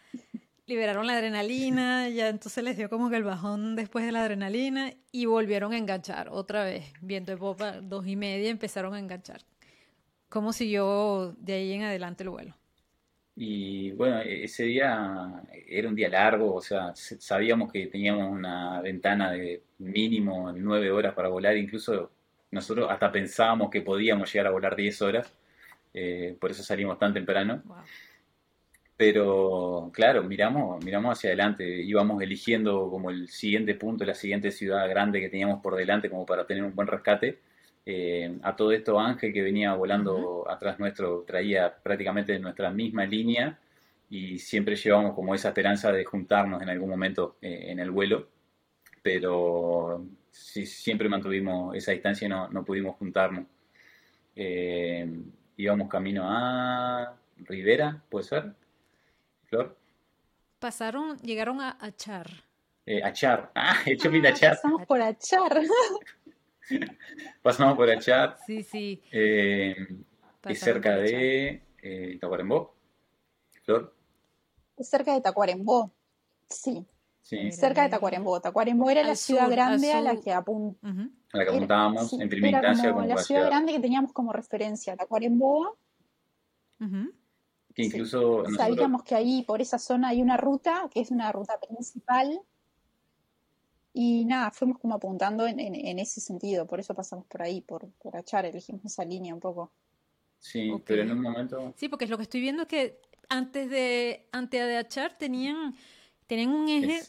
liberaron 0.65 1.07
la 1.07 1.13
adrenalina, 1.13 2.07
ya 2.09 2.29
entonces 2.29 2.63
les 2.63 2.77
dio 2.77 2.89
como 2.89 3.09
que 3.09 3.15
el 3.17 3.23
bajón 3.23 3.75
después 3.75 4.05
de 4.05 4.11
la 4.11 4.21
adrenalina 4.21 4.93
y 5.11 5.25
volvieron 5.25 5.73
a 5.73 5.77
enganchar 5.77 6.29
otra 6.29 6.63
vez. 6.63 6.93
Viento 7.01 7.31
de 7.31 7.37
popa, 7.37 7.81
dos 7.81 8.05
y 8.07 8.15
media, 8.15 8.49
empezaron 8.49 8.93
a 8.93 8.99
enganchar. 8.99 9.41
¿Cómo 10.29 10.53
siguió 10.53 11.35
de 11.39 11.53
ahí 11.53 11.73
en 11.73 11.83
adelante 11.83 12.23
el 12.23 12.29
vuelo? 12.29 12.55
Y 13.35 13.91
bueno, 13.93 14.21
e-, 14.21 14.43
ese 14.43 14.63
día 14.65 15.43
era 15.67 15.89
un 15.89 15.95
día 15.95 16.09
largo, 16.09 16.53
o 16.55 16.61
sea, 16.61 16.93
sabíamos 16.95 17.71
que 17.71 17.87
teníamos 17.87 18.31
una 18.31 18.81
ventana 18.81 19.31
de 19.31 19.63
mínimo 19.79 20.51
nueve 20.51 20.91
horas 20.91 21.13
para 21.13 21.29
volar, 21.29 21.57
incluso 21.57 22.11
nosotros 22.51 22.87
hasta 22.91 23.11
pensábamos 23.11 23.69
que 23.69 23.81
podíamos 23.81 24.31
llegar 24.31 24.47
a 24.47 24.51
volar 24.51 24.75
diez 24.75 25.01
horas, 25.01 25.33
eh, 25.93 26.37
por 26.39 26.51
eso 26.51 26.63
salimos 26.63 26.99
tan 26.99 27.13
temprano. 27.13 27.63
Pero 28.97 29.89
claro, 29.93 30.23
miramos, 30.23 30.83
miramos 30.83 31.17
hacia 31.17 31.29
adelante, 31.29 31.65
íbamos 31.83 32.21
eligiendo 32.21 32.89
como 32.89 33.09
el 33.09 33.29
siguiente 33.29 33.73
punto, 33.75 34.03
la 34.03 34.13
siguiente 34.13 34.51
ciudad 34.51 34.89
grande 34.89 35.21
que 35.21 35.29
teníamos 35.29 35.61
por 35.61 35.75
delante 35.75 36.09
como 36.09 36.25
para 36.25 36.45
tener 36.45 36.63
un 36.63 36.75
buen 36.75 36.87
rescate 36.87 37.39
eh, 37.85 38.37
a 38.43 38.55
todo 38.55 38.71
esto 38.71 38.99
Ángel 38.99 39.33
que 39.33 39.41
venía 39.41 39.73
volando 39.73 40.45
atrás 40.49 40.79
nuestro 40.79 41.23
traía 41.25 41.73
prácticamente 41.73 42.37
nuestra 42.37 42.69
misma 42.69 43.05
línea 43.05 43.57
y 44.09 44.37
siempre 44.39 44.75
llevamos 44.75 45.13
como 45.13 45.33
esa 45.33 45.49
esperanza 45.49 45.91
de 45.91 46.03
juntarnos 46.03 46.61
en 46.61 46.69
algún 46.69 46.89
momento 46.89 47.37
eh, 47.41 47.65
en 47.69 47.79
el 47.79 47.91
vuelo, 47.91 48.27
pero 49.01 50.05
siempre 50.31 51.09
mantuvimos 51.09 51.75
esa 51.75 51.91
distancia 51.91 52.25
y 52.25 52.29
no, 52.29 52.65
pudimos 52.65 52.95
juntarnos. 52.97 53.45
Eh, 54.35 55.07
íbamos 55.57 55.89
camino 55.89 56.23
a 56.25 57.15
Rivera, 57.37 58.01
¿puede 58.09 58.25
ser? 58.25 58.53
Flor. 59.45 59.77
Pasaron, 60.59 61.17
llegaron 61.19 61.61
a 61.61 61.77
Achar. 61.79 62.27
Achar, 63.03 63.51
ah, 63.53 63.75
hecho 63.85 64.09
ah, 64.11 64.27
Achar. 64.27 64.55
Pasamos 64.55 64.85
por 64.87 65.01
Achar. 65.01 65.61
Pasamos 67.41 67.75
por 67.75 67.89
Achat. 67.89 68.37
Sí, 68.45 68.63
sí. 68.63 69.01
Eh, 69.11 69.75
es 70.47 70.59
cerca 70.59 70.95
de 70.97 71.63
eh, 71.81 72.17
Tacuarembó. 72.19 72.75
Flor. 73.63 73.95
Es 74.77 74.89
cerca 74.89 75.13
de 75.13 75.21
Tacuarembó. 75.21 75.91
Sí. 76.49 76.85
sí. 77.21 77.51
Cerca 77.51 77.83
de 77.83 77.89
Tacuarembó. 77.89 78.39
Tacuarembó 78.39 78.89
era 78.89 79.03
la 79.03 79.15
ciudad 79.15 79.49
grande 79.49 79.91
a 79.91 80.01
la 80.01 80.15
que 80.15 80.31
apuntábamos. 80.31 81.11
A 81.33 81.37
la 81.37 81.43
que 81.43 81.49
apuntábamos 81.51 82.13
en 82.13 82.29
primera 82.29 82.57
instancia. 82.57 82.93
Como 82.93 83.05
la 83.05 83.17
ciudad, 83.17 83.45
grande 83.45 83.73
que 83.73 83.79
teníamos 83.79 84.13
como 84.13 84.33
referencia. 84.33 84.95
Tacuarembó. 84.95 85.77
Que 87.75 87.83
incluso. 87.83 88.45
Sabíamos 88.55 89.03
que 89.03 89.15
ahí, 89.15 89.43
por 89.43 89.61
esa 89.61 89.77
zona, 89.77 90.09
hay 90.09 90.21
una 90.21 90.37
ruta 90.37 90.89
que 90.91 91.01
es 91.01 91.11
una 91.11 91.31
ruta 91.31 91.59
principal 91.59 92.41
y 93.93 94.25
nada, 94.25 94.51
fuimos 94.51 94.77
como 94.79 94.95
apuntando 94.95 95.47
en, 95.47 95.59
en, 95.59 95.99
ese 95.99 96.21
sentido, 96.21 96.67
por 96.67 96.79
eso 96.79 96.93
pasamos 96.93 97.25
por 97.25 97.41
ahí, 97.41 97.61
por, 97.61 97.89
por 97.93 98.15
Achar, 98.15 98.45
elegimos 98.45 98.85
esa 98.85 99.03
línea 99.03 99.33
un 99.33 99.39
poco. 99.39 99.71
Sí, 100.39 100.71
pero 100.85 101.01
en 101.01 101.11
un 101.11 101.21
momento... 101.21 101.73
Sí, 101.75 101.89
porque 101.89 102.07
lo 102.07 102.17
que 102.17 102.23
estoy 102.23 102.41
viendo 102.41 102.63
es 102.63 102.67
que 102.67 103.01
antes 103.29 103.69
de, 103.69 104.27
antes 104.31 104.61
de 104.61 104.77
Achar 104.77 105.17
tenían, 105.17 105.75
tenían 106.27 106.49
un 106.49 106.69
eje 106.69 107.01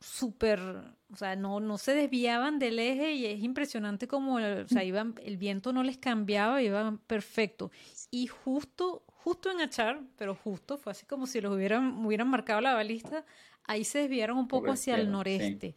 súper, 0.00 0.60
o 0.60 1.16
sea, 1.16 1.34
no, 1.34 1.60
no 1.60 1.78
se 1.78 1.94
desviaban 1.94 2.58
del 2.58 2.78
eje 2.78 3.12
y 3.12 3.26
es 3.26 3.42
impresionante 3.42 4.06
como, 4.06 4.36
o 4.36 4.68
sea, 4.68 4.84
iban, 4.84 5.14
el 5.22 5.38
viento 5.38 5.72
no 5.72 5.82
les 5.82 5.96
cambiaba, 5.96 6.62
iban 6.62 6.98
perfecto. 6.98 7.70
Y 8.10 8.26
justo, 8.26 9.02
justo 9.24 9.50
en 9.50 9.58
Achar, 9.62 10.02
pero 10.18 10.34
justo, 10.34 10.76
fue 10.76 10.92
así 10.92 11.06
como 11.06 11.26
si 11.26 11.40
los 11.40 11.54
hubieran, 11.54 12.04
hubieran 12.04 12.28
marcado 12.28 12.60
la 12.60 12.74
balista, 12.74 13.24
ahí 13.64 13.82
se 13.82 14.00
desviaron 14.00 14.36
un 14.36 14.48
poco 14.48 14.70
hacia 14.70 14.96
el 14.96 15.10
noreste. 15.10 15.74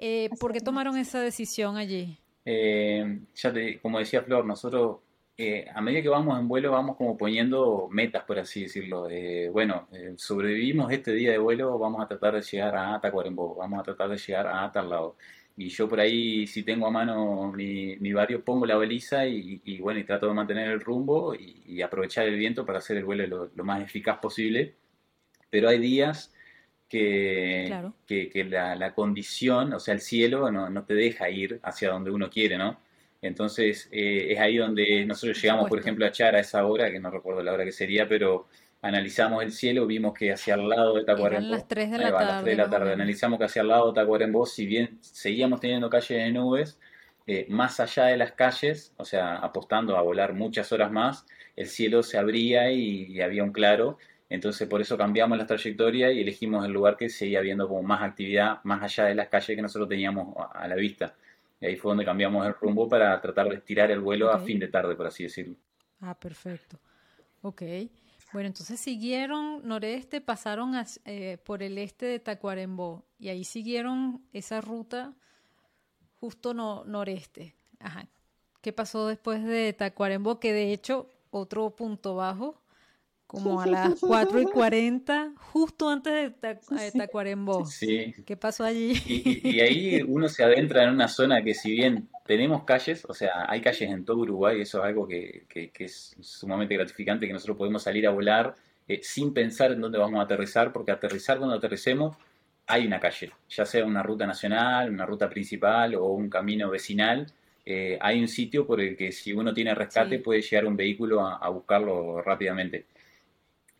Eh, 0.00 0.28
¿Por 0.40 0.52
qué 0.52 0.60
tomaron 0.60 0.98
esa 0.98 1.20
decisión 1.20 1.76
allí? 1.76 2.18
Eh, 2.44 3.20
ya 3.36 3.52
te, 3.52 3.78
como 3.78 4.00
decía 4.00 4.22
Flor, 4.22 4.44
nosotros 4.44 4.98
eh, 5.36 5.66
a 5.72 5.80
medida 5.80 6.02
que 6.02 6.08
vamos 6.08 6.40
en 6.40 6.48
vuelo 6.48 6.72
vamos 6.72 6.96
como 6.96 7.16
poniendo 7.16 7.86
metas, 7.88 8.24
por 8.24 8.40
así 8.40 8.62
decirlo. 8.62 9.06
bueno, 9.52 9.86
sobrevivimos 10.16 10.90
este 10.90 11.12
día 11.12 11.30
de 11.30 11.38
vuelo, 11.38 11.78
vamos 11.78 12.02
a 12.02 12.08
tratar 12.08 12.34
de 12.34 12.42
llegar 12.42 12.74
a 12.76 13.00
Tacuarembó, 13.00 13.54
vamos 13.54 13.78
a 13.78 13.84
tratar 13.84 14.08
de 14.10 14.18
llegar 14.18 14.48
a 14.48 14.72
tal 14.72 14.90
lado. 14.90 15.16
Y 15.58 15.70
yo 15.70 15.88
por 15.88 15.98
ahí, 15.98 16.46
si 16.46 16.62
tengo 16.62 16.86
a 16.86 16.90
mano 16.90 17.50
mi, 17.52 17.96
mi 17.96 18.12
barrio, 18.12 18.44
pongo 18.44 18.64
la 18.64 18.76
baliza 18.76 19.26
y, 19.26 19.80
bueno, 19.80 19.98
y 19.98 20.04
trato 20.04 20.28
de 20.28 20.34
mantener 20.34 20.70
el 20.70 20.80
rumbo 20.80 21.34
y, 21.34 21.82
aprovechar 21.82 22.26
el 22.26 22.36
viento 22.36 22.64
para 22.64 22.78
hacer 22.78 22.96
el 22.96 23.04
vuelo 23.04 23.26
lo, 23.26 23.50
lo 23.54 23.64
más 23.64 23.82
eficaz 23.82 24.18
posible. 24.18 24.76
Pero 25.50 25.68
hay 25.68 25.80
días 25.80 26.32
que, 26.88 27.90
que, 28.06 28.44
la, 28.44 28.94
condición, 28.94 29.72
o 29.74 29.80
sea, 29.80 29.94
el 29.94 30.00
cielo 30.00 30.50
no, 30.52 30.70
no, 30.70 30.84
te 30.84 30.94
deja 30.94 31.28
ir 31.28 31.58
hacia 31.64 31.90
donde 31.90 32.10
uno 32.12 32.30
quiere, 32.30 32.56
¿no? 32.56 32.78
Entonces 33.20 33.88
eh, 33.90 34.28
es 34.30 34.38
ahí 34.38 34.58
donde 34.58 35.04
nosotros 35.06 35.42
llegamos, 35.42 35.68
por 35.68 35.80
ejemplo, 35.80 36.06
a 36.06 36.12
Char 36.12 36.36
a 36.36 36.40
esa 36.40 36.64
hora, 36.66 36.90
que 36.90 37.00
no 37.00 37.10
recuerdo 37.10 37.42
la 37.42 37.52
hora 37.52 37.64
que 37.64 37.72
sería, 37.72 38.08
pero 38.08 38.48
analizamos 38.82 39.42
el 39.42 39.52
cielo, 39.52 39.86
vimos 39.86 40.14
que 40.14 40.32
hacia 40.32 40.54
el 40.54 40.68
lado 40.68 40.94
de 40.94 41.04
Tacuarembó, 41.04 41.50
las 41.50 41.66
3 41.66 41.90
de 41.90 41.98
la, 41.98 42.10
tarde, 42.10 42.24
las 42.26 42.42
3 42.44 42.56
de 42.56 42.62
la 42.62 42.70
tarde, 42.70 42.92
analizamos 42.92 43.38
que 43.38 43.44
hacia 43.44 43.62
el 43.62 43.68
lado 43.68 43.92
de 43.92 44.00
Tacuarembó, 44.00 44.46
si 44.46 44.66
bien 44.66 44.98
seguíamos 45.00 45.60
teniendo 45.60 45.90
calles 45.90 46.08
de 46.08 46.32
nubes, 46.32 46.78
eh, 47.26 47.46
más 47.50 47.78
allá 47.80 48.06
de 48.06 48.16
las 48.16 48.32
calles, 48.32 48.94
o 48.96 49.04
sea, 49.04 49.36
apostando 49.36 49.96
a 49.96 50.02
volar 50.02 50.32
muchas 50.32 50.72
horas 50.72 50.90
más, 50.90 51.26
el 51.56 51.66
cielo 51.66 52.02
se 52.02 52.16
abría 52.16 52.70
y, 52.70 53.20
había 53.20 53.44
un 53.44 53.52
claro. 53.52 53.98
Entonces 54.30 54.68
por 54.68 54.80
eso 54.80 54.96
cambiamos 54.96 55.36
la 55.36 55.46
trayectoria 55.46 56.12
y 56.12 56.20
elegimos 56.20 56.64
el 56.64 56.72
lugar 56.72 56.96
que 56.96 57.08
seguía 57.08 57.40
habiendo 57.40 57.66
como 57.68 57.82
más 57.82 58.02
actividad 58.02 58.60
más 58.64 58.82
allá 58.82 59.06
de 59.06 59.14
las 59.14 59.28
calles 59.28 59.56
que 59.56 59.62
nosotros 59.62 59.88
teníamos 59.88 60.34
a 60.54 60.68
la 60.68 60.74
vista. 60.74 61.16
Y 61.60 61.66
ahí 61.66 61.76
fue 61.76 61.90
donde 61.90 62.04
cambiamos 62.04 62.46
el 62.46 62.54
rumbo 62.54 62.88
para 62.88 63.20
tratar 63.20 63.48
de 63.48 63.56
estirar 63.56 63.90
el 63.90 64.00
vuelo 64.00 64.30
a 64.30 64.38
fin 64.38 64.58
de 64.58 64.68
tarde, 64.68 64.94
por 64.94 65.06
así 65.06 65.24
decirlo. 65.24 65.56
Ah, 66.00 66.14
perfecto. 66.14 66.78
Ok. 67.42 67.62
Bueno, 68.32 68.48
entonces 68.48 68.78
siguieron 68.78 69.66
noreste, 69.66 70.20
pasaron 70.20 70.74
eh, 71.04 71.38
por 71.44 71.62
el 71.62 71.78
este 71.78 72.06
de 72.06 72.18
Tacuarembó 72.20 73.06
y 73.18 73.28
ahí 73.28 73.44
siguieron 73.44 74.26
esa 74.32 74.60
ruta 74.60 75.14
justo 76.20 76.52
no, 76.52 76.84
noreste. 76.84 77.56
Ajá. 77.80 78.08
¿Qué 78.60 78.72
pasó 78.72 79.06
después 79.06 79.44
de 79.44 79.72
Tacuarembó? 79.72 80.40
Que 80.40 80.52
de 80.52 80.72
hecho, 80.72 81.08
otro 81.30 81.74
punto 81.74 82.16
bajo 82.16 82.60
como 83.28 83.60
a 83.60 83.66
las 83.66 84.00
4 84.00 84.40
y 84.40 84.44
40, 84.46 85.32
justo 85.36 85.90
antes 85.90 86.32
de, 86.40 86.90
Tacuarembó. 86.96 87.66
Sí. 87.66 88.14
¿Qué 88.24 88.36
pasó 88.38 88.64
allí? 88.64 88.94
Y, 89.06 89.60
ahí 89.60 90.02
uno 90.02 90.28
se 90.28 90.42
adentra 90.42 90.82
en 90.84 90.90
una 90.90 91.08
zona 91.08 91.44
que 91.44 91.54
si 91.54 91.70
bien 91.70 92.08
tenemos 92.24 92.64
calles, 92.64 93.04
o 93.04 93.12
sea, 93.12 93.44
hay 93.46 93.60
calles 93.60 93.90
en 93.90 94.04
todo 94.06 94.16
Uruguay, 94.20 94.62
eso 94.62 94.78
es 94.78 94.84
algo 94.84 95.06
que, 95.06 95.44
es 95.78 96.16
sumamente 96.20 96.74
gratificante, 96.74 97.26
que 97.26 97.32
nosotros 97.34 97.58
podemos 97.58 97.82
salir 97.82 98.06
a 98.06 98.10
volar 98.10 98.54
eh, 98.88 99.00
sin 99.02 99.34
pensar 99.34 99.72
en 99.72 99.82
dónde 99.82 99.98
vamos 99.98 100.20
a 100.20 100.22
aterrizar, 100.22 100.72
porque 100.72 100.90
aterrizar 100.90 101.36
cuando 101.36 101.54
aterricemos 101.54 102.16
hay 102.66 102.86
una 102.86 102.98
calle, 102.98 103.30
ya 103.50 103.66
sea 103.66 103.84
una 103.84 104.02
ruta 104.02 104.26
nacional, 104.26 104.90
una 104.90 105.04
ruta 105.04 105.28
principal 105.28 105.94
o 105.96 106.06
un 106.06 106.30
camino 106.30 106.70
vecinal. 106.70 107.26
Eh, 107.66 107.98
hay 108.00 108.20
un 108.20 108.28
sitio 108.28 108.66
por 108.66 108.80
el 108.80 108.96
que 108.96 109.12
si 109.12 109.34
uno 109.34 109.52
tiene 109.52 109.74
rescate 109.74 110.18
puede 110.18 110.40
llegar 110.40 110.64
un 110.64 110.76
vehículo 110.76 111.26
a 111.26 111.46
buscarlo 111.50 112.22
rápidamente. 112.22 112.86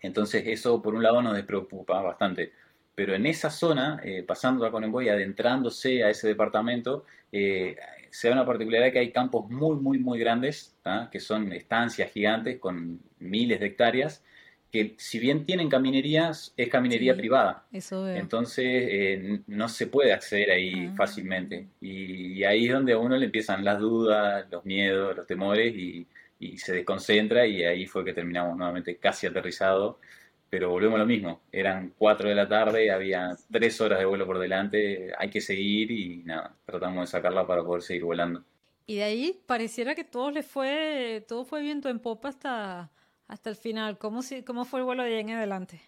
Entonces 0.01 0.45
eso 0.47 0.81
por 0.83 0.95
un 0.95 1.03
lado 1.03 1.23
nos 1.23 1.35
despreocupa 1.35 2.01
bastante. 2.01 2.53
Pero 2.95 3.15
en 3.15 3.27
esa 3.27 3.51
zona, 3.51 4.01
eh, 4.03 4.25
pasando 4.27 4.67
a 4.67 4.73
Conemboy, 4.73 5.09
adentrándose 5.09 6.03
a 6.03 6.11
ese 6.11 6.27
departamento, 6.27 7.05
eh, 7.31 7.77
se 8.11 8.29
da 8.29 8.35
una 8.35 8.47
particularidad 8.47 8.93
que 8.93 8.99
hay 8.99 9.13
campos 9.13 9.49
muy, 9.51 9.77
muy, 9.77 9.99
muy 9.99 10.19
grandes, 10.19 10.77
que 11.13 11.21
son 11.21 11.53
estancias 11.53 12.11
gigantes 12.11 12.59
con 12.59 13.01
miles 13.19 13.61
de 13.61 13.67
hectáreas, 13.67 14.25
que 14.73 14.95
si 14.99 15.19
bien 15.19 15.47
tienen 15.47 15.69
caminerías, 15.69 16.53
es 16.57 16.69
caminería 16.69 17.17
privada. 17.17 17.65
Entonces 18.17 18.65
eh, 18.67 19.41
no 19.47 19.69
se 19.69 19.87
puede 19.87 20.13
acceder 20.13 20.51
ahí 20.51 20.89
ah. 20.91 20.95
fácilmente. 20.97 21.69
Y, 21.81 22.39
y, 22.39 22.45
ahí 22.45 22.67
es 22.67 22.73
donde 22.73 22.93
a 22.93 22.99
uno 22.99 23.17
le 23.17 23.27
empiezan 23.27 23.65
las 23.65 23.79
dudas, 23.79 24.47
los 24.51 24.65
miedos, 24.65 25.17
los 25.17 25.27
temores 25.27 25.75
y, 25.75 26.07
y 26.39 26.59
se 26.59 26.73
desconcentra 26.75 27.47
y 27.47 27.65
ahí 27.65 27.87
fue 27.87 28.05
que 28.05 28.13
terminamos 28.13 28.57
nuevamente 28.57 28.97
casi 28.97 29.27
aterrizado. 29.27 29.99
Pero 30.51 30.71
volvemos 30.71 30.97
a 30.97 31.01
lo 31.01 31.07
mismo, 31.07 31.43
eran 31.53 31.93
4 31.99 32.31
de 32.31 32.35
la 32.35 32.49
tarde, 32.49 32.91
había 32.91 33.37
3 33.51 33.81
horas 33.83 33.99
de 33.99 34.07
vuelo 34.07 34.25
por 34.25 34.39
delante, 34.39 35.13
hay 35.19 35.29
que 35.29 35.43
seguir 35.43 35.91
y 35.91 36.23
nada, 36.25 36.57
tratamos 36.65 37.03
de 37.03 37.07
sacarla 37.07 37.47
para 37.47 37.63
poder 37.63 37.83
seguir 37.83 38.05
volando. 38.05 38.43
Y 38.87 38.97
de 38.97 39.03
ahí 39.03 39.43
pareciera 39.45 39.95
que 39.95 40.05
todo 40.05 40.31
le 40.31 40.43
fue, 40.43 41.23
todo 41.29 41.45
fue 41.45 41.61
viento 41.61 41.91
en 41.91 41.99
popa 41.99 42.31
hasta, 42.31 42.91
hasta 43.27 43.51
el 43.51 43.57
final. 43.57 43.99
¿Cómo, 43.99 44.23
si, 44.23 44.43
¿Cómo 44.43 44.65
fue 44.65 44.81
el 44.81 44.87
vuelo 44.87 45.03
de 45.03 45.17
ahí 45.17 45.21
en 45.21 45.31
adelante? 45.33 45.83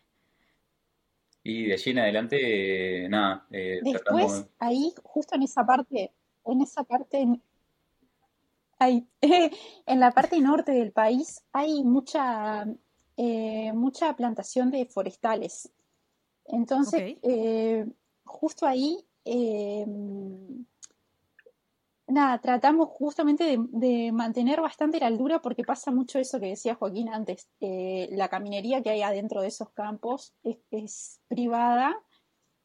Y 1.42 1.64
de 1.64 1.72
allí 1.72 1.90
en 1.92 1.98
adelante, 1.98 3.08
nada. 3.08 3.46
Eh, 3.50 3.80
Después, 3.82 4.46
ahí, 4.58 4.92
justo 5.02 5.34
en 5.34 5.42
esa 5.44 5.64
parte, 5.64 6.12
en 6.44 6.60
esa 6.60 6.84
parte 6.84 7.26
hay, 8.80 9.06
en 9.86 10.00
la 10.00 10.10
parte 10.10 10.40
norte 10.40 10.72
del 10.72 10.90
país 10.90 11.44
hay 11.52 11.84
mucha, 11.84 12.66
eh, 13.16 13.72
mucha 13.74 14.16
plantación 14.16 14.70
de 14.70 14.86
forestales. 14.86 15.70
Entonces, 16.46 17.18
eh, 17.22 17.86
justo 18.24 18.66
ahí, 18.66 19.06
eh, 19.24 19.86
nada, 22.08 22.40
tratamos 22.40 22.88
justamente 22.88 23.58
de, 23.58 24.12
mantener 24.12 24.62
bastante 24.62 24.98
la 24.98 25.06
altura 25.06 25.42
porque 25.42 25.62
pasa 25.62 25.92
mucho 25.92 26.18
eso 26.18 26.40
que 26.40 26.46
decía 26.46 26.74
Joaquín 26.74 27.10
antes. 27.10 27.48
la 27.60 28.28
caminería 28.28 28.82
que 28.82 28.90
hay 28.90 29.02
adentro 29.02 29.42
de 29.42 29.48
esos 29.48 29.70
campos 29.70 30.34
es, 30.70 31.20
privada 31.28 31.94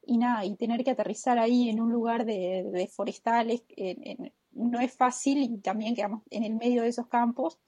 y 0.01 0.18
nada, 0.18 0.45
y 0.45 0.55
tener 0.55 0.84
que 0.84 0.91
aterrizar 0.91 1.39
ahí 1.39 1.70
en 1.70 1.82
un 1.82 1.91
lugar 1.91 2.26
de, 2.26 2.89
forestales, 2.95 3.63
en, 3.76 4.32
no 4.56 4.80
es 4.80 4.93
fácil 4.93 5.38
y 5.38 5.58
también 5.60 5.95
quedamos 5.95 6.24
en 6.32 6.43
el 6.43 6.56
medio 6.56 6.82
de 6.82 6.88
esos 6.88 7.08
campos. 7.08 7.60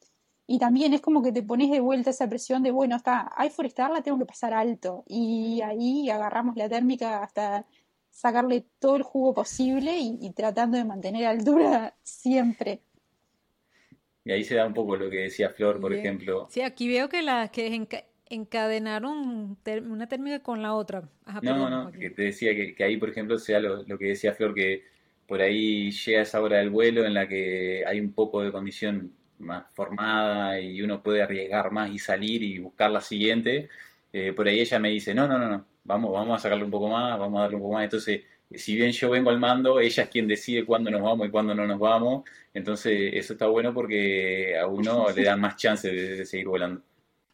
Y 0.47 0.59
también 0.59 0.93
es 0.93 1.01
como 1.01 1.21
que 1.21 1.33
te 1.33 1.43
pones 1.43 1.69
de 1.69 1.81
vuelta 1.81 2.09
esa 2.09 2.29
presión 2.29 2.63
de, 2.63 2.71
bueno, 2.71 2.95
está, 2.95 3.31
hay 3.35 3.49
forestal, 3.49 3.93
la 3.93 4.01
tengo 4.01 4.17
que 4.17 4.25
pasar 4.25 4.53
alto. 4.53 5.03
Y 5.05 5.61
ahí 5.61 6.09
agarramos 6.09 6.55
la 6.55 6.69
térmica 6.69 7.21
hasta 7.21 7.65
sacarle 8.09 8.65
todo 8.79 8.95
el 8.95 9.03
jugo 9.03 9.33
posible 9.33 9.97
y, 9.99 10.31
tratando 10.31 10.77
de 10.77 10.85
mantener 10.85 11.25
altura 11.25 11.95
siempre. 12.03 12.79
Y 14.23 14.31
ahí 14.31 14.43
se 14.43 14.55
da 14.55 14.65
un 14.65 14.73
poco 14.73 14.95
lo 14.95 15.09
que 15.09 15.17
decía 15.17 15.49
Flor, 15.49 15.79
por 15.79 15.93
ejemplo. 15.93 16.47
Sí, 16.49 16.61
aquí 16.61 16.87
veo 16.87 17.09
que 17.09 17.21
las 17.21 17.49
que 17.51 17.87
encadenaron 18.29 19.57
una 19.89 20.07
térmica 20.07 20.39
con 20.39 20.61
la 20.61 20.73
otra. 20.73 21.09
no, 21.41 21.69
no, 21.69 21.91
que 21.91 22.09
te 22.09 22.23
decía 22.23 22.53
que, 22.53 22.83
ahí, 22.83 22.97
por 22.97 23.09
ejemplo, 23.09 23.37
sea 23.37 23.59
lo, 23.59 23.83
lo, 23.83 23.97
que 23.97 24.05
decía 24.05 24.33
Flor, 24.33 24.53
que 24.53 24.83
por 25.27 25.41
ahí 25.41 25.91
llega 25.91 26.21
esa 26.21 26.41
hora 26.41 26.57
del 26.57 26.69
vuelo 26.69 27.05
en 27.05 27.13
la 27.13 27.27
que 27.27 27.83
hay 27.85 27.99
un 27.99 28.13
poco 28.13 28.41
de 28.41 28.51
condición 28.51 29.13
más 29.39 29.65
formada 29.73 30.59
y 30.59 30.81
uno 30.81 31.03
puede 31.03 31.21
arriesgar 31.21 31.71
más 31.71 31.91
y 31.91 31.99
salir 31.99 32.43
y 32.43 32.59
buscar 32.59 32.89
la 32.91 33.01
siguiente, 33.01 33.69
eh, 34.13 34.33
por 34.33 34.47
ahí 34.47 34.59
ella 34.59 34.79
me 34.79 34.89
dice, 34.89 35.13
no, 35.13 35.27
no, 35.27 35.37
no, 35.37 35.49
no, 35.49 35.65
vamos, 35.83 36.11
vamos 36.13 36.39
a 36.39 36.41
sacarle 36.43 36.63
un 36.63 36.71
poco 36.71 36.89
más, 36.89 37.19
vamos 37.19 37.39
a 37.39 37.41
darle 37.43 37.57
un 37.57 37.61
poco 37.61 37.73
más. 37.73 37.83
Entonces, 37.83 38.21
si 38.51 38.75
bien 38.75 38.91
yo 38.91 39.09
vengo 39.09 39.29
al 39.29 39.39
mando, 39.39 39.79
ella 39.79 40.03
es 40.03 40.09
quien 40.09 40.27
decide 40.27 40.65
cuándo 40.65 40.89
nos 40.89 41.01
vamos 41.01 41.27
y 41.27 41.31
cuándo 41.31 41.53
no 41.53 41.67
nos 41.67 41.79
vamos. 41.79 42.23
Entonces, 42.53 43.11
eso 43.13 43.33
está 43.33 43.47
bueno 43.47 43.73
porque 43.73 44.57
a 44.57 44.67
uno 44.67 45.07
le 45.15 45.23
da 45.23 45.35
más 45.35 45.57
chance 45.57 45.91
de, 45.91 46.25
seguir 46.25 46.47
volando. 46.47 46.81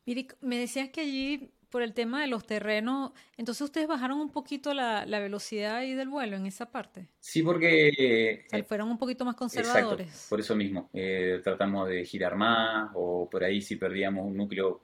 Miri, 0.05 0.27
me 0.41 0.57
decías 0.57 0.89
que 0.89 1.01
allí 1.01 1.49
por 1.73 1.81
el 1.81 1.95
tema 1.95 2.21
de 2.21 2.27
los 2.27 2.45
terrenos, 2.45 3.13
entonces 3.35 3.63
ustedes 3.63 3.87
bajaron 3.87 4.19
un 4.19 4.29
poquito 4.29 4.75
la, 4.75 5.05
velocidad 5.07 5.77
ahí 5.77 5.95
del 5.95 6.07
vuelo 6.07 6.35
en 6.37 6.45
esa 6.45 6.69
parte. 6.69 7.07
Sí, 7.19 7.41
porque... 7.41 8.45
Eh, 8.51 8.63
fueron 8.63 8.91
un 8.91 8.99
poquito 8.99 9.25
más 9.25 9.35
conservadores. 9.35 10.05
Exacto, 10.05 10.29
por 10.29 10.39
eso 10.39 10.55
mismo. 10.55 10.91
Eh, 10.93 11.41
tratamos 11.43 11.89
de 11.89 12.05
girar 12.05 12.35
más 12.35 12.91
o 12.93 13.27
por 13.27 13.43
ahí 13.43 13.59
si 13.59 13.77
perdíamos 13.77 14.23
un 14.23 14.37
núcleo, 14.37 14.83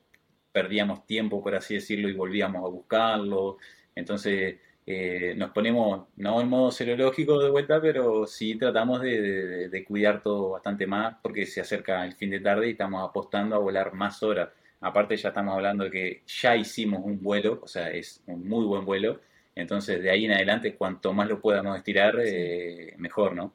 perdíamos 0.52 1.06
tiempo, 1.06 1.44
por 1.44 1.54
así 1.54 1.76
decirlo, 1.76 2.10
y 2.10 2.14
volvíamos 2.14 2.66
a 2.66 2.70
buscarlo. 2.70 3.58
Entonces 3.94 4.56
eh, 4.88 5.36
nos 5.38 5.52
ponemos, 5.52 6.08
no 6.16 6.42
en 6.42 6.50
modo 6.50 6.72
serológico 6.72 7.40
de 7.40 7.52
vuelta, 7.52 7.80
pero 7.80 8.26
sí 8.26 8.56
tratamos 8.58 9.02
de, 9.02 9.70
de 9.70 9.86
cuidar 9.86 10.24
todo 10.24 10.50
bastante 10.50 10.88
más 10.88 11.18
porque 11.22 11.46
se 11.46 11.62
acerca 11.62 12.04
el 12.04 12.14
fin 12.14 12.32
de 12.32 12.40
tarde 12.40 12.68
y 12.68 12.72
estamos 12.72 13.08
apostando 13.08 13.56
a 13.56 13.60
volar 13.60 13.94
más 13.94 14.24
horas 14.24 14.50
Aparte 14.82 15.18
ya 15.18 15.30
estamos 15.30 15.56
hablando 15.56 15.84
de 15.86 15.92
que 15.92 16.24
ya 16.26 16.56
hicimos 16.56 17.02
un 17.04 17.22
vuelo, 17.22 17.60
o 17.62 17.68
sea, 17.68 17.90
es 17.90 18.22
un 18.28 18.48
muy 18.48 18.66
buen 18.66 18.86
vuelo. 18.86 19.20
Entonces 19.56 20.02
de 20.02 20.10
ahí 20.10 20.26
en 20.26 20.32
adelante, 20.32 20.76
cuanto 20.76 21.14
más 21.14 21.28
lo 21.28 21.42
podamos 21.42 21.78
estirar, 21.78 22.16
eh, 22.24 22.94
mejor, 22.98 23.36
¿no? 23.36 23.54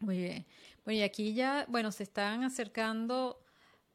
Muy 0.00 0.18
bien. 0.18 0.46
Bueno, 0.84 1.00
y 1.00 1.02
aquí 1.02 1.34
ya, 1.34 1.64
bueno, 1.68 1.90
se 1.90 2.02
están 2.02 2.44
acercando 2.44 3.40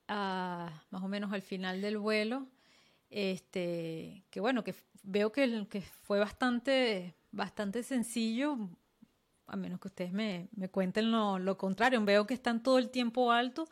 a 0.07 0.83
más 0.89 1.03
o 1.03 1.07
menos 1.07 1.31
al 1.31 1.41
final 1.41 1.81
del 1.81 1.97
vuelo. 1.97 2.47
Este, 3.09 4.23
que 4.31 4.39
bueno, 4.39 4.63
que 4.63 4.73
veo 5.03 5.31
que, 5.31 5.67
que 5.69 5.81
fue 5.81 6.19
bastante, 6.19 7.13
bastante 7.31 7.83
sencillo, 7.83 8.57
a 9.45 9.55
menos 9.55 9.79
que 9.79 9.89
ustedes 9.89 10.11
me, 10.11 10.47
me 10.55 10.69
cuenten 10.69 11.11
lo, 11.11 11.37
lo, 11.37 11.57
contrario. 11.57 12.03
Veo 12.03 12.25
que 12.25 12.33
están 12.33 12.63
todo 12.63 12.79
el 12.79 12.89
tiempo 12.89 13.31
alto, 13.31 13.67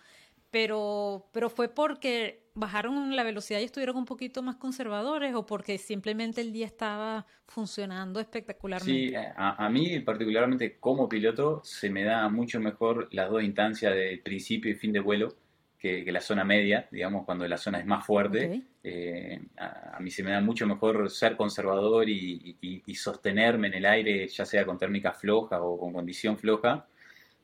pero, 0.51 1.27
pero 1.31 1.49
fue 1.49 1.69
porque 1.69 2.40
bajaron 2.53 3.15
la 3.15 3.23
velocidad 3.23 3.59
y 3.59 3.63
estuvieron 3.63 3.97
un 3.97 4.05
poquito 4.05 4.41
más 4.41 4.55
conservadores 4.57 5.33
o 5.35 5.45
porque 5.45 5.77
simplemente 5.77 6.41
el 6.41 6.51
día 6.51 6.65
estaba 6.65 7.25
funcionando 7.47 8.19
espectacularmente? 8.19 9.09
Sí, 9.09 9.13
a, 9.15 9.69
mí 9.69 9.99
particularmente 9.99 10.77
como 10.79 11.07
piloto 11.07 11.61
se 11.63 11.89
me 11.89 12.03
da 12.03 12.27
mucho 12.29 12.59
mejor 12.59 13.07
las 13.11 13.29
dos 13.29 13.43
instancias 13.43 13.93
de 13.93 14.21
principio 14.23 14.71
y 14.71 14.75
fin 14.75 14.91
de 14.91 14.99
vuelo 14.99 15.35
que, 15.81 16.11
la 16.11 16.21
zona 16.21 16.43
media, 16.43 16.87
digamos, 16.91 17.25
cuando 17.25 17.47
la 17.47 17.57
zona 17.57 17.79
es 17.79 17.85
más 17.87 18.05
fuerte. 18.05 18.61
Eh, 18.83 19.41
a, 19.57 19.99
mí 19.99 20.11
se 20.11 20.21
me 20.21 20.31
da 20.31 20.39
mucho 20.39 20.67
mejor 20.67 21.09
ser 21.09 21.35
conservador 21.35 22.07
y, 22.07 22.55
sostenerme 22.93 23.67
en 23.67 23.73
el 23.73 23.85
aire, 23.85 24.27
ya 24.27 24.45
sea 24.45 24.63
con 24.63 24.77
térmica 24.77 25.11
floja 25.11 25.61
o 25.61 25.79
con 25.79 25.91
condición 25.91 26.37
floja. 26.37 26.85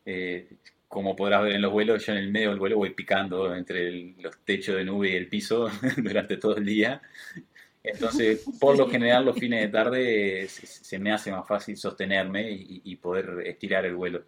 Eh, 0.06 0.48
como 0.88 1.16
podrás 1.16 1.44
ver 1.44 1.54
en 1.54 1.62
los 1.62 1.72
vuelos, 1.72 2.06
yo 2.06 2.14
en 2.14 2.20
el 2.20 2.32
medio 2.32 2.50
del 2.50 2.60
vuelo 2.60 2.78
voy 2.78 2.92
picando 2.92 3.54
entre 3.56 4.16
los 4.20 4.38
techos 4.46 4.76
de 4.76 4.86
nube 4.86 5.12
y 5.12 5.16
el 5.16 5.28
piso 5.28 5.70
durante 5.98 6.38
todo 6.38 6.58
el 6.58 6.66
día. 6.66 7.02
Entonces, 7.84 8.46
por 8.60 8.78
lo 8.78 8.90
general, 8.90 9.26
los 9.26 9.38
fines 9.38 9.62
de 9.62 9.68
tarde 9.70 10.48
se, 10.50 11.00
me 11.00 11.12
hace 11.12 11.32
más 11.32 11.48
fácil 11.48 11.78
sostenerme 11.78 12.50
y, 12.52 12.96
poder 12.98 13.44
estirar 13.46 13.86
el 13.86 13.96
vuelo. 13.96 14.24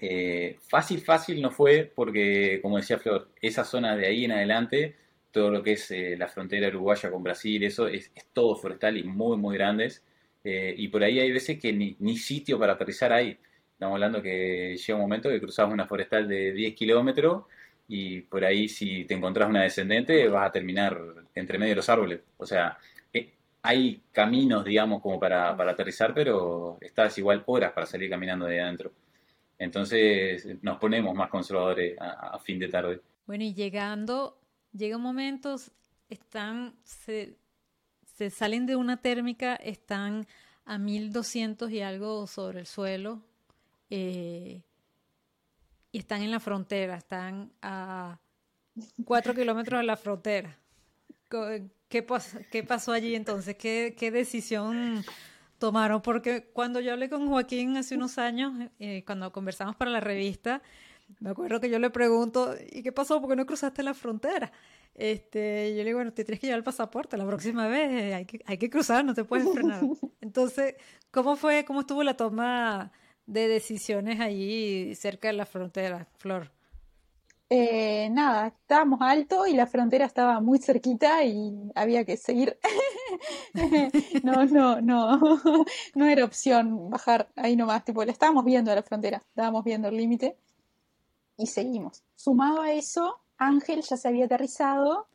Eh, 0.00 0.56
fácil, 0.68 1.00
fácil 1.00 1.40
no 1.40 1.50
fue 1.50 1.90
porque, 1.92 2.60
como 2.62 2.76
decía 2.76 2.98
Flor, 2.98 3.30
esa 3.40 3.64
zona 3.64 3.96
de 3.96 4.06
ahí 4.06 4.24
en 4.26 4.32
adelante, 4.32 4.96
todo 5.32 5.50
lo 5.50 5.62
que 5.62 5.72
es 5.72 5.90
eh, 5.90 6.16
la 6.16 6.28
frontera 6.28 6.68
uruguaya 6.68 7.10
con 7.10 7.22
Brasil, 7.22 7.62
eso 7.64 7.88
es, 7.88 8.12
todo 8.32 8.54
forestal 8.54 8.96
y 8.96 9.04
muy, 9.04 9.36
muy 9.36 9.56
grandes. 9.56 10.04
Eh, 10.44 10.74
y 10.76 10.88
por 10.88 11.02
ahí 11.02 11.18
hay 11.18 11.32
veces 11.32 11.58
que 11.58 11.72
ni, 11.72 11.96
ni, 11.98 12.16
sitio 12.16 12.58
para 12.58 12.74
aterrizar 12.74 13.12
hay. 13.12 13.38
Estamos 13.78 13.94
hablando 13.94 14.20
que 14.20 14.76
llega 14.76 14.96
un 14.96 15.02
momento 15.02 15.28
que 15.28 15.38
cruzamos 15.38 15.72
una 15.72 15.86
forestal 15.86 16.26
de 16.26 16.50
10 16.50 16.74
kilómetros 16.74 17.44
y 17.86 18.22
por 18.22 18.44
ahí 18.44 18.68
si 18.68 19.04
te 19.04 19.14
encontrás 19.14 19.48
una 19.48 19.62
descendente 19.62 20.26
vas 20.26 20.48
a 20.48 20.50
terminar 20.50 21.00
entre 21.32 21.58
medio 21.58 21.70
de 21.70 21.76
los 21.76 21.88
árboles. 21.88 22.22
O 22.38 22.44
sea, 22.44 22.76
hay 23.62 24.02
caminos, 24.10 24.64
digamos, 24.64 25.00
como 25.00 25.20
para, 25.20 25.56
para 25.56 25.70
aterrizar, 25.70 26.12
pero 26.12 26.76
estás 26.80 27.16
igual 27.18 27.44
horas 27.46 27.70
para 27.70 27.86
salir 27.86 28.10
caminando 28.10 28.46
de 28.46 28.60
adentro. 28.60 28.90
Entonces 29.56 30.44
nos 30.60 30.78
ponemos 30.78 31.14
más 31.14 31.30
conservadores 31.30 31.96
a, 32.00 32.36
fin 32.40 32.58
de 32.58 32.66
tarde. 32.66 33.00
Bueno, 33.28 33.44
y 33.44 33.54
llegando, 33.54 34.40
llegan 34.72 35.00
momentos, 35.00 35.70
están, 36.08 36.74
se, 36.82 37.36
se 38.02 38.28
salen 38.30 38.66
de 38.66 38.74
una 38.74 38.96
térmica, 38.96 39.54
están 39.54 40.26
a 40.64 40.78
1200 40.78 41.70
y 41.70 41.80
algo 41.80 42.26
sobre 42.26 42.58
el 42.58 42.66
suelo, 42.66 43.22
eh, 43.90 44.62
y 45.90 45.98
están 45.98 46.22
en 46.22 46.30
la 46.30 46.40
frontera, 46.40 46.96
están 46.96 47.52
a 47.62 48.18
4 49.04 49.34
kilómetros 49.34 49.80
de 49.80 49.86
la 49.86 49.96
frontera. 49.96 50.58
¿Qué, 51.28 52.02
¿Qué 52.50 52.62
pasó 52.62 52.92
allí 52.92 53.14
entonces? 53.14 53.56
¿Qué, 53.56 53.94
¿Qué 53.98 54.10
decisión 54.10 55.04
tomaron, 55.58 56.00
porque 56.00 56.44
cuando 56.52 56.80
yo 56.80 56.92
hablé 56.92 57.10
con 57.10 57.28
Joaquín 57.28 57.76
hace 57.76 57.96
unos 57.96 58.18
años, 58.18 58.52
eh, 58.78 59.02
cuando 59.04 59.32
conversamos 59.32 59.76
para 59.76 59.90
la 59.90 60.00
revista, 60.00 60.62
me 61.20 61.30
acuerdo 61.30 61.60
que 61.60 61.70
yo 61.70 61.78
le 61.78 61.90
pregunto, 61.90 62.54
¿y 62.70 62.82
qué 62.82 62.92
pasó? 62.92 63.20
¿Por 63.20 63.30
qué 63.30 63.36
no 63.36 63.46
cruzaste 63.46 63.82
la 63.82 63.94
frontera? 63.94 64.52
Este, 64.94 65.70
yo 65.70 65.78
le 65.78 65.84
digo, 65.84 65.98
bueno, 65.98 66.12
te 66.12 66.24
tienes 66.24 66.40
que 66.40 66.46
llevar 66.46 66.58
el 66.58 66.64
pasaporte 66.64 67.16
la 67.16 67.26
próxima 67.26 67.66
vez, 67.66 67.90
eh, 67.90 68.14
hay, 68.14 68.24
que, 68.24 68.40
hay 68.46 68.58
que 68.58 68.70
cruzar, 68.70 69.04
no 69.04 69.14
te 69.14 69.24
puedes 69.24 69.50
frenar. 69.50 69.82
Entonces, 70.20 70.76
¿cómo 71.10 71.36
fue, 71.36 71.64
cómo 71.64 71.80
estuvo 71.80 72.02
la 72.02 72.16
toma 72.16 72.92
de 73.28 73.46
decisiones 73.46 74.20
allí 74.20 74.94
cerca 74.94 75.28
de 75.28 75.34
la 75.34 75.46
frontera, 75.46 76.08
Flor? 76.16 76.50
Eh, 77.50 78.08
nada, 78.10 78.48
estábamos 78.48 79.00
alto 79.00 79.46
y 79.46 79.54
la 79.54 79.66
frontera 79.66 80.04
estaba 80.06 80.40
muy 80.40 80.58
cerquita 80.58 81.24
y 81.24 81.70
había 81.74 82.04
que 82.04 82.16
seguir. 82.16 82.58
no, 84.22 84.44
no, 84.46 84.80
no, 84.80 85.20
no 85.94 86.06
era 86.06 86.24
opción 86.24 86.90
bajar 86.90 87.28
ahí 87.36 87.54
nomás, 87.54 87.84
tipo, 87.84 88.04
la 88.04 88.12
estábamos 88.12 88.44
viendo 88.44 88.72
a 88.72 88.74
la 88.74 88.82
frontera, 88.82 89.22
estábamos 89.28 89.62
viendo 89.64 89.88
el 89.88 89.96
límite 89.96 90.36
y 91.36 91.46
seguimos. 91.46 92.02
Sumado 92.16 92.62
a 92.62 92.72
eso, 92.72 93.20
Ángel 93.36 93.82
ya 93.82 93.96
se 93.96 94.08
había 94.08 94.24
aterrizado 94.24 95.06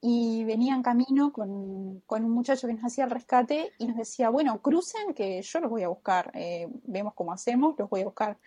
y 0.00 0.44
venía 0.44 0.74
en 0.74 0.82
camino 0.82 1.32
con, 1.32 2.00
con, 2.06 2.24
un 2.24 2.30
muchacho 2.30 2.66
que 2.66 2.72
nos 2.72 2.84
hacía 2.84 3.04
el 3.04 3.10
rescate 3.10 3.72
y 3.78 3.86
nos 3.86 3.96
decía, 3.96 4.30
bueno, 4.30 4.60
crucen 4.62 5.12
que 5.14 5.42
yo 5.42 5.60
los 5.60 5.70
voy 5.70 5.82
a 5.82 5.88
buscar, 5.88 6.30
eh, 6.34 6.68
vemos 6.84 7.12
cómo 7.14 7.32
hacemos, 7.32 7.74
los 7.78 7.90
voy 7.90 8.00
a 8.02 8.06
buscar. 8.06 8.38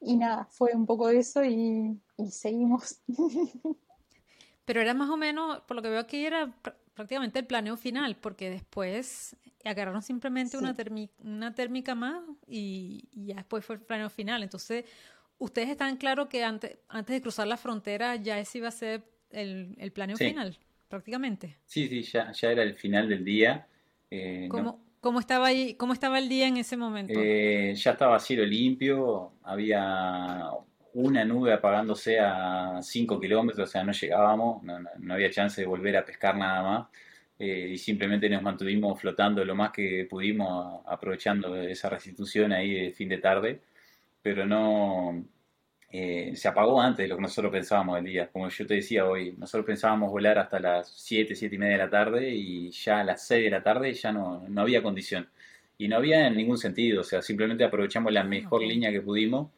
Y 0.00 0.16
nada, 0.16 0.46
fue 0.50 0.72
un 0.74 0.86
poco 0.86 1.08
eso 1.08 1.42
y, 1.44 1.98
seguimos. 2.30 3.00
Pero 4.66 4.80
era 4.82 4.92
más 4.94 5.08
o 5.08 5.16
menos, 5.16 5.60
por 5.62 5.76
lo 5.76 5.82
que 5.82 5.88
veo 5.88 6.00
aquí, 6.00 6.24
era 6.24 6.54
prácticamente 6.94 7.38
el 7.38 7.46
planeo 7.46 7.76
final, 7.76 8.16
porque 8.16 8.50
después 8.50 9.36
agarraron 9.64 10.02
simplemente 10.02 10.58
una, 10.58 10.76
una 11.24 11.54
térmica 11.54 11.94
más 11.94 12.22
y, 12.46 13.08
ya 13.12 13.36
después 13.36 13.64
fue 13.64 13.76
el 13.76 13.82
planeo 13.82 14.10
final. 14.10 14.42
Entonces, 14.42 14.84
ustedes 15.38 15.70
están 15.70 15.96
claros 15.96 16.28
que 16.28 16.44
antes, 16.44 16.78
antes 16.88 17.14
de 17.14 17.22
cruzar 17.22 17.46
la 17.46 17.56
frontera 17.56 18.16
ya 18.16 18.38
ese 18.38 18.58
iba 18.58 18.68
a 18.68 18.72
ser 18.72 19.04
el, 19.30 19.74
el 19.78 19.92
planeo 19.92 20.16
final, 20.16 20.58
prácticamente. 20.90 21.56
Sí, 21.64 21.88
sí, 21.88 22.02
ya, 22.02 22.32
ya 22.32 22.50
era 22.50 22.62
el 22.62 22.74
final 22.74 23.08
del 23.08 23.24
día. 23.24 23.66
Eh, 24.10 24.48
¿Cómo, 24.50 24.84
¿Cómo 25.00 25.20
estaba 25.20 25.46
ahí, 25.46 25.74
cómo 25.74 25.94
estaba 25.94 26.18
el 26.18 26.28
día 26.28 26.46
en 26.48 26.58
ese 26.58 26.76
momento? 26.76 27.14
Eh, 27.16 27.72
ya 27.74 27.92
estaba 27.92 28.18
cielo 28.18 28.44
limpio, 28.44 29.32
había 29.44 30.50
una 30.92 31.24
nube 31.24 31.54
apagándose 31.54 32.18
a 32.18 32.80
5 32.82 33.20
kilómetros, 33.20 33.68
o 33.68 33.72
sea, 33.72 33.84
no 33.84 33.92
llegábamos, 33.92 34.62
no, 34.62 35.14
había 35.14 35.30
chance 35.30 35.60
de 35.60 35.66
volver 35.66 35.96
a 35.96 36.04
pescar 36.04 36.36
nada 36.36 36.62
más. 36.62 36.88
Eh, 37.38 37.70
y 37.72 37.78
simplemente 37.78 38.28
nos 38.28 38.42
mantuvimos 38.42 39.00
flotando 39.00 39.42
lo 39.42 39.54
más 39.54 39.70
que 39.70 40.06
pudimos, 40.10 40.82
aprovechando 40.86 41.56
esa 41.56 41.88
restitución 41.88 42.52
ahí 42.52 42.74
de 42.74 42.90
fin 42.90 43.08
de 43.08 43.16
tarde, 43.16 43.62
pero 44.20 44.44
no, 44.44 45.24
eh, 45.92 46.36
se 46.36 46.46
apagó 46.46 46.80
antes 46.80 47.04
de 47.04 47.08
lo 47.08 47.16
que 47.16 47.22
nosotros 47.22 47.52
pensábamos 47.52 47.98
el 47.98 48.04
día. 48.04 48.28
Como 48.30 48.48
yo 48.48 48.66
te 48.66 48.74
decía 48.74 49.06
hoy, 49.06 49.32
nosotros 49.36 49.66
pensábamos 49.66 50.10
volar 50.10 50.38
hasta 50.38 50.60
las 50.60 50.88
7, 50.88 51.34
7 51.34 51.54
y 51.54 51.58
media 51.58 51.72
de 51.72 51.78
la 51.78 51.90
tarde 51.90 52.30
y 52.30 52.70
ya 52.70 53.00
a 53.00 53.04
las 53.04 53.26
6 53.26 53.44
de 53.44 53.50
la 53.50 53.62
tarde 53.62 53.92
ya 53.92 54.12
no, 54.12 54.46
no 54.48 54.60
había 54.62 54.82
condición. 54.82 55.28
Y 55.78 55.88
no 55.88 55.96
había 55.96 56.26
en 56.28 56.36
ningún 56.36 56.58
sentido, 56.58 57.00
o 57.00 57.04
sea, 57.04 57.22
simplemente 57.22 57.64
aprovechamos 57.64 58.12
la 58.12 58.22
mejor 58.22 58.62
línea 58.62 58.92
que 58.92 59.00
pudimos 59.00 59.50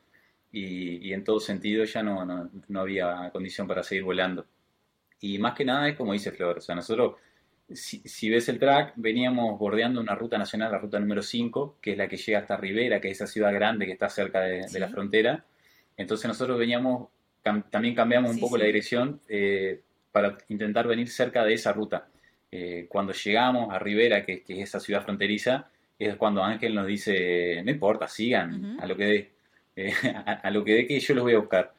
y, 0.53 1.09
y 1.09 1.13
en 1.13 1.25
todo 1.25 1.41
sentido 1.41 1.85
ya 1.85 2.03
no, 2.03 2.25
no, 2.25 2.51
no, 2.69 2.81
había 2.81 3.31
condición 3.33 3.67
para 3.69 3.83
seguir 3.83 4.05
volando. 4.05 4.47
Y 5.21 5.39
más 5.39 5.55
que 5.55 5.65
nada 5.65 5.89
es 5.89 5.97
como 5.97 6.13
dice 6.13 6.33
Flor, 6.33 6.59
o 6.59 6.61
sea, 6.61 6.75
nosotros, 6.75 7.17
si, 7.71 8.01
si 8.01 8.31
ves 8.31 8.49
el 8.49 8.59
track, 8.59 8.95
veníamos 8.97 9.59
bordeando 9.59 10.01
una 10.01 10.15
ruta 10.15 10.39
nacional, 10.39 10.73
la 10.73 10.79
ruta 10.79 10.99
número 11.01 11.23
5, 11.23 11.79
que 11.81 11.93
es 11.93 11.99
la 11.99 12.09
que 12.09 12.17
llega 12.17 12.41
hasta 12.41 12.57
Rivera, 12.57 13.01
que 13.01 13.11
es 13.11 13.21
esa 13.21 13.27
ciudad 13.27 13.53
grande 13.53 13.87
que 13.87 13.93
está 13.93 14.09
cerca 14.09 14.41
de, 14.43 14.67
de 14.71 14.81
la 14.81 14.89
frontera 14.89 15.45
entonces 15.97 16.27
nosotros 16.27 16.59
veníamos, 16.59 17.09
también 17.71 17.95
cambiamos 17.95 18.31
un 18.31 18.41
poco 18.41 18.57
la 18.57 18.65
dirección 18.65 19.21
eh, 19.29 19.81
para 20.11 20.39
intentar 20.49 20.87
venir 20.87 21.09
cerca 21.09 21.45
de 21.45 21.55
esa 21.55 21.73
ruta. 21.73 22.09
Eh, 22.51 22.87
cuando 22.89 23.13
llegamos 23.13 23.73
a 23.73 23.79
Rivera, 23.79 24.25
que, 24.25 24.43
es 24.47 24.59
esa 24.59 24.81
ciudad 24.81 25.03
fronteriza, 25.03 25.69
es 25.99 26.17
cuando 26.17 26.43
Ángel 26.43 26.75
nos 26.75 26.87
dice, 26.87 27.63
no 27.65 27.71
importa, 27.71 28.09
sigan 28.09 28.79
a 28.81 28.87
lo 28.87 28.97
que 28.97 29.05
dé, 29.05 29.31
eh, 29.77 29.93
a, 30.43 30.51
lo 30.51 30.65
que 30.65 30.75
dé 30.75 30.87
que 30.87 31.01
yo 31.01 31.15
los 31.15 31.25
voy 31.25 31.35
a 31.35 31.39
buscar. 31.39 31.73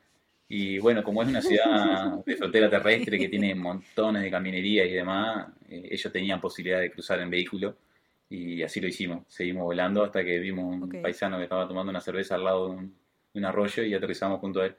Y 0.48 0.78
bueno, 0.80 1.04
como 1.04 1.24
es 1.24 1.30
una 1.30 1.42
ciudad 1.42 2.24
de 2.26 2.36
frontera 2.36 2.70
terrestre 2.70 3.18
que 3.18 3.30
tiene 3.30 3.56
montones 3.56 4.22
de 4.22 4.32
caminería 4.32 4.86
y 4.86 4.94
demás, 4.94 5.48
ellos 5.70 6.12
tenían 6.12 6.40
posibilidad 6.40 6.80
de 6.80 6.92
cruzar 6.92 7.20
en 7.20 7.30
vehículo 7.30 7.76
y 8.30 8.64
así 8.64 8.80
lo 8.80 8.88
hicimos. 8.88 9.24
Seguimos 9.28 9.64
volando 9.64 10.04
hasta 10.04 10.24
que 10.24 10.40
vimos 10.40 10.66
un 10.66 11.02
paisano 11.02 11.38
que 11.38 11.44
estaba 11.44 11.68
tomando 11.68 11.90
una 11.90 12.02
cerveza 12.02 12.36
al 12.36 12.44
lado 12.44 12.70
de 12.70 12.76
un, 12.76 12.96
un 13.34 13.46
arroyo 13.46 13.84
y 13.84 13.94
aterrizamos 13.94 14.40
junto 14.40 14.62
a 14.62 14.68
él. 14.68 14.76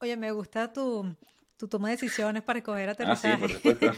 Oye, 0.00 0.16
me 0.16 0.30
gusta 0.30 0.72
tu, 0.72 1.14
tu 1.56 1.68
toma 1.68 1.88
de 1.88 1.96
decisiones 1.96 2.42
para 2.42 2.58
escoger 2.58 2.88
aterrizaje. 2.88 3.28
Ah, 3.28 3.36
sí, 3.36 3.40
por 3.40 3.50
supuesto. 3.50 3.92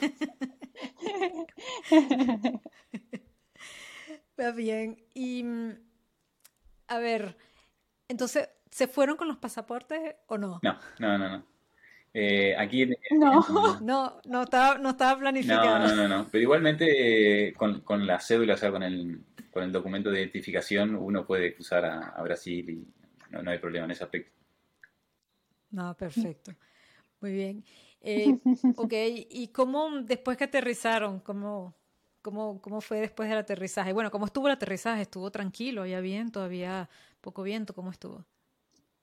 Está 4.31 4.53
bien. 4.53 5.05
Y, 5.15 5.45
a 6.89 6.99
ver, 6.99 7.37
entonces, 8.09 8.49
¿se 8.71 8.89
fueron 8.89 9.17
con 9.17 9.29
los 9.29 9.37
pasaportes 9.37 10.17
o 10.27 10.39
no? 10.39 10.61
No, 10.63 10.79
no, 10.99 11.19
no, 11.19 11.29
no. 11.29 11.51
Eh, 12.13 12.57
aquí 12.59 12.87
no. 13.13 13.79
no, 13.83 14.21
no 14.25 14.43
estaba, 14.43 14.79
no 14.79 14.91
estaba 14.91 15.21
planificado. 15.21 15.79
No, 15.79 15.89
no, 15.89 15.95
no, 15.95 16.09
no. 16.09 16.29
Pero 16.31 16.43
igualmente 16.43 17.49
eh, 17.49 17.53
con, 17.53 17.83
con, 17.83 18.07
la 18.07 18.19
cédula, 18.19 18.55
o 18.55 18.57
sea, 18.57 18.73
con 18.73 18.83
el, 18.83 19.21
con 19.53 19.63
el 19.63 19.71
documento 19.71 20.11
de 20.11 20.21
identificación, 20.21 20.97
uno 20.97 21.25
puede 21.25 21.55
cruzar 21.55 21.85
a, 21.85 22.09
a 22.09 22.23
Brasil 22.23 22.69
y, 22.69 23.00
no, 23.31 23.51
hay 23.51 23.59
problema 23.59 23.87
en 23.87 23.91
ese 23.93 24.05
aspecto. 24.05 24.33
No, 25.71 25.97
perfecto. 25.97 26.53
Muy 27.21 27.33
bien. 27.33 27.65
Eh, 28.01 28.39
ok, 28.77 28.93
¿y 29.31 29.49
cómo 29.49 29.89
después 30.03 30.37
que 30.37 30.45
aterrizaron, 30.45 31.21
cómo, 31.21 31.75
cómo, 32.23 32.61
cómo 32.61 32.81
fue 32.81 33.01
después 33.01 33.29
del 33.29 33.39
aterrizaje? 33.39 33.93
Bueno, 33.93 34.11
¿cómo 34.11 34.27
estuvo 34.27 34.47
el 34.47 34.55
aterrizaje? 34.55 35.03
¿Estuvo 35.03 35.31
tranquilo? 35.31 35.83
¿Había 35.83 36.01
viento? 36.01 36.43
¿Había 36.43 36.89
poco 37.21 37.43
viento? 37.43 37.75
¿Cómo 37.75 37.91
estuvo? 37.91 38.25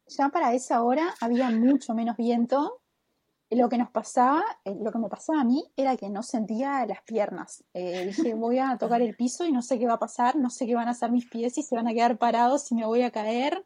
Ya 0.07 0.29
para 0.29 0.53
esa 0.53 0.83
hora 0.83 1.13
había 1.19 1.49
mucho 1.49 1.93
menos 1.93 2.17
viento. 2.17 2.81
Lo 3.49 3.69
que 3.69 3.77
nos 3.77 3.89
pasaba, 3.91 4.43
eh, 4.65 4.75
lo 4.81 4.91
que 4.91 4.97
me 4.97 5.07
pasaba 5.07 5.41
a 5.41 5.43
mí 5.45 5.63
era 5.77 5.95
que 5.95 6.09
no 6.09 6.21
sentía 6.21 6.85
las 6.85 7.01
piernas. 7.03 7.63
Eh, 7.73 8.05
dije, 8.07 8.33
voy 8.33 8.59
a 8.59 8.77
tocar 8.77 9.01
el 9.01 9.15
piso 9.15 9.45
y 9.45 9.53
no 9.53 9.61
sé 9.61 9.79
qué 9.79 9.87
va 9.87 9.93
a 9.93 9.99
pasar, 9.99 10.35
no 10.35 10.49
sé 10.49 10.65
qué 10.65 10.75
van 10.75 10.89
a 10.89 10.91
hacer 10.91 11.11
mis 11.11 11.29
pies, 11.29 11.53
si 11.53 11.63
se 11.63 11.75
van 11.75 11.87
a 11.87 11.93
quedar 11.93 12.17
parados, 12.17 12.63
si 12.63 12.75
me 12.75 12.85
voy 12.85 13.03
a 13.03 13.11
caer. 13.11 13.65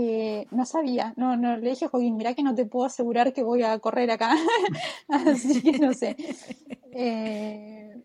Eh, 0.00 0.46
no 0.52 0.64
sabía, 0.64 1.12
no, 1.16 1.36
no, 1.36 1.56
le 1.56 1.70
dije 1.70 1.86
a 1.86 1.88
Joaquín, 1.88 2.16
mira 2.16 2.32
que 2.32 2.44
no 2.44 2.54
te 2.54 2.64
puedo 2.66 2.86
asegurar 2.86 3.32
que 3.32 3.42
voy 3.42 3.64
a 3.64 3.76
correr 3.80 4.08
acá, 4.12 4.32
así 5.08 5.60
que 5.60 5.76
no 5.80 5.92
sé. 5.92 6.14
Eh, 6.92 8.00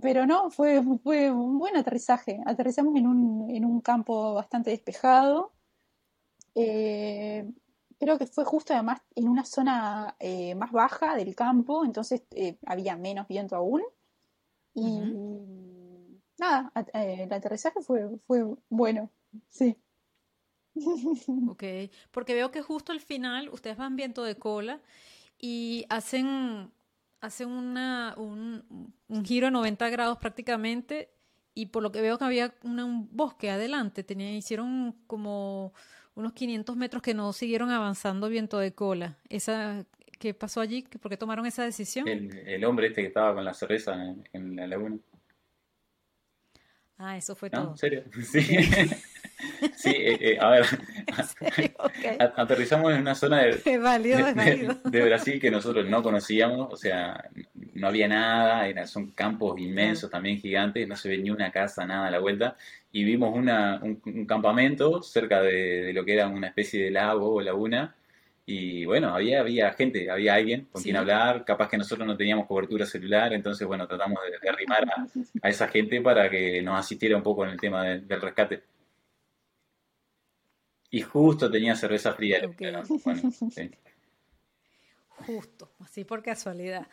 pero 0.00 0.24
no, 0.24 0.50
fue, 0.50 0.80
fue 1.02 1.32
un 1.32 1.58
buen 1.58 1.76
aterrizaje. 1.76 2.40
Aterrizamos 2.46 2.94
en 2.94 3.08
un, 3.08 3.50
en 3.50 3.64
un 3.64 3.80
campo 3.80 4.34
bastante 4.34 4.70
despejado. 4.70 5.52
Eh, 6.54 7.50
creo 7.98 8.18
que 8.18 8.28
fue 8.28 8.44
justo 8.44 8.72
además 8.72 9.00
en 9.16 9.26
una 9.26 9.44
zona 9.44 10.16
más 10.54 10.70
baja 10.70 11.16
del 11.16 11.34
campo, 11.34 11.84
entonces 11.84 12.22
había 12.66 12.96
menos 12.96 13.26
viento 13.26 13.56
aún. 13.56 13.82
Y 14.74 15.00
nada, 16.38 16.70
el 16.92 17.32
aterrizaje 17.32 17.80
fue, 17.80 18.16
fue 18.28 18.46
bueno, 18.68 19.10
sí. 19.48 19.76
Ok, 21.48 21.64
porque 22.10 22.34
veo 22.34 22.50
que 22.50 22.62
justo 22.62 22.92
al 22.92 23.00
final 23.00 23.48
ustedes 23.48 23.76
van 23.76 23.96
viento 23.96 24.22
de 24.22 24.36
cola 24.36 24.80
y 25.38 25.84
hacen, 25.88 26.70
hacen 27.20 27.48
una, 27.48 28.14
un, 28.16 28.92
un 29.08 29.24
giro 29.24 29.46
de 29.46 29.50
90 29.50 29.88
grados 29.90 30.18
prácticamente 30.18 31.10
y 31.54 31.66
por 31.66 31.82
lo 31.82 31.90
que 31.90 32.02
veo 32.02 32.18
que 32.18 32.24
había 32.24 32.54
un 32.62 33.08
bosque 33.10 33.50
adelante, 33.50 34.04
tenía, 34.04 34.30
hicieron 34.36 34.94
como 35.06 35.72
unos 36.14 36.32
500 36.32 36.76
metros 36.76 37.02
que 37.02 37.14
no 37.14 37.32
siguieron 37.32 37.70
avanzando 37.70 38.28
viento 38.28 38.58
de 38.58 38.74
cola. 38.74 39.18
Esa, 39.28 39.86
¿Qué 40.18 40.32
pasó 40.34 40.60
allí? 40.60 40.82
¿Por 40.82 41.10
qué 41.10 41.16
tomaron 41.16 41.46
esa 41.46 41.64
decisión? 41.64 42.08
El, 42.08 42.64
hombre 42.64 42.88
este 42.88 43.02
que 43.02 43.08
estaba 43.08 43.34
con 43.34 43.44
la 43.44 43.52
cerveza 43.52 43.94
en, 44.32 44.56
la 44.56 44.66
laguna. 44.66 44.98
Ah, 46.98 47.16
eso 47.18 47.36
fue 47.36 47.50
todo. 47.50 47.72
¿En 47.72 47.76
serio? 47.76 48.04
Sí. 48.22 48.40
Sí, 49.76 49.90
eh, 49.90 50.18
eh, 50.20 50.38
a 50.40 50.50
ver, 50.50 50.64
aterrizamos 52.36 52.92
en 52.92 53.00
una 53.00 53.14
zona 53.14 53.42
de, 53.42 53.52
de, 54.84 55.04
Brasil 55.04 55.40
que 55.40 55.50
nosotros 55.50 55.86
no 55.86 56.02
conocíamos, 56.02 56.72
o 56.72 56.76
sea, 56.76 57.28
no 57.74 57.88
había 57.88 58.08
nada, 58.08 58.86
son 58.86 59.10
campos 59.10 59.60
inmensos 59.60 60.10
también 60.10 60.38
gigantes, 60.38 60.88
no 60.88 60.96
se 60.96 61.10
ve 61.10 61.18
ni 61.18 61.30
una 61.30 61.50
casa, 61.50 61.84
nada 61.84 62.06
a 62.06 62.10
la 62.10 62.18
vuelta, 62.18 62.56
y 62.92 63.04
vimos 63.04 63.34
una, 63.34 63.78
un, 63.82 64.26
campamento 64.26 65.02
cerca 65.02 65.42
de, 65.42 65.92
lo 65.92 66.04
que 66.04 66.14
era 66.14 66.28
una 66.28 66.48
especie 66.48 66.84
de 66.84 66.90
lago 66.90 67.34
o 67.34 67.40
laguna, 67.42 67.94
y 68.48 68.84
bueno, 68.84 69.14
había, 69.14 69.40
había 69.40 69.72
gente, 69.72 70.08
había 70.08 70.34
alguien 70.34 70.68
con 70.72 70.82
quien 70.82 70.96
hablar, 70.96 71.44
capaz 71.44 71.68
que 71.68 71.76
nosotros 71.76 72.06
no 72.06 72.16
teníamos 72.16 72.46
cobertura 72.46 72.86
celular, 72.86 73.32
entonces 73.34 73.66
bueno, 73.66 73.86
tratamos 73.86 74.18
de, 74.40 74.48
arrimar 74.48 74.86
a, 75.42 75.48
esa 75.48 75.68
gente 75.68 76.00
para 76.00 76.30
que 76.30 76.62
nos 76.62 76.78
asistiera 76.78 77.16
un 77.16 77.22
poco 77.22 77.44
en 77.44 77.50
el 77.50 77.60
tema 77.60 77.84
del 77.84 78.20
rescate. 78.20 78.75
Y 80.96 81.02
justo 81.02 81.50
tenía 81.50 81.76
cerveza 81.76 82.14
fría. 82.14 82.40
Justo, 85.26 85.70
así 85.80 86.04
por 86.04 86.22
casualidad. 86.22 86.88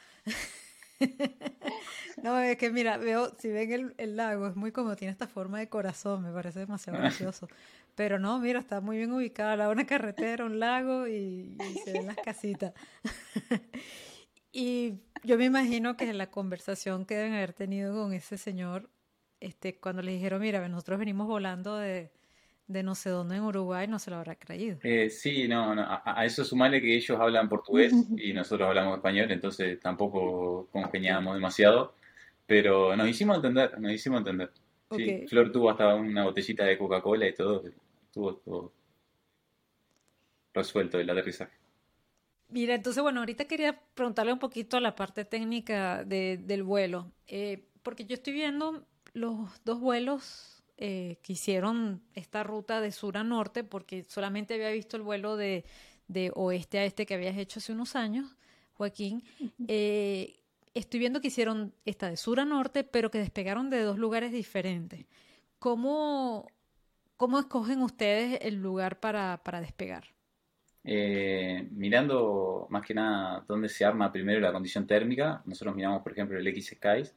no, 2.21 2.37
es 2.37 2.57
que 2.57 2.69
mira, 2.69 2.97
veo, 2.97 3.33
si 3.39 3.47
ven 3.47 3.93
el, 3.97 4.17
lago, 4.17 4.47
es 4.47 4.57
muy 4.57 4.73
como 4.73 4.97
tiene 4.97 5.13
esta 5.13 5.29
forma 5.29 5.59
de 5.59 5.69
corazón, 5.69 6.21
me 6.21 6.33
parece 6.33 6.59
demasiado 6.59 6.99
gracioso. 6.99 7.47
Pero 7.95 8.19
no, 8.19 8.39
mira, 8.39 8.59
está 8.59 8.81
muy 8.81 8.97
bien 8.97 9.13
ubicada, 9.13 9.55
la 9.55 9.69
una 9.69 9.85
carretera, 9.85 10.43
un 10.43 10.59
lago 10.59 11.07
y, 11.07 11.57
se 11.85 11.93
ven 11.93 12.07
las 12.07 12.17
casitas. 12.17 12.73
y 14.51 14.95
yo 15.23 15.37
me 15.37 15.45
imagino 15.45 15.95
que 15.95 16.11
la 16.11 16.29
conversación 16.29 17.05
que 17.05 17.15
deben 17.15 17.35
haber 17.35 17.53
tenido 17.53 17.93
con 17.95 18.11
ese 18.11 18.37
señor, 18.37 18.89
este, 19.39 19.79
cuando 19.79 20.01
le 20.01 20.11
dijeron, 20.11 20.41
mira, 20.41 20.67
nosotros 20.67 20.99
venimos 20.99 21.25
volando 21.25 21.77
de, 21.77 22.11
de 22.67 22.83
no 22.83 22.95
sé 22.95 23.09
dónde 23.09 23.35
en 23.35 23.43
Uruguay 23.43 23.87
no 23.87 23.99
se 23.99 24.09
lo 24.09 24.17
habrá 24.17 24.35
creído. 24.35 24.77
Eh, 24.83 25.09
sí, 25.09 25.47
no, 25.47 25.75
no, 25.75 25.85
a, 25.87 26.25
eso 26.25 26.43
sumarle 26.43 26.81
que 26.81 26.95
ellos 26.95 27.19
hablan 27.19 27.49
portugués 27.49 27.93
y 28.17 28.33
nosotros 28.33 28.67
hablamos 28.67 28.97
español, 28.97 29.31
entonces 29.31 29.79
tampoco 29.79 30.67
congeniábamos 30.71 31.35
demasiado, 31.35 31.93
pero 32.45 32.95
nos 32.95 33.07
hicimos 33.07 33.37
entender, 33.37 33.79
nos 33.79 33.91
hicimos 33.91 34.19
entender. 34.19 34.51
Sí, 34.91 35.25
Flor 35.27 35.51
tuvo 35.51 35.71
hasta 35.71 35.95
una 35.95 36.23
botellita 36.23 36.65
de 36.65 36.77
Coca-Cola 36.77 37.27
y 37.27 37.33
todo, 37.33 37.63
estuvo 38.05 38.35
todo 38.35 38.73
resuelto 40.53 40.99
el 40.99 41.09
aterrizaje. 41.09 41.53
Mira, 42.49 42.75
entonces, 42.75 43.01
bueno, 43.01 43.21
ahorita 43.21 43.45
quería 43.45 43.79
preguntarle 43.95 44.31
un 44.31 44.39
poquito 44.39 44.77
a 44.77 44.79
la 44.79 44.95
parte 44.95 45.25
técnica 45.25 46.03
del 46.03 46.61
vuelo, 46.61 47.11
eh, 47.27 47.65
porque 47.81 48.05
yo 48.05 48.13
estoy 48.13 48.33
viendo 48.33 48.85
los 49.13 49.63
dos 49.63 49.79
vuelos 49.79 50.52
eh, 50.77 51.17
que 51.21 51.33
hicieron 51.33 52.01
esta 52.15 52.43
ruta 52.43 52.81
de 52.81 52.91
sur 52.91 53.17
a 53.17 53.23
norte, 53.23 53.63
porque 53.63 54.05
solamente 54.07 54.55
había 54.55 54.71
visto 54.71 54.97
el 54.97 55.03
vuelo 55.03 55.37
de, 55.37 55.63
oeste 56.33 56.79
a 56.79 56.85
este 56.85 57.05
que 57.05 57.13
habías 57.13 57.37
hecho 57.37 57.59
hace 57.59 57.71
unos 57.71 57.95
años, 57.95 58.35
Joaquín. 58.73 59.23
Eh, 59.67 60.39
estoy 60.73 60.99
viendo 60.99 61.21
que 61.21 61.27
hicieron 61.27 61.73
esta 61.85 62.09
de 62.09 62.17
sur 62.17 62.39
a 62.39 62.45
norte, 62.45 62.83
pero 62.83 63.11
que 63.11 63.19
despegaron 63.19 63.69
de 63.69 63.81
dos 63.81 63.97
lugares 63.97 64.31
diferentes. 64.31 65.05
¿Cómo, 65.59 66.47
cómo 67.17 67.39
escogen 67.39 67.81
ustedes 67.81 68.39
el 68.41 68.55
lugar 68.55 68.99
para, 68.99 69.39
despegar? 69.61 70.05
Eh, 70.83 71.67
mirando 71.71 72.67
más 72.69 72.85
que 72.85 72.93
nada 72.93 73.45
dónde 73.47 73.69
se 73.69 73.85
arma 73.85 74.11
primero 74.11 74.39
la 74.39 74.51
condición 74.51 74.85
térmica, 74.85 75.41
nosotros 75.45 75.75
miramos 75.75 76.01
por 76.01 76.11
ejemplo 76.11 76.37
el 76.37 76.47
X-Skies, 76.47 77.15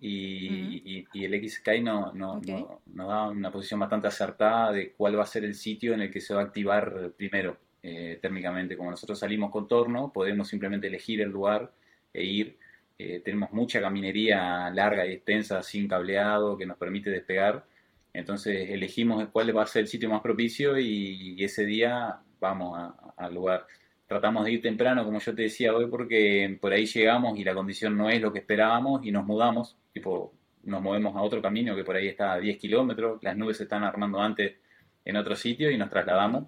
y, 0.00 1.06
el 1.12 1.34
X-Sky 1.34 1.80
no, 1.80 2.12
no, 2.12 2.40
nos 2.86 3.08
da 3.08 3.28
una 3.28 3.50
posición 3.50 3.80
bastante 3.80 4.08
acertada 4.08 4.72
de 4.72 4.92
cuál 4.92 5.18
va 5.18 5.24
a 5.24 5.26
ser 5.26 5.44
el 5.44 5.54
sitio 5.54 5.94
en 5.94 6.02
el 6.02 6.10
que 6.10 6.20
se 6.20 6.34
va 6.34 6.40
a 6.40 6.44
activar 6.44 7.12
primero 7.16 7.56
eh, 7.82 8.18
térmicamente. 8.22 8.76
Como 8.76 8.90
nosotros 8.90 9.18
salimos 9.18 9.50
con 9.50 9.66
torno, 9.66 10.12
podemos 10.12 10.48
simplemente 10.48 10.86
elegir 10.86 11.20
el 11.20 11.30
lugar 11.30 11.72
e 12.12 12.24
ir. 12.24 12.58
Eh, 12.98 13.20
tenemos 13.24 13.52
mucha 13.52 13.80
caminería 13.80 14.70
larga 14.70 15.06
y 15.06 15.12
extensa 15.12 15.62
sin 15.62 15.88
cableado 15.88 16.56
que 16.56 16.66
nos 16.66 16.76
permite 16.76 17.10
despegar. 17.10 17.64
Entonces 18.12 18.70
elegimos 18.70 19.28
cuál 19.30 19.56
va 19.56 19.62
a 19.62 19.66
ser 19.66 19.82
el 19.82 19.88
sitio 19.88 20.08
más 20.08 20.22
propicio 20.22 20.78
y, 20.78 21.42
ese 21.42 21.64
día 21.66 22.20
vamos 22.40 22.94
al 23.16 23.34
lugar 23.34 23.66
tratamos 24.08 24.46
de 24.46 24.52
ir 24.52 24.62
temprano, 24.62 25.04
como 25.04 25.20
yo 25.20 25.34
te 25.34 25.42
decía 25.42 25.74
hoy, 25.74 25.86
porque 25.86 26.56
por 26.60 26.72
ahí 26.72 26.86
llegamos 26.86 27.38
y 27.38 27.44
la 27.44 27.54
condición 27.54 27.96
no 27.96 28.08
es 28.08 28.20
lo 28.20 28.32
que 28.32 28.38
esperábamos 28.40 29.04
y 29.04 29.12
nos 29.12 29.26
mudamos, 29.26 29.76
tipo, 29.98 30.32
nos 30.62 30.80
movemos 30.80 31.16
a 31.16 31.22
otro 31.22 31.42
camino 31.42 31.74
que 31.74 31.84
por 31.84 31.96
ahí 31.96 32.08
está 32.08 32.32
a 32.32 32.38
10 32.38 32.58
kilómetros, 32.58 33.22
las 33.22 33.36
nubes 33.36 33.56
se 33.56 33.64
están 33.64 33.82
armando 33.82 34.20
antes 34.20 34.56
en 35.04 35.16
otro 35.16 35.34
sitio 35.34 35.70
y 35.70 35.76
nos 35.76 35.90
trasladamos 35.90 36.44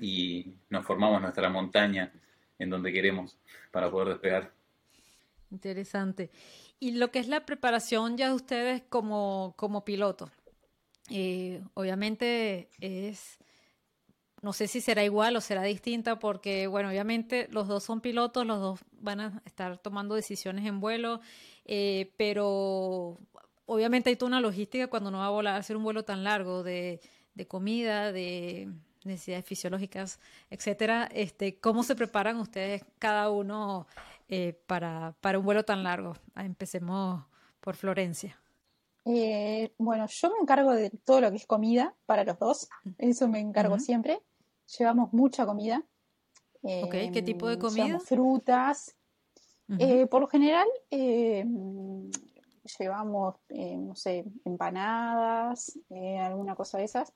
y 0.00 0.54
nos 0.70 0.84
formamos 0.84 1.22
nuestra 1.22 1.48
montaña 1.48 2.12
en 2.58 2.70
donde 2.70 2.92
queremos 2.92 3.38
para 3.70 3.90
poder 3.90 4.08
despegar. 4.08 4.52
Interesante. 5.50 6.30
Y 6.80 6.92
lo 6.92 7.10
que 7.10 7.20
es 7.20 7.28
la 7.28 7.46
preparación 7.46 8.16
ya 8.16 8.28
de 8.28 8.34
ustedes 8.34 8.82
como, 8.88 9.54
como 9.56 9.84
pilotos, 9.84 10.30
eh, 11.10 11.62
obviamente 11.74 12.68
es 12.80 13.38
no 14.44 14.52
sé 14.52 14.68
si 14.68 14.82
será 14.82 15.02
igual 15.02 15.36
o 15.36 15.40
será 15.40 15.62
distinta 15.62 16.18
porque, 16.18 16.66
bueno, 16.66 16.90
obviamente 16.90 17.48
los 17.50 17.66
dos 17.66 17.82
son 17.82 18.02
pilotos, 18.02 18.46
los 18.46 18.60
dos 18.60 18.80
van 18.92 19.20
a 19.20 19.42
estar 19.46 19.78
tomando 19.78 20.14
decisiones 20.14 20.66
en 20.66 20.80
vuelo, 20.80 21.22
eh, 21.64 22.12
pero 22.16 23.18
obviamente 23.66 24.10
hay 24.10 24.16
toda 24.16 24.28
una 24.28 24.40
logística 24.40 24.88
cuando 24.88 25.08
uno 25.08 25.18
va 25.18 25.26
a 25.26 25.30
volar, 25.30 25.54
a 25.54 25.58
hacer 25.58 25.76
un 25.76 25.84
vuelo 25.84 26.04
tan 26.04 26.24
largo 26.24 26.62
de, 26.62 27.00
comida, 27.48 28.12
de 28.12 28.70
necesidades 29.04 29.44
fisiológicas, 29.44 30.20
etcétera. 30.50 31.08
Este, 31.12 31.58
¿Cómo 31.60 31.82
se 31.82 31.94
preparan 31.94 32.38
ustedes 32.38 32.84
cada 32.98 33.30
uno 33.30 33.86
eh, 34.28 34.58
para, 34.66 35.14
para 35.20 35.38
un 35.38 35.44
vuelo 35.44 35.64
tan 35.64 35.82
largo? 35.82 36.14
Ah, 36.34 36.44
empecemos 36.44 37.24
por 37.60 37.76
Florencia. 37.76 38.38
Eh, 39.06 39.74
bueno, 39.76 40.06
yo 40.08 40.30
me 40.30 40.36
encargo 40.40 40.72
de 40.72 40.90
todo 40.90 41.20
lo 41.20 41.30
que 41.30 41.36
es 41.36 41.46
comida 41.46 41.94
para 42.06 42.24
los 42.24 42.38
dos, 42.38 42.68
eso 42.96 43.28
me 43.28 43.38
encargo 43.38 43.78
siempre 43.78 44.22
llevamos 44.78 45.12
mucha 45.12 45.46
comida. 45.46 45.82
¿qué 46.62 47.22
tipo 47.22 47.46
de 47.46 47.54
em, 47.54 47.60
comida? 47.60 48.00
frutas. 48.00 48.96
Eh, 49.78 50.06
por 50.06 50.20
lo 50.20 50.26
general, 50.26 50.66
eh, 50.90 51.44
llevamos, 52.78 53.36
eh, 53.48 53.76
no 53.76 53.94
sé, 53.94 54.24
empanadas, 54.44 55.78
alguna 56.20 56.54
cosa 56.54 56.78
de 56.78 56.84
esas. 56.84 57.12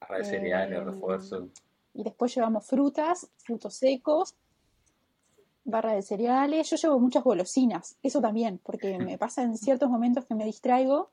Barra 0.00 0.18
de 0.18 0.24
cereales, 0.24 0.78
em, 0.78 0.84
refuerzo. 0.84 1.48
Y 1.94 2.02
después 2.02 2.34
llevamos 2.34 2.66
frutas, 2.66 3.28
frutos 3.38 3.74
secos, 3.74 4.34
barra 5.64 5.94
de 5.94 6.02
cereales. 6.02 6.68
Yo 6.70 6.76
llevo 6.76 6.98
muchas 6.98 7.22
golosinas, 7.22 7.96
eso 8.02 8.20
también, 8.20 8.58
porque 8.62 8.98
me 9.14 9.18
pasa 9.18 9.42
en 9.42 9.56
ciertos 9.56 9.88
momentos 9.88 10.24
que 10.24 10.34
me 10.34 10.44
distraigo 10.44 11.10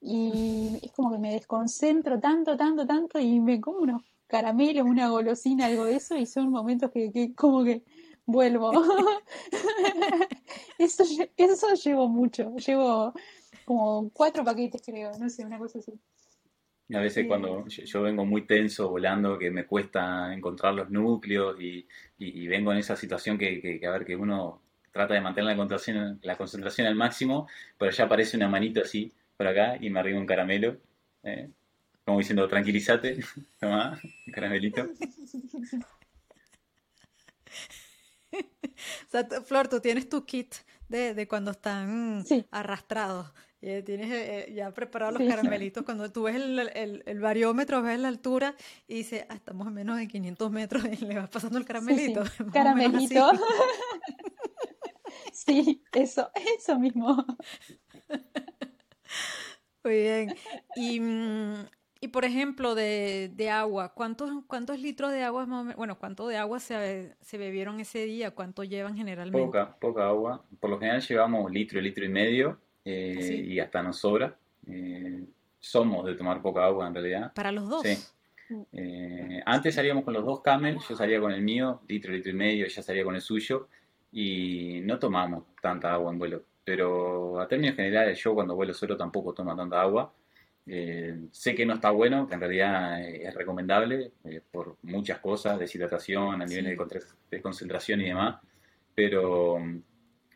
y 0.00 0.78
es 0.82 0.92
como 0.92 1.10
que 1.12 1.18
me 1.18 1.32
desconcentro 1.32 2.20
tanto, 2.20 2.56
tanto, 2.56 2.86
tanto 2.86 3.18
y 3.18 3.40
me 3.40 3.60
como 3.60 3.78
unos 3.78 4.02
caramelo, 4.26 4.84
una 4.84 5.08
golosina, 5.08 5.66
algo 5.66 5.84
de 5.84 5.96
eso, 5.96 6.16
y 6.16 6.26
son 6.26 6.50
momentos 6.50 6.90
que, 6.90 7.34
como 7.34 7.64
que 7.64 7.82
vuelvo. 8.26 8.72
eso, 10.78 11.04
eso 11.36 11.74
llevo 11.74 12.08
mucho, 12.08 12.54
llevo 12.56 13.14
como 13.64 14.10
cuatro 14.10 14.44
paquetes 14.44 14.82
creo, 14.84 15.12
no 15.18 15.30
sé, 15.30 15.44
una 15.44 15.58
cosa 15.58 15.78
así. 15.78 15.92
A 16.94 17.00
veces 17.00 17.26
cuando 17.26 17.66
yo, 17.66 18.02
vengo 18.02 18.24
muy 18.24 18.46
tenso 18.46 18.88
volando, 18.88 19.38
que 19.38 19.50
me 19.50 19.66
cuesta 19.66 20.32
encontrar 20.32 20.74
los 20.74 20.88
núcleos 20.88 21.56
y, 21.60 21.86
vengo 22.46 22.72
en 22.72 22.78
esa 22.78 22.94
situación 22.94 23.38
que, 23.38 23.80
a 23.84 23.90
ver, 23.90 24.04
que 24.04 24.14
uno 24.14 24.62
trata 24.92 25.14
de 25.14 25.20
mantener 25.20 25.50
la 25.50 25.56
concentración, 25.56 26.20
la 26.22 26.36
concentración 26.36 26.86
al 26.86 26.94
máximo, 26.94 27.48
pero 27.76 27.90
ya 27.90 28.04
aparece 28.04 28.36
una 28.36 28.48
manito 28.48 28.82
así 28.82 29.12
por 29.36 29.48
acá 29.48 29.76
y 29.80 29.90
me 29.90 29.98
arriba 29.98 30.20
un 30.20 30.26
caramelo. 30.26 30.76
¿eh? 31.24 31.50
como 32.06 32.18
diciendo, 32.18 32.46
tranquilízate, 32.46 33.18
toma, 33.60 34.00
caramelito. 34.32 34.88
o 39.06 39.10
sea, 39.10 39.26
Flor, 39.42 39.68
tú 39.68 39.80
tienes 39.80 40.08
tu 40.08 40.24
kit 40.24 40.54
de, 40.88 41.26
cuando 41.28 41.50
están 41.50 42.24
arrastrados. 42.50 43.32
eh, 43.60 43.82
tienes 43.82 44.10
eh, 44.12 44.52
ya 44.54 44.70
preparados 44.72 45.18
los 45.18 45.28
caramelitos. 45.28 45.84
Cuando 45.84 46.10
tú 46.12 46.24
ves 46.24 46.36
el, 46.36 46.58
el, 46.74 47.02
el, 47.06 47.20
variómetro, 47.20 47.82
ves 47.82 47.98
la 47.98 48.08
altura 48.08 48.54
y 48.86 48.96
dices, 48.96 49.24
ah, 49.28 49.34
estamos 49.34 49.66
a 49.66 49.70
menos 49.70 49.96
de 49.96 50.06
500 50.08 50.50
metros 50.50 50.84
y 50.84 51.04
le 51.04 51.16
vas 51.16 51.28
pasando 51.28 51.58
el 51.58 51.64
caramelito. 51.64 52.22
Caramelito. 52.52 53.32
sí, 55.32 55.82
eso, 55.92 56.30
eso 56.58 56.78
mismo. 56.78 57.24
Muy 59.82 59.94
bien. 59.94 60.34
Y, 60.76 61.00
mm, 61.00 61.66
y 62.00 62.08
por 62.08 62.24
ejemplo, 62.24 62.74
de, 62.74 63.30
de, 63.34 63.50
agua, 63.50 63.94
¿cuántos, 63.94 64.30
¿cuántos 64.46 64.78
litros 64.80 65.12
de 65.12 65.22
agua, 65.22 65.46
bueno, 65.76 65.98
cuánto 65.98 66.28
de 66.28 66.36
agua 66.36 66.60
se, 66.60 67.14
se 67.20 67.38
bebieron 67.38 67.80
ese 67.80 68.04
día? 68.04 68.32
¿Cuánto 68.32 68.64
llevan 68.64 68.96
generalmente? 68.96 69.44
Poca, 69.46 69.76
poca 69.78 70.08
agua. 70.08 70.44
Por 70.60 70.70
lo 70.70 70.78
general 70.78 71.00
llevamos 71.00 71.50
litro, 71.50 71.80
litro 71.80 72.04
y 72.04 72.08
medio 72.08 72.58
eh, 72.84 73.44
y 73.48 73.58
hasta 73.60 73.82
nos 73.82 73.98
sobra. 73.98 74.36
Eh, 74.66 75.24
somos 75.58 76.04
de 76.04 76.14
tomar 76.14 76.42
poca 76.42 76.66
agua 76.66 76.86
en 76.86 76.94
realidad. 76.94 77.32
¿Para 77.32 77.50
los 77.50 77.68
dos? 77.68 77.82
Sí. 77.82 77.96
Eh, 78.72 79.42
antes 79.44 79.74
salíamos 79.74 80.04
con 80.04 80.14
los 80.14 80.24
dos 80.24 80.40
camel, 80.40 80.78
yo 80.88 80.94
salía 80.94 81.18
con 81.18 81.32
el 81.32 81.42
mío, 81.42 81.80
litro, 81.88 82.12
litro 82.12 82.30
y 82.30 82.34
medio, 82.34 82.66
ella 82.66 82.82
salía 82.82 83.02
con 83.02 83.14
el 83.14 83.20
suyo 83.20 83.68
y 84.12 84.80
no 84.84 84.98
tomamos 84.98 85.44
tanta 85.60 85.92
agua 85.92 86.12
en 86.12 86.18
vuelo. 86.18 86.42
Pero 86.62 87.40
a 87.40 87.48
términos 87.48 87.74
generales, 87.74 88.22
yo 88.22 88.34
cuando 88.34 88.54
vuelo 88.54 88.74
solo 88.74 88.96
tampoco 88.96 89.32
tomo 89.32 89.56
tanta 89.56 89.80
agua. 89.80 90.12
Eh, 90.68 91.28
sé 91.30 91.54
que 91.54 91.64
no 91.64 91.74
está 91.74 91.90
bueno, 91.90 92.26
que 92.26 92.34
en 92.34 92.40
realidad 92.40 93.00
eh, 93.00 93.28
es 93.28 93.34
recomendable 93.34 94.10
eh, 94.24 94.40
por 94.50 94.76
muchas 94.82 95.20
cosas, 95.20 95.60
deshidratación, 95.60 96.42
a 96.42 96.44
niveles 96.44 96.76
de, 97.30 97.40
concentración 97.40 98.00
y 98.00 98.08
demás, 98.08 98.40
pero 98.92 99.58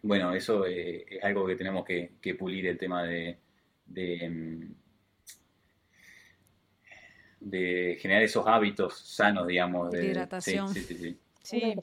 bueno, 0.03 0.33
eso 0.33 0.66
es 0.66 1.05
algo 1.22 1.47
que 1.47 1.57
tenemos 1.57 1.85
que, 1.85 2.35
pulir 2.39 2.68
el 2.68 2.78
tema 2.78 3.03
de, 3.03 3.39
de, 3.87 4.68
generar 8.01 8.22
esos 8.22 8.47
hábitos 8.47 9.01
sanos, 9.01 9.49
digamos. 9.49 9.91
De, 9.91 10.07
hidratación. 10.07 10.68
Sí, 10.68 10.81
sí, 10.83 10.95
sí. 10.95 11.18
sí. 11.43 11.74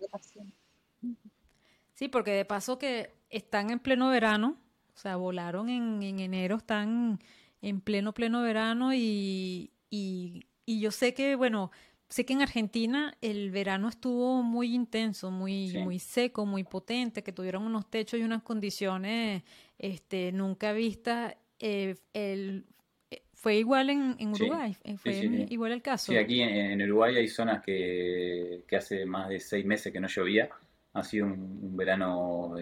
Sí, 1.96 2.08
porque 2.08 2.32
de 2.32 2.46
paso 2.46 2.78
que 2.78 3.12
están 3.30 3.72
en 3.72 3.80
pleno 3.80 4.10
verano, 4.10 4.58
o 4.94 4.98
sea, 4.98 5.18
volaron 5.18 5.68
en, 5.68 6.02
en 6.02 6.20
enero, 6.20 6.58
están 6.58 7.20
en 7.62 7.82
pleno, 7.82 8.14
pleno 8.14 8.42
verano 8.42 8.94
y, 8.94 9.72
y, 9.90 10.44
yo 10.66 10.92
sé 10.92 11.14
que, 11.14 11.36
bueno, 11.36 11.72
sé 12.10 12.26
que 12.26 12.34
en 12.34 12.42
Argentina 12.42 13.18
el 13.22 13.52
verano 13.52 13.90
estuvo 13.90 14.44
muy 14.44 14.74
intenso, 14.74 15.32
muy, 15.32 15.74
muy 15.78 16.00
seco, 16.00 16.46
muy 16.46 16.64
potente, 16.64 17.24
que 17.24 17.32
tuvieron 17.32 17.64
unos 17.64 17.90
techos 17.90 18.20
y 18.20 18.24
unas 18.24 18.44
condiciones 18.44 19.44
este, 19.78 20.32
nunca 20.32 20.74
vistas. 20.74 21.36
Eh, 21.60 21.96
el, 22.14 22.66
eh, 23.10 23.24
¿Fue 23.34 23.56
igual 23.56 23.90
en, 23.90 24.16
en 24.20 24.30
Uruguay? 24.30 24.76
¿Fue 24.98 25.48
igual 25.50 25.72
el 25.72 25.82
caso? 25.82 26.12
Sí, 26.12 26.18
aquí 26.18 26.42
en, 26.42 26.82
Uruguay 26.82 27.16
hay 27.16 27.28
zonas 27.28 27.64
que, 27.64 28.64
que, 28.68 28.76
hace 28.76 29.06
más 29.06 29.30
de 29.30 29.40
seis 29.40 29.66
meses 29.66 29.92
que 29.94 30.00
no 30.00 30.08
llovía. 30.08 30.50
Ha 30.94 31.04
sido 31.04 31.28
un, 31.28 31.78
verano 31.78 32.56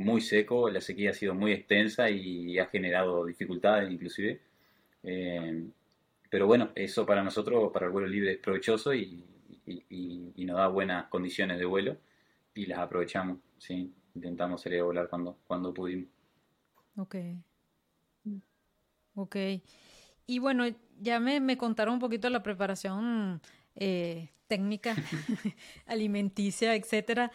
muy 0.00 0.20
seco, 0.20 0.70
la 0.70 0.80
sequía 0.80 1.10
ha 1.10 1.14
sido 1.14 1.34
muy 1.34 1.52
extensa 1.52 2.10
y 2.10 2.58
ha 2.58 2.66
generado 2.66 3.24
dificultades 3.26 3.90
inclusive. 3.90 4.40
Eh, 5.02 5.68
pero 6.30 6.46
bueno, 6.46 6.70
eso 6.74 7.04
para 7.04 7.22
nosotros, 7.22 7.70
para 7.72 7.86
el 7.86 7.92
vuelo 7.92 8.08
libre 8.08 8.32
es 8.32 8.38
provechoso 8.38 8.94
y, 8.94 9.24
nos 10.36 10.56
da 10.56 10.66
buenas 10.68 11.06
condiciones 11.06 11.58
de 11.58 11.64
vuelo 11.64 11.96
y 12.54 12.66
las 12.66 12.78
aprovechamos, 12.80 13.38
¿sí? 13.58 13.92
Intentamos 14.14 14.62
salir 14.62 14.80
a 14.80 14.84
volar 14.84 15.08
cuando, 15.08 15.36
cuando 15.46 15.72
pudimos. 15.72 16.08
Ok. 16.96 17.16
Ok. 19.14 19.36
Y 20.26 20.38
bueno, 20.38 20.64
ya 20.98 21.20
me, 21.20 21.40
me 21.40 21.56
contaron 21.56 21.94
un 21.94 22.00
poquito 22.00 22.28
la 22.30 22.42
preparación 22.42 23.40
eh, 23.76 24.30
técnica, 24.48 24.96
alimenticia, 25.86 26.74
etcétera. 26.74 27.30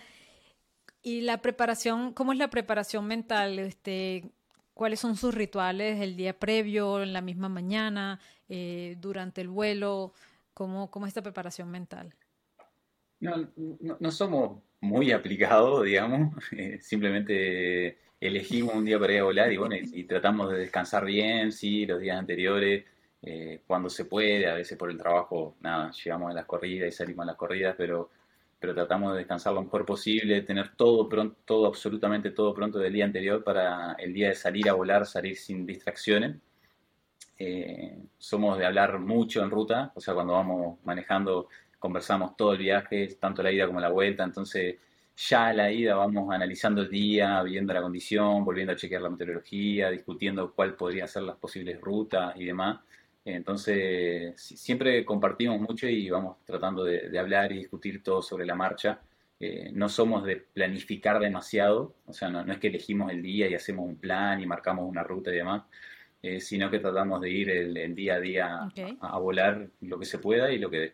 Y 1.06 1.22
la 1.22 1.39
preparación, 1.39 2.14
¿cómo 2.14 2.32
es 2.32 2.39
la 2.39 2.49
preparación 2.49 3.06
mental? 3.06 3.60
Este, 3.60 4.32
¿Cuáles 4.74 4.99
son 4.99 5.16
sus 5.16 5.36
rituales 5.36 6.01
el 6.01 6.18
día 6.18 6.39
previo, 6.39 7.03
en 7.03 7.14
la 7.14 7.22
misma 7.22 7.47
mañana, 7.47 8.20
eh, 8.49 8.97
durante 8.99 9.41
el 9.41 9.49
vuelo? 9.49 10.14
¿Cómo, 10.56 10.89
¿Cómo 10.89 11.06
es 11.06 11.12
esta 11.12 11.22
preparación 11.22 11.70
mental? 11.70 12.16
No, 13.20 13.47
no, 13.99 14.12
somos 14.12 14.64
muy 14.82 15.12
aplicados, 15.12 15.86
digamos. 15.86 16.34
Eh, 16.58 16.80
simplemente 16.82 17.99
elegimos 18.20 18.74
un 18.74 18.86
día 18.86 18.97
para 18.97 19.14
ir 19.14 19.20
a 19.20 19.26
volar 19.26 19.53
y 19.53 19.58
bueno, 19.58 19.76
y, 19.76 20.06
tratamos 20.06 20.51
de 20.53 20.58
descansar 20.58 21.06
bien, 21.06 21.51
sí, 21.51 21.86
los 21.86 21.99
días 21.99 22.18
anteriores, 22.18 22.84
eh, 23.22 23.62
cuando 23.68 23.91
se 23.91 24.06
puede, 24.06 24.47
a 24.47 24.56
veces 24.56 24.76
por 24.76 24.89
el 24.89 24.97
trabajo, 24.97 25.56
nada, 25.60 25.91
llegamos 25.91 26.32
a 26.32 26.34
las 26.34 26.45
corridas 26.45 26.89
y 26.89 26.91
salimos 26.91 27.26
a 27.26 27.28
las 27.28 27.36
corridas, 27.36 27.76
pero 27.78 28.10
pero 28.66 28.74
tratamos 28.74 29.11
de 29.11 29.20
descansar 29.20 29.53
lo 29.53 29.61
mejor 29.61 29.86
posible, 29.86 30.41
tener 30.41 30.76
todo 30.76 31.07
pronto, 31.07 31.38
todo, 31.45 31.68
absolutamente 31.68 32.32
todo 32.32 32.51
pronto 32.51 32.80
del 32.80 32.93
día 32.93 33.05
anterior 33.05 33.43
para 33.43 33.93
el 33.99 34.11
día 34.11 34.30
de 34.30 34.34
salir 34.34 34.68
a 34.68 34.74
volar, 34.74 35.05
salir 35.05 35.38
sin 35.38 35.68
distracciones. 35.68 36.38
Eh, 37.38 37.95
somos 38.18 38.57
de 38.57 38.66
hablar 38.66 38.97
mucho 38.97 39.43
en 39.43 39.51
ruta, 39.51 39.91
o 39.93 40.01
sea, 40.01 40.16
cuando 40.16 40.34
vamos 40.34 40.80
manejando 40.84 41.47
conversamos 41.78 42.36
todo 42.36 42.53
el 42.53 42.57
viaje, 42.57 43.07
tanto 43.20 43.43
la 43.43 43.51
ida 43.51 43.68
como 43.68 43.80
la 43.80 43.89
vuelta, 43.89 44.24
entonces 44.24 44.78
ya 45.16 45.49
a 45.49 45.53
la 45.53 45.72
ida 45.72 45.93
vamos 45.93 46.34
analizando 46.34 46.82
el 46.82 46.89
día, 46.89 47.43
viendo 47.43 47.72
la 47.72 47.84
condición, 47.84 48.43
volviendo 48.43 48.74
a 48.74 48.76
chequear 48.76 49.03
la 49.03 49.11
meteorología, 49.11 49.91
discutiendo 49.91 50.53
cuál 50.55 50.74
podrían 50.74 51.07
ser 51.07 51.22
las 51.22 51.36
posibles 51.36 51.80
rutas 51.80 52.34
y 52.36 52.45
demás. 52.45 52.80
Entonces, 53.26 54.39
siempre 54.39 55.03
compartimos 55.03 55.59
mucho 55.59 55.88
y 55.88 56.07
vamos 56.11 56.38
tratando 56.45 56.84
de, 56.84 57.17
hablar 57.17 57.51
y 57.51 57.57
discutir 57.57 58.03
todo 58.03 58.21
sobre 58.21 58.45
la 58.45 58.53
marcha. 58.53 59.01
Eh, 59.39 59.71
no 59.73 59.89
somos 59.89 60.23
de 60.26 60.38
planificar 60.38 61.19
demasiado, 61.19 61.95
o 62.05 62.13
sea, 62.13 62.30
no, 62.30 62.49
es 62.49 62.59
que 62.59 62.67
elegimos 62.67 63.11
el 63.11 63.23
día 63.23 63.49
y 63.49 63.55
hacemos 63.55 63.88
un 63.88 63.97
plan 63.97 64.39
y 64.39 64.45
marcamos 64.45 64.88
una 64.88 65.01
ruta 65.01 65.32
y 65.32 65.38
demás, 65.38 65.63
eh, 66.21 66.39
sino 66.39 66.69
que 66.69 66.78
tratamos 66.78 67.19
de 67.19 67.32
ir 67.32 67.49
el, 67.49 67.95
día 67.95 68.15
a 68.15 68.19
día 68.19 68.69
a, 69.01 69.17
volar 69.17 69.69
lo 69.82 69.97
que 69.97 70.05
se 70.05 70.19
pueda 70.19 70.51
y 70.51 70.59
lo 70.59 70.69
que 70.69 70.78
dé. 70.78 70.93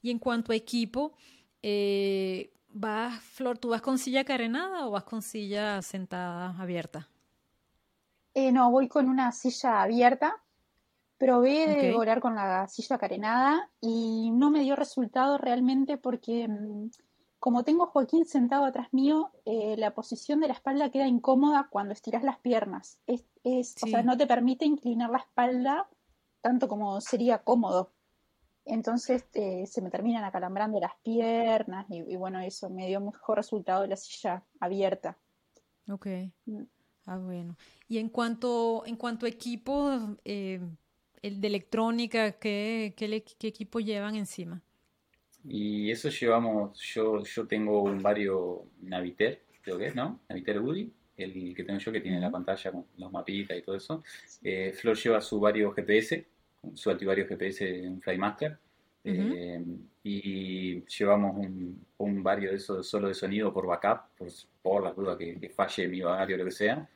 Y 0.00 0.12
en 0.12 0.20
cuanto 0.20 0.52
a 0.52 0.56
equipo, 0.56 1.16
eh, 1.60 2.52
¿vas, 2.68 3.20
Flor, 3.20 3.58
tú 3.58 3.70
vas 3.70 3.82
con 3.82 3.98
silla 3.98 4.24
carenada 4.24 4.86
o 4.86 4.92
vas 4.92 5.04
con 5.04 5.22
silla 5.22 5.82
sentada 5.82 6.56
abierta? 6.56 7.08
no, 8.52 8.70
voy 8.70 8.88
con 8.88 9.08
una 9.08 9.30
silla 9.30 9.82
abierta 9.82 10.43
Probé 11.18 11.68
de 11.68 11.92
volar 11.92 12.20
con 12.20 12.34
la 12.34 12.66
silla 12.66 12.98
carenada 12.98 13.70
y 13.80 14.30
no 14.32 14.50
me 14.50 14.60
dio 14.60 14.74
resultado 14.76 15.38
realmente 15.38 15.96
porque 15.96 16.48
mm, 16.48 16.90
como 17.38 17.62
tengo 17.62 17.84
a 17.84 17.88
Joaquín 17.88 18.24
sentado 18.24 18.64
atrás 18.64 18.88
mío, 18.92 19.30
eh, 19.44 19.76
la 19.76 19.94
posición 19.94 20.40
de 20.40 20.48
la 20.48 20.54
espalda 20.54 20.90
queda 20.90 21.06
incómoda 21.06 21.68
cuando 21.70 21.92
estiras 21.92 22.22
las 22.22 22.38
piernas. 22.38 22.98
Es, 23.06 23.24
O 23.82 23.86
sea, 23.86 24.02
no 24.02 24.16
te 24.16 24.26
permite 24.26 24.64
inclinar 24.64 25.10
la 25.10 25.18
espalda 25.18 25.88
tanto 26.40 26.68
como 26.68 27.00
sería 27.00 27.38
cómodo. 27.38 27.92
Entonces 28.66 29.26
eh, 29.34 29.66
se 29.66 29.82
me 29.82 29.90
terminan 29.90 30.24
acalambrando 30.24 30.80
las 30.80 30.92
piernas 31.02 31.86
y, 31.90 32.16
bueno, 32.16 32.40
eso 32.40 32.70
me 32.70 32.86
dio 32.86 33.00
mejor 33.00 33.36
resultado 33.36 33.82
de 33.82 33.88
la 33.88 33.96
silla 33.96 34.42
abierta. 34.60 35.18
Ok. 35.90 36.06
Mm. 36.46 36.62
Ah, 37.06 37.18
bueno. 37.18 37.56
Y 37.88 37.98
en 37.98 38.08
cuanto, 38.08 38.84
en 38.86 38.96
cuanto 38.96 39.26
a 39.26 39.28
equipo, 39.28 39.90
eh, 40.24 40.60
el 41.24 41.40
de 41.40 41.48
electrónica, 41.48 42.32
¿qué, 42.32 42.92
qué, 42.94 43.48
equipo 43.48 43.80
llevan 43.80 44.14
encima? 44.14 44.60
Y 45.42 45.90
eso 45.90 46.10
llevamos, 46.10 46.78
yo, 46.78 47.24
yo 47.24 47.46
tengo 47.46 47.82
un 47.82 48.02
vario 48.02 48.66
Naviter, 48.82 49.40
creo 49.62 49.78
que 49.78 49.86
es, 49.86 49.94
¿no? 49.94 50.20
Naviter 50.28 50.60
Woody, 50.60 50.92
el 51.16 51.54
que 51.54 51.64
tengo 51.64 51.78
yo 51.78 51.92
que 51.92 52.02
tiene 52.02 52.20
la 52.20 52.30
pantalla 52.30 52.70
con 52.70 52.84
los 52.98 53.10
mapitas 53.10 53.56
y 53.56 53.62
todo 53.62 53.74
eso. 53.74 54.02
Eh, 54.42 54.74
Flor 54.74 54.98
lleva 54.98 55.22
su 55.22 55.40
vario 55.40 55.72
GPS, 55.72 56.26
su 56.74 56.90
altivario 56.90 57.26
GPS 57.26 57.84
en 57.84 58.02
Flymaster. 58.02 58.58
Eh, 59.06 59.62
y 60.02 60.84
llevamos 60.84 61.36
un, 61.36 61.86
un 61.98 62.22
vario 62.22 62.50
de 62.50 62.56
eso 62.56 62.82
solo 62.82 63.08
de 63.08 63.14
sonido 63.14 63.52
por 63.52 63.66
backup, 63.66 64.14
por, 64.16 64.28
por 64.62 64.82
las 64.82 64.94
dudas 64.94 65.16
que, 65.16 65.38
que 65.40 65.48
falle 65.48 65.88
mi 65.88 66.02
vario 66.02 66.36
o 66.36 66.38
lo 66.38 66.44
que 66.44 66.50
sea. 66.50 66.86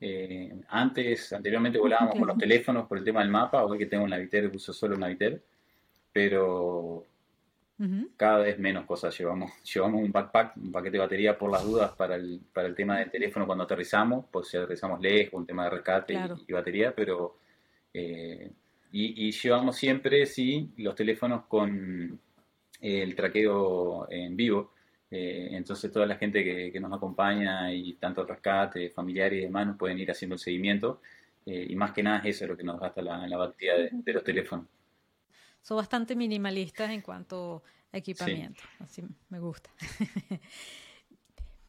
Eh, 0.00 0.54
antes, 0.68 1.32
anteriormente 1.32 1.78
volábamos 1.78 2.18
con 2.18 2.28
los 2.28 2.36
teléfonos 2.36 2.86
por 2.86 2.98
el 2.98 3.04
tema 3.04 3.20
del 3.20 3.30
mapa, 3.30 3.64
hoy 3.64 3.78
que 3.78 3.86
tengo 3.86 4.04
un 4.04 4.10
Naviter, 4.10 4.50
uso 4.54 4.72
solo 4.72 4.94
un 4.94 5.00
Naviter, 5.00 5.42
pero 6.12 7.04
cada 8.16 8.38
vez 8.38 8.58
menos 8.58 8.86
cosas 8.86 9.16
llevamos. 9.18 9.52
Llevamos 9.74 10.02
un 10.02 10.12
backpack, 10.12 10.56
un 10.56 10.72
paquete 10.72 10.92
de 10.92 10.98
batería 10.98 11.38
por 11.38 11.50
las 11.50 11.62
dudas 11.62 11.92
para 11.92 12.16
el, 12.16 12.40
para 12.52 12.68
el 12.68 12.74
tema 12.74 12.98
del 12.98 13.10
teléfono 13.10 13.46
cuando 13.46 13.64
aterrizamos, 13.64 14.24
por 14.26 14.46
si 14.46 14.56
aterrizamos 14.56 15.00
lejos, 15.00 15.34
un 15.34 15.46
tema 15.46 15.64
de 15.64 15.70
rescate 15.70 16.18
y, 16.46 16.52
batería, 16.52 16.94
pero... 16.94 17.38
Eh, 17.92 18.50
y, 18.92 19.30
llevamos 19.30 19.76
siempre, 19.76 20.24
sí, 20.24 20.72
los 20.78 20.94
teléfonos 20.94 21.44
con 21.46 22.18
el 22.80 23.14
traqueo 23.14 24.10
en 24.10 24.34
vivo, 24.36 24.72
eh, 25.10 25.48
entonces 25.52 25.92
toda 25.92 26.06
la 26.06 26.16
gente 26.16 26.42
que, 26.44 26.80
nos 26.80 26.92
acompaña 26.92 27.72
y 27.72 27.94
tanto 27.94 28.22
el 28.22 28.28
rescate, 28.28 28.90
familiares 28.90 29.38
y 29.38 29.42
demás 29.42 29.66
nos 29.66 29.76
pueden 29.76 29.98
ir 29.98 30.10
haciendo 30.10 30.34
el 30.34 30.40
seguimiento. 30.40 31.00
y 31.44 31.76
más 31.76 31.92
que 31.92 32.02
nada 32.02 32.18
es 32.24 32.36
eso 32.36 32.46
lo 32.48 32.56
que 32.56 32.64
nos 32.64 32.80
gasta 32.80 33.02
la, 33.02 33.26
la 33.26 33.36
batería 33.36 33.74
de, 33.90 34.12
los 34.12 34.24
teléfonos. 34.24 34.66
Son 35.62 35.76
bastante 35.76 36.16
minimalistas 36.16 36.90
en 36.90 37.02
cuanto 37.02 37.62
a 37.92 37.98
equipamiento, 37.98 38.62
así 38.80 39.02
me 39.28 39.38
gusta. 39.38 39.70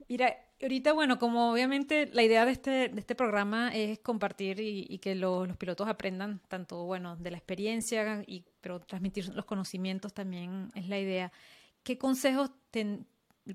Mira, 0.09 0.37
ahorita, 0.61 0.93
bueno, 0.93 1.19
como 1.19 1.51
obviamente 1.51 2.09
la 2.13 2.23
idea 2.23 2.45
de 2.45 2.51
este, 2.51 2.89
de 2.89 2.99
este 2.99 3.13
programa 3.13 3.69
es 3.73 3.99
compartir 3.99 4.59
y, 4.59 4.97
que 4.99 5.15
los 5.15 5.55
pilotos 5.57 5.87
aprendan 5.87 6.39
tanto, 6.47 6.85
bueno, 6.85 7.17
de 7.17 7.31
la 7.31 7.37
experiencia, 7.37 8.23
y, 8.25 8.45
pero 8.61 8.79
transmitir 8.79 9.27
los 9.35 9.45
conocimientos 9.45 10.13
también 10.13 10.69
es 10.75 10.87
la 10.87 10.97
idea. 10.97 11.31
¿Qué 11.83 11.97
consejos 11.97 12.51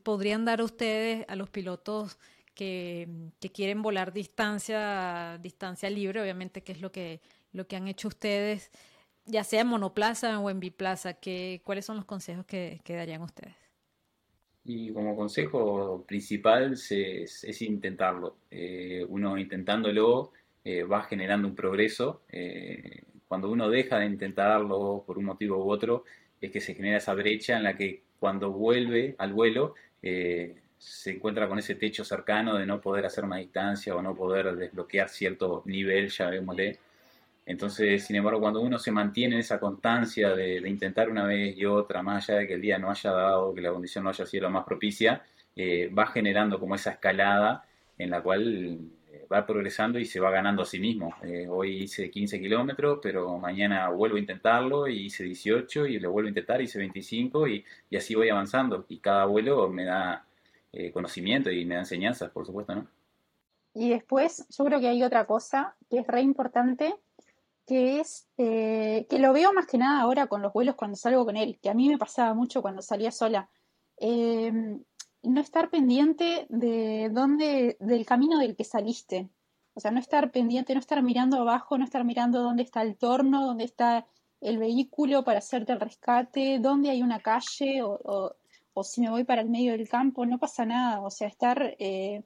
podrían 0.01 0.45
dar 0.45 0.63
ustedes 0.63 1.25
a 1.29 1.37
los 1.37 1.51
pilotos 1.51 2.19
que, 2.55 3.09
quieren 3.53 3.83
volar 3.83 4.13
distancia, 4.13 5.39
distancia 5.43 5.91
libre, 5.91 6.21
obviamente, 6.21 6.63
que 6.63 6.73
es 6.73 6.81
lo 6.81 6.93
que, 6.93 7.21
lo 7.53 7.67
que 7.67 7.77
han 7.77 7.89
hecho 7.89 8.09
ustedes, 8.09 8.71
ya 9.27 9.45
sea 9.45 9.63
en 9.63 9.69
monoplaza 9.69 10.39
o 10.41 10.51
en 10.51 10.61
biplaza? 10.61 11.15
¿qué, 11.15 11.61
¿Cuáles 11.65 11.85
son 11.85 11.97
los 11.97 12.05
consejos 12.05 12.45
que, 12.47 12.81
que 12.85 12.97
darían 12.97 13.23
ustedes? 13.23 13.55
Y 14.65 14.93
como 14.93 15.17
consejo 15.17 16.05
principal 16.07 16.75
es, 16.75 17.63
intentarlo. 17.63 18.37
Eh, 18.51 19.05
uno 19.09 19.37
intentándolo 19.37 20.33
eh, 20.65 20.85
va 20.85 21.03
generando 21.03 21.49
un 21.49 21.57
progreso. 21.57 22.23
Eh, 22.29 23.03
cuando 23.27 23.51
uno 23.51 23.69
deja 23.69 23.99
de 23.99 24.07
intentarlo 24.07 25.03
por 25.07 25.19
un 25.19 25.25
motivo 25.25 25.65
u 25.65 25.71
otro, 25.71 26.05
es 26.41 26.51
que 26.51 26.61
se 26.61 26.75
genera 26.75 26.99
esa 26.99 27.15
brecha 27.15 27.57
en 27.57 27.65
la 27.65 27.77
que 27.77 28.03
cuando 28.23 28.53
vuelve 28.53 29.17
al 29.19 29.33
vuelo 29.33 29.75
se 30.79 31.11
encuentra 31.11 31.49
con 31.49 31.59
ese 31.59 31.75
techo 31.75 32.05
cercano 32.05 32.57
de 32.57 32.67
no 32.67 32.81
poder 32.81 33.05
hacer 33.05 33.25
una 33.25 33.39
distancia 33.39 33.97
o 33.97 34.03
no 34.03 34.15
poder 34.15 34.55
desbloquear 34.55 35.09
cierto 35.09 35.65
nivel, 35.67 36.09
ya 36.09 36.27
llamémosle. 36.27 36.79
Entonces, 37.47 38.05
sin 38.05 38.17
embargo, 38.17 38.41
cuando 38.41 38.61
uno 38.61 38.79
se 38.79 38.93
mantiene 38.93 39.37
en 39.37 39.41
esa 39.41 39.59
constancia 39.59 40.31
de, 40.35 40.59
intentar 40.69 41.09
una 41.11 41.25
vez 41.25 41.57
y 41.57 41.65
otra, 41.67 42.03
más 42.03 42.29
allá 42.29 42.41
de 42.41 42.47
que 42.47 42.55
el 42.55 42.61
día 42.61 42.79
no 42.79 42.91
haya 42.91 43.11
dado, 43.11 43.55
que 43.55 43.61
la 43.61 43.73
condición 43.73 44.05
no 44.05 44.11
haya 44.11 44.27
sido 44.27 44.45
la 44.45 44.51
más 44.51 44.65
propicia, 44.65 45.25
eh, 45.57 45.89
va 45.97 46.07
generando 46.07 46.61
como 46.61 46.77
esa 46.77 46.93
escalada 46.93 47.65
en 47.99 48.11
la 48.11 48.23
cual 48.23 48.79
eh, 49.13 49.27
va 49.33 49.47
progresando 49.47 49.99
y 49.99 50.05
se 50.05 50.19
va 50.19 50.31
ganando 50.31 50.63
a 50.63 50.67
sí 50.67 50.81
mismo. 50.81 51.15
Eh, 51.23 51.47
hoy 51.49 51.85
hice 51.85 52.11
15 52.11 52.41
kilómetros, 52.41 52.99
pero 53.03 53.39
mañana 53.39 53.89
vuelvo 53.91 54.17
a 54.17 54.21
intentarlo 54.21 54.89
y 54.89 55.07
hice 55.07 55.25
18 55.25 55.87
y 55.87 56.01
lo 56.01 56.11
vuelvo 56.11 56.27
a 56.27 56.31
intentar, 56.31 56.61
hice 56.61 56.79
25 56.79 57.49
y, 57.49 57.65
así 57.97 58.15
voy 58.15 58.29
avanzando. 58.29 58.87
Y 58.89 58.99
cada 58.99 59.27
vuelo 59.27 59.69
me 59.69 59.85
da 59.85 60.27
conocimiento 60.95 61.51
y 61.51 61.67
me 61.67 61.75
da 61.75 61.83
enseñanzas, 61.83 62.31
por 62.31 62.47
supuesto, 62.47 62.75
¿no? 62.75 62.89
Y 63.75 63.91
después, 63.91 64.47
yo 64.57 64.65
creo 64.65 64.81
que 64.81 64.89
hay 64.89 65.03
otra 65.03 65.27
cosa 65.27 65.77
que 65.89 65.99
es 65.99 66.07
re 66.07 66.21
importante, 66.21 66.95
que 67.67 68.01
es 68.01 68.29
eh, 68.37 69.07
que 69.09 69.19
lo 69.19 69.33
veo 69.33 69.53
más 69.53 69.67
que 69.67 69.79
nada 69.79 70.03
ahora 70.03 70.27
con 70.27 70.43
los 70.43 70.53
vuelos 70.53 70.75
cuando 70.75 70.97
salgo 70.97 71.25
con 71.25 71.37
él, 71.37 71.59
que 71.63 71.71
a 71.71 71.75
mí 71.75 71.89
me 71.89 71.99
pasaba 71.99 72.35
mucho 72.35 72.61
cuando 72.61 72.83
salía 72.83 73.11
sola. 73.11 73.49
No 75.23 75.41
estar 75.41 75.71
pendiente 75.71 76.47
de 76.49 77.11
dónde, 77.13 77.77
del 77.81 78.05
camino 78.07 78.39
del 78.39 78.57
que 78.57 78.65
saliste. 78.65 79.29
O 79.75 79.81
sea, 79.81 79.91
no 79.91 80.01
estar 80.01 80.31
pendiente, 80.33 80.75
no 80.75 80.81
estar 80.81 81.03
mirando 81.03 81.39
abajo, 81.39 81.79
no 81.79 81.85
estar 81.85 82.05
mirando 82.05 82.43
dónde 82.43 82.63
está 82.63 82.83
el 82.83 82.97
torno, 82.97 83.47
dónde 83.47 83.65
está 83.65 84.07
el 84.41 84.59
vehículo 84.59 85.25
para 85.25 85.39
hacerte 85.39 85.73
el 85.73 85.81
rescate, 85.81 86.59
dónde 86.59 86.91
hay 86.91 87.03
una 87.03 87.21
calle 87.21 87.83
o, 87.83 88.35
o, 88.75 88.85
si 88.85 89.01
me 89.01 89.11
voy 89.11 89.25
para 89.25 89.43
el 89.43 89.49
medio 89.49 89.73
del 89.73 89.89
campo, 89.89 90.27
no 90.27 90.39
pasa 90.39 90.67
nada. 90.67 91.01
O 91.01 91.11
sea, 91.11 91.29
estar 91.29 91.77
eh, 91.79 92.23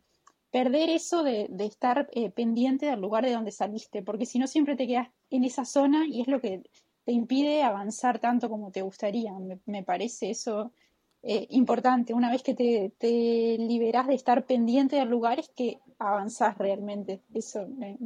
perder 0.50 0.88
eso 0.88 1.22
de, 1.22 1.50
estar 1.58 2.08
eh, 2.12 2.30
pendiente 2.30 2.86
del 2.86 3.00
lugar 3.00 3.26
de 3.26 3.32
donde 3.32 3.50
saliste, 3.50 4.02
porque 4.02 4.24
si 4.24 4.38
no 4.38 4.46
siempre 4.46 4.74
te 4.74 4.86
quedas 4.86 5.08
en 5.30 5.44
esa 5.44 5.66
zona 5.66 6.06
y 6.06 6.22
es 6.22 6.28
lo 6.28 6.40
que 6.40 6.62
te 7.04 7.12
impide 7.12 7.62
avanzar 7.62 8.18
tanto 8.20 8.48
como 8.48 8.70
te 8.70 8.80
gustaría. 8.80 9.32
Me, 9.66 9.82
parece 9.82 10.30
eso 10.30 10.72
eh, 11.26 11.46
importante. 11.50 12.14
Una 12.14 12.30
vez 12.30 12.42
que 12.42 12.54
te, 12.54 12.92
te, 12.98 13.56
liberas 13.58 14.06
de 14.06 14.14
estar 14.14 14.46
pendiente 14.46 14.96
del 14.96 15.08
lugar 15.08 15.38
es 15.38 15.48
que 15.48 15.80
avanzás 15.98 16.56
realmente. 16.58 17.20
Eso 17.34 17.66
me, 17.66 17.96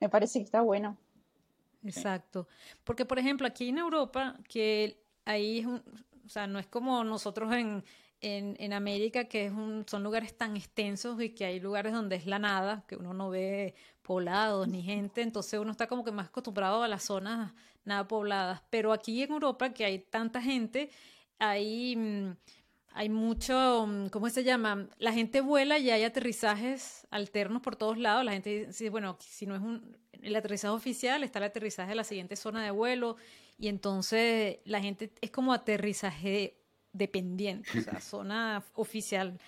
me 0.00 0.08
parece 0.08 0.38
que 0.38 0.44
está 0.44 0.60
bueno. 0.60 0.96
Exacto. 1.84 2.46
Porque, 2.84 3.04
por 3.04 3.18
ejemplo, 3.18 3.46
aquí 3.46 3.68
en 3.68 3.78
Europa, 3.78 4.36
que 4.48 5.00
ahí 5.24 5.60
es 5.60 5.66
un, 5.66 5.82
o 6.24 6.28
sea, 6.28 6.46
no 6.46 6.58
es 6.58 6.66
como 6.66 7.04
nosotros 7.04 7.52
en, 7.54 7.84
en, 8.20 8.56
en 8.58 8.72
América, 8.72 9.24
que 9.24 9.46
es 9.46 9.52
un, 9.52 9.84
son 9.88 10.02
lugares 10.02 10.36
tan 10.36 10.56
extensos 10.56 11.20
y 11.22 11.30
que 11.30 11.44
hay 11.44 11.60
lugares 11.60 11.92
donde 11.92 12.16
es 12.16 12.26
la 12.26 12.38
nada, 12.38 12.84
que 12.86 12.96
uno 12.96 13.14
no 13.14 13.30
ve 13.30 13.74
poblados 14.02 14.68
ni 14.68 14.82
gente, 14.82 15.22
entonces 15.22 15.58
uno 15.60 15.70
está 15.70 15.86
como 15.86 16.04
que 16.04 16.12
más 16.12 16.28
acostumbrado 16.28 16.82
a 16.82 16.88
las 16.88 17.04
zonas 17.04 17.52
nada 17.84 18.06
pobladas. 18.06 18.62
Pero 18.70 18.92
aquí 18.92 19.22
en 19.22 19.32
Europa, 19.32 19.72
que 19.72 19.84
hay 19.84 19.98
tanta 20.00 20.42
gente, 20.42 20.90
hay, 21.38 21.96
mm, 21.96 22.36
hay 22.92 23.08
mucho, 23.08 23.86
mm, 23.86 24.08
¿cómo 24.08 24.28
se 24.30 24.44
llama? 24.44 24.88
La 24.98 25.12
gente 25.12 25.40
vuela 25.40 25.78
y 25.78 25.90
hay 25.90 26.04
aterrizajes 26.04 27.06
alternos 27.10 27.62
por 27.62 27.76
todos 27.76 27.98
lados. 27.98 28.24
La 28.24 28.32
gente 28.32 28.66
dice, 28.66 28.90
bueno, 28.90 29.16
si 29.20 29.46
no 29.46 29.54
es 29.54 29.62
un, 29.62 29.96
el 30.12 30.34
aterrizaje 30.36 30.74
oficial, 30.74 31.22
está 31.22 31.38
el 31.38 31.46
aterrizaje 31.46 31.90
de 31.90 31.96
la 31.96 32.04
siguiente 32.04 32.36
zona 32.36 32.64
de 32.64 32.70
vuelo. 32.70 33.16
Y 33.58 33.68
entonces 33.68 34.58
la 34.64 34.80
gente 34.80 35.12
es 35.20 35.30
como 35.30 35.52
aterrizaje 35.52 36.56
dependiente, 36.92 37.78
o 37.78 37.82
sea, 37.82 38.00
zona 38.00 38.64
oficial. 38.74 39.38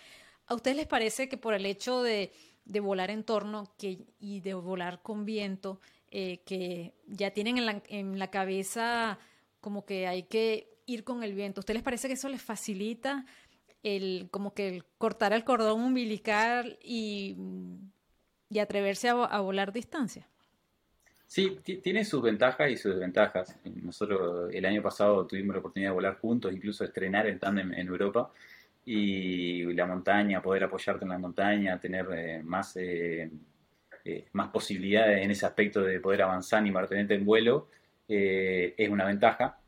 ¿A 0.47 0.55
ustedes 0.55 0.77
les 0.77 0.87
parece 0.87 1.29
que 1.29 1.37
por 1.37 1.55
el 1.55 1.65
hecho 1.67 2.03
de, 2.03 2.33
volar 2.65 3.11
en 3.11 3.25
torno 3.25 3.73
que, 3.79 4.07
y 4.19 4.41
de 4.41 4.55
volar 4.55 5.03
con 5.03 5.25
viento, 5.25 5.81
eh, 6.11 6.43
que 6.45 6.93
ya 7.07 7.31
tienen 7.31 7.59
en 7.59 7.67
la, 7.67 7.83
en 7.89 8.19
la 8.19 8.31
cabeza 8.31 9.19
como 9.61 9.85
que 9.85 10.07
hay 10.09 10.25
que 10.25 10.80
ir 10.93 11.05
con 11.05 11.23
el 11.23 11.35
viento, 11.35 11.61
¿a 11.61 11.63
ustedes 11.63 11.77
les 11.77 11.85
parece 11.85 12.09
que 12.09 12.15
eso 12.15 12.29
les 12.29 12.43
facilita 12.43 13.25
el 13.83 14.29
como 14.31 14.53
que 14.53 14.69
el 14.69 14.85
cortar 14.99 15.33
el 15.33 15.45
cordón 15.45 15.81
umbilical 15.81 16.79
y, 16.83 17.37
y 18.49 18.59
atreverse 18.59 19.09
a, 19.09 19.25
a 19.25 19.41
volar 19.41 19.73
distancia? 19.73 20.27
Sí, 21.27 21.61
tiene 21.63 22.05
sus 22.05 22.21
ventajas 22.23 22.71
y 22.73 22.77
sus 22.77 22.93
desventajas. 22.95 23.57
Nosotros 23.65 24.53
el 24.53 24.65
año 24.65 24.83
pasado 24.83 25.29
tuvimos 25.29 25.55
la 25.55 25.61
oportunidad 25.61 25.91
de 25.91 25.95
volar 25.95 26.19
juntos, 26.19 26.53
incluso 26.53 26.83
estrenar 26.83 27.29
el 27.29 27.39
tándem 27.39 27.73
en 27.73 27.87
Europa. 27.87 28.33
Y 28.85 29.73
la 29.75 29.87
montaña, 29.87 30.43
poder 30.43 30.65
apoyarte 30.65 31.05
en 31.05 31.11
la 31.11 31.19
montaña, 31.19 31.79
tener 31.79 32.09
eh, 32.13 32.43
más, 32.43 32.77
eh, 32.77 33.31
eh, 34.05 34.25
más 34.33 34.49
posibilidades 34.49 35.23
en 35.23 35.31
ese 35.31 35.47
aspecto 35.47 35.83
de 35.83 36.01
poder 36.01 36.23
avanzar 36.23 36.67
y 36.67 36.73
mantenerte 36.73 37.15
en 37.15 37.25
vuelo, 37.25 37.69
es 38.09 38.89
una 38.89 39.05
ventaja. 39.05 39.60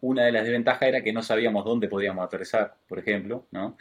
Una 0.00 0.24
de 0.24 0.32
las 0.32 0.44
desventajas 0.44 0.88
era 0.88 1.02
que 1.02 1.12
no 1.12 1.22
sabíamos 1.22 1.64
dónde 1.64 1.88
podíamos 1.88 2.24
aterrizar, 2.24 2.74
por 2.88 2.98
ejemplo. 2.98 3.46
¿no? 3.50 3.76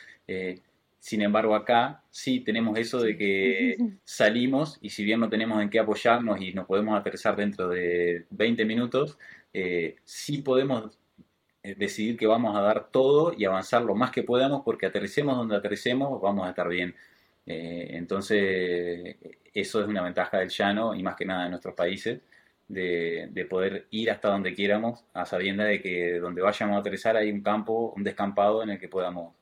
Sin 1.02 1.24
embargo, 1.24 1.56
acá 1.56 2.04
sí 2.12 2.42
tenemos 2.42 2.78
eso 2.78 3.02
de 3.02 3.18
que 3.18 3.76
salimos 4.06 4.78
y 4.82 4.92
si 4.92 5.04
bien 5.04 5.20
no 5.20 5.30
tenemos 5.30 5.60
en 5.62 5.70
qué 5.72 5.80
apoyarnos 5.80 6.40
y 6.40 6.54
nos 6.54 6.68
podemos 6.68 6.98
aterrizar 6.98 7.36
dentro 7.36 7.70
de 7.70 8.28
20 8.30 8.66
minutos, 8.66 9.18
eh, 9.52 9.96
sí 10.06 10.44
podemos 10.44 11.00
eh, 11.64 11.74
decidir 11.76 12.18
que 12.18 12.28
vamos 12.28 12.56
a 12.56 12.62
dar 12.62 12.92
todo 12.92 13.34
y 13.36 13.46
avanzar 13.46 13.82
lo 13.82 13.96
más 13.96 14.12
que 14.12 14.22
podamos 14.22 14.62
porque 14.64 14.86
aterricemos 14.86 15.36
donde 15.38 15.56
aterricemos, 15.56 16.22
vamos 16.22 16.46
a 16.46 16.50
estar 16.52 16.70
bien. 16.70 16.96
Eh, 17.48 17.88
entonces, 17.94 19.18
eso 19.56 19.82
es 19.82 19.88
una 19.88 20.04
ventaja 20.04 20.38
del 20.38 20.50
llano 20.50 20.94
y 20.94 21.02
más 21.02 21.16
que 21.16 21.26
nada 21.26 21.46
de 21.46 21.50
nuestros 21.50 21.74
países, 21.74 22.22
de, 22.74 23.48
poder 23.50 23.88
ir 23.92 24.12
hasta 24.12 24.30
donde 24.30 24.54
quieramos, 24.54 25.04
a 25.14 25.26
sabienda 25.26 25.66
de 25.66 25.82
que 25.82 26.20
donde 26.20 26.42
vayamos 26.42 26.76
a 26.76 26.80
aterrizar 26.80 27.18
hay 27.18 27.32
un 27.32 27.42
campo, 27.42 27.94
un 27.96 28.04
descampado 28.04 28.64
en 28.64 28.72
el 28.72 28.80
que 28.80 28.88
podamos 28.88 29.36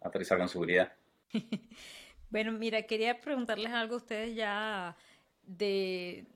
aterrizar 0.00 0.38
con 0.38 0.48
seguridad. 0.48 0.92
bueno, 2.30 2.52
mira, 2.52 2.82
quería 2.82 3.20
preguntarles 3.20 3.72
algo 3.72 3.94
a 3.94 3.98
ustedes 3.98 4.34
ya 4.34 4.96
de 5.42 6.26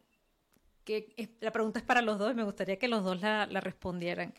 que 0.85 1.37
la 1.41 1.53
pregunta 1.53 1.79
es 1.79 1.85
para 1.85 2.03
los 2.03 2.19
dos 2.19 2.33
y 2.33 2.35
me 2.35 2.45
gustaría 2.45 2.79
que 2.79 2.89
los 2.89 3.05
dos 3.05 3.21
la, 3.21 3.47
respondieran. 3.47 4.35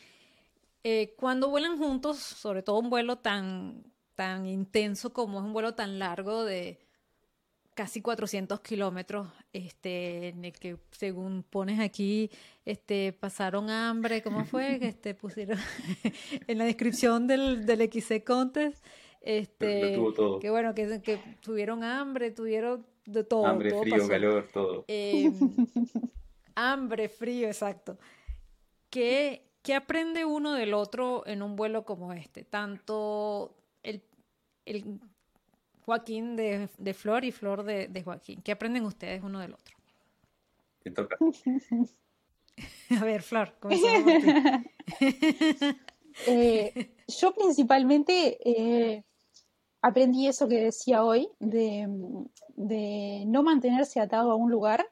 Eh, 0.83 1.13
cuando 1.17 1.49
vuelan 1.49 1.77
juntos, 1.77 2.19
sobre 2.19 2.61
todo 2.61 2.79
un 2.79 2.89
vuelo 2.89 3.17
tan, 3.17 3.83
tan 4.15 4.45
intenso 4.45 5.13
como 5.13 5.39
es 5.39 5.45
un 5.45 5.53
vuelo 5.53 5.75
tan 5.75 5.99
largo 5.99 6.43
de 6.43 6.82
casi 7.73 8.01
400 8.01 8.59
kilómetros, 8.61 9.27
este, 9.51 10.29
en 10.29 10.45
el 10.45 10.53
que 10.53 10.77
según 10.91 11.43
pones 11.43 11.79
aquí, 11.79 12.29
este, 12.65 13.13
pasaron 13.13 13.69
hambre, 13.69 14.21
¿cómo 14.21 14.45
fue? 14.45 14.79
Este, 14.93 15.15
pusieron 15.15 15.57
en 16.47 16.57
la 16.57 16.65
descripción 16.65 17.27
del, 17.27 17.65
del 17.65 17.89
XC 17.91 18.23
Contest, 18.23 18.83
este, 19.21 19.97
Que 20.41 20.49
bueno, 20.49 20.75
que, 20.75 21.01
que, 21.01 21.17
tuvieron 21.41 21.83
hambre, 21.83 22.31
tuvieron 22.31 22.85
de 23.05 23.23
todo. 23.23 23.45
Hambre, 23.45 23.77
frío, 23.79 24.07
calor, 24.07 24.47
todo. 24.51 24.85
Em, 24.87 25.33
hambre, 26.55 27.07
frío, 27.07 27.47
exacto. 27.47 27.97
¿Qué, 28.89 29.49
¿Qué, 29.61 29.75
aprende 29.75 30.25
uno 30.25 30.53
del 30.53 30.73
otro 30.73 31.23
en 31.25 31.41
un 31.41 31.55
vuelo 31.55 31.85
como 31.85 32.11
este? 32.11 32.43
Tanto 32.43 33.55
el, 33.81 34.03
Joaquín 35.85 36.35
de, 36.35 36.69
de, 36.77 36.93
Flor 36.93 37.25
y 37.25 37.31
Flor 37.31 37.63
de, 37.63 37.87
de, 37.87 38.03
Joaquín. 38.03 38.41
¿Qué 38.41 38.51
aprenden 38.51 38.85
ustedes 38.85 39.21
uno 39.23 39.39
del 39.39 39.53
otro? 39.53 39.75
te 40.83 40.91
toca. 40.91 41.17
A 43.01 43.03
ver, 43.03 43.23
Flor, 43.23 43.55
eh, 46.27 46.95
yo 47.07 47.33
principalmente 47.33 48.37
eh, 48.45 49.03
aprendí 49.81 50.27
eso 50.27 50.47
que 50.47 50.65
decía 50.65 51.03
hoy, 51.03 51.29
de, 51.39 51.87
no 53.25 53.41
mantenerse 53.41 53.99
atado 53.99 54.29
a 54.29 54.35
un 54.35 54.51
lugar, 54.51 54.85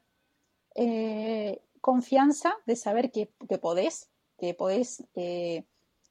eh, 0.73 1.61
confianza 1.81 2.55
de 2.65 2.75
saber 2.75 3.11
que, 3.11 3.29
que, 3.47 3.59
podés, 3.59 4.09
que 4.39 4.55
podés 4.55 5.03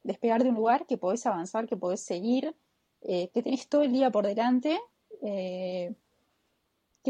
despegar 0.05 0.45
de 0.45 0.51
un 0.51 0.55
lugar, 0.55 0.87
que 0.87 0.99
podés 0.99 1.27
avanzar, 1.27 1.67
que 1.67 1.77
podés 1.77 2.01
seguir, 2.01 2.55
que 3.03 3.43
tenés 3.43 3.69
todo 3.69 3.83
el 3.83 3.93
día 3.93 4.11
por 4.11 4.27
delante, 4.27 4.79
que 5.21 5.95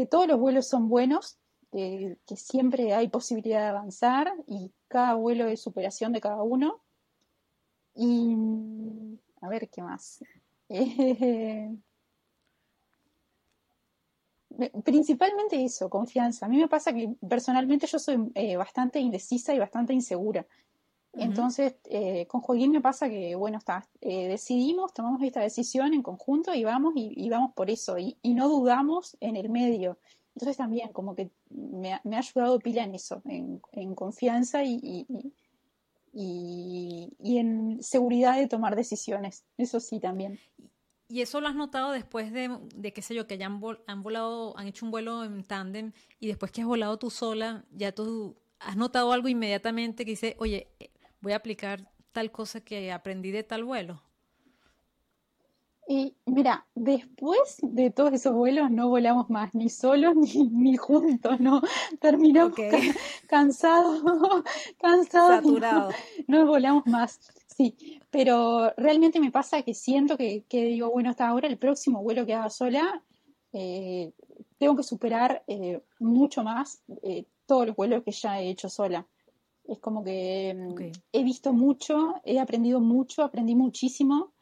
todos 0.09 0.27
los 0.27 0.39
vuelos 0.39 0.67
son 0.67 0.89
buenos 0.89 1.37
que, 1.71 2.17
siempre 2.35 2.93
hay 2.93 3.07
posibilidad 3.07 3.61
de 3.61 3.67
avanzar 3.67 4.33
y 4.47 4.71
cada 4.87 5.15
vuelo 5.15 5.47
es 5.47 5.61
superación 5.61 6.11
de 6.11 6.21
cada 6.21 6.43
uno. 6.43 6.81
Y 7.95 8.35
a 9.41 9.49
ver 9.49 9.69
qué 9.69 9.81
más. 9.81 10.23
principalmente 14.83 15.63
eso, 15.63 15.89
confianza. 15.89 16.45
A 16.45 16.49
mí 16.49 16.57
me 16.57 16.67
pasa 16.67 16.93
que 16.93 17.15
personalmente 17.27 17.87
yo 17.87 17.99
soy 17.99 18.31
eh, 18.35 18.57
bastante 18.57 18.99
indecisa 18.99 19.53
y 19.53 19.59
bastante 19.59 19.93
insegura. 19.93 20.45
Entonces, 21.13 21.75
eh, 21.85 22.25
con 22.27 22.41
Joaquín 22.41 22.71
me 22.71 22.81
pasa 22.81 23.09
que, 23.09 23.35
bueno, 23.35 23.57
está, 23.57 23.85
eh, 23.99 24.27
decidimos, 24.27 24.93
tomamos 24.93 25.21
esta 25.23 25.41
decisión 25.41 25.93
en 25.93 26.01
conjunto 26.01 26.53
y 26.53 26.63
vamos 26.63 26.93
y, 26.95 27.29
vamos 27.29 27.51
por 27.53 27.69
eso. 27.69 27.97
Y, 27.97 28.17
y, 28.21 28.33
no 28.33 28.47
dudamos 28.47 29.17
en 29.19 29.35
el 29.35 29.49
medio. 29.49 29.99
Entonces 30.35 30.55
también 30.55 30.93
como 30.93 31.13
que 31.15 31.29
me 31.49 31.93
ha, 31.93 32.01
ayudado 32.17 32.59
pila 32.59 32.83
en 32.83 32.95
eso, 32.95 33.21
en, 33.25 33.95
confianza 33.95 34.63
y, 34.63 35.05
y, 36.13 37.37
en 37.37 37.83
seguridad 37.83 38.37
de 38.37 38.47
tomar 38.47 38.77
decisiones. 38.77 39.43
Eso 39.57 39.81
sí 39.81 39.99
también. 39.99 40.39
¿Y 41.09 41.19
eso 41.19 41.41
lo 41.41 41.49
has 41.49 41.55
notado 41.55 41.91
después 41.91 42.31
de, 42.31 42.57
de 42.73 42.93
qué 42.93 43.01
sé 43.01 43.13
yo, 43.13 43.27
que 43.27 43.37
ya 43.37 43.47
han, 43.47 43.59
volado, 44.01 44.57
han 44.57 44.67
hecho 44.67 44.85
un 44.85 44.91
vuelo 44.91 45.25
en 45.25 45.43
tándem 45.43 45.91
y 46.21 46.27
después 46.27 46.53
que 46.53 46.61
has 46.61 46.67
volado 46.67 46.97
tú 46.97 47.09
sola, 47.09 47.65
ya 47.73 47.91
tú 47.91 48.37
has 48.59 48.77
notado 48.77 49.11
algo 49.11 49.27
inmediatamente 49.27 50.05
que 50.05 50.11
dice, 50.11 50.37
oye, 50.39 50.69
voy 51.21 51.33
a 51.33 51.37
aplicar 51.37 51.89
tal 52.11 52.31
cosa 52.31 52.61
que 52.61 52.91
aprendí 52.91 53.31
de 53.31 53.43
tal 53.43 53.63
vuelo? 53.63 54.01
Y 55.87 56.15
mira, 56.25 56.65
después 56.73 57.57
de 57.61 57.89
todos 57.89 58.13
esos 58.13 58.33
vuelos 58.33 58.71
no 58.71 58.87
volamos 58.87 59.29
más, 59.29 59.53
ni 59.53 59.67
solos 59.67 60.15
ni, 60.15 60.47
ni 60.47 60.77
juntos, 60.77 61.39
¿no? 61.39 61.61
Terminamos 61.99 62.55
cansados, 63.27 64.01
cansados. 64.81 65.43
Saturados. 65.43 65.95
No, 66.27 66.45
volamos 66.45 66.85
más, 66.85 67.19
sí. 67.45 67.99
Pero 68.09 68.71
realmente 68.77 69.19
me 69.19 69.31
pasa 69.31 69.63
que 69.63 69.73
siento 69.73 70.15
que, 70.15 70.45
digo, 70.49 70.89
bueno, 70.91 71.09
hasta 71.09 71.27
ahora 71.27 71.47
el 71.47 71.57
próximo 71.57 72.01
vuelo 72.01 72.25
que 72.25 72.35
haga 72.35 72.49
sola, 72.49 73.03
eh, 73.51 74.13
tengo 74.57 74.77
que 74.77 74.83
superar 74.83 75.43
eh, 75.47 75.81
mucho 75.99 76.43
más 76.43 76.83
eh, 77.03 77.25
todos 77.45 77.67
los 77.67 77.75
vuelos 77.75 78.03
que 78.03 78.11
ya 78.11 78.39
he 78.39 78.49
hecho 78.49 78.69
sola. 78.69 79.05
Es 79.71 79.79
como 79.79 80.03
que 80.03 80.53
mm, 80.53 80.91
he 81.13 81.23
visto 81.23 81.53
mucho, 81.53 82.15
he 82.25 82.41
aprendido 82.41 82.81
mucho, 82.81 83.23
aprendí 83.23 83.55
muchísimo 83.55 84.33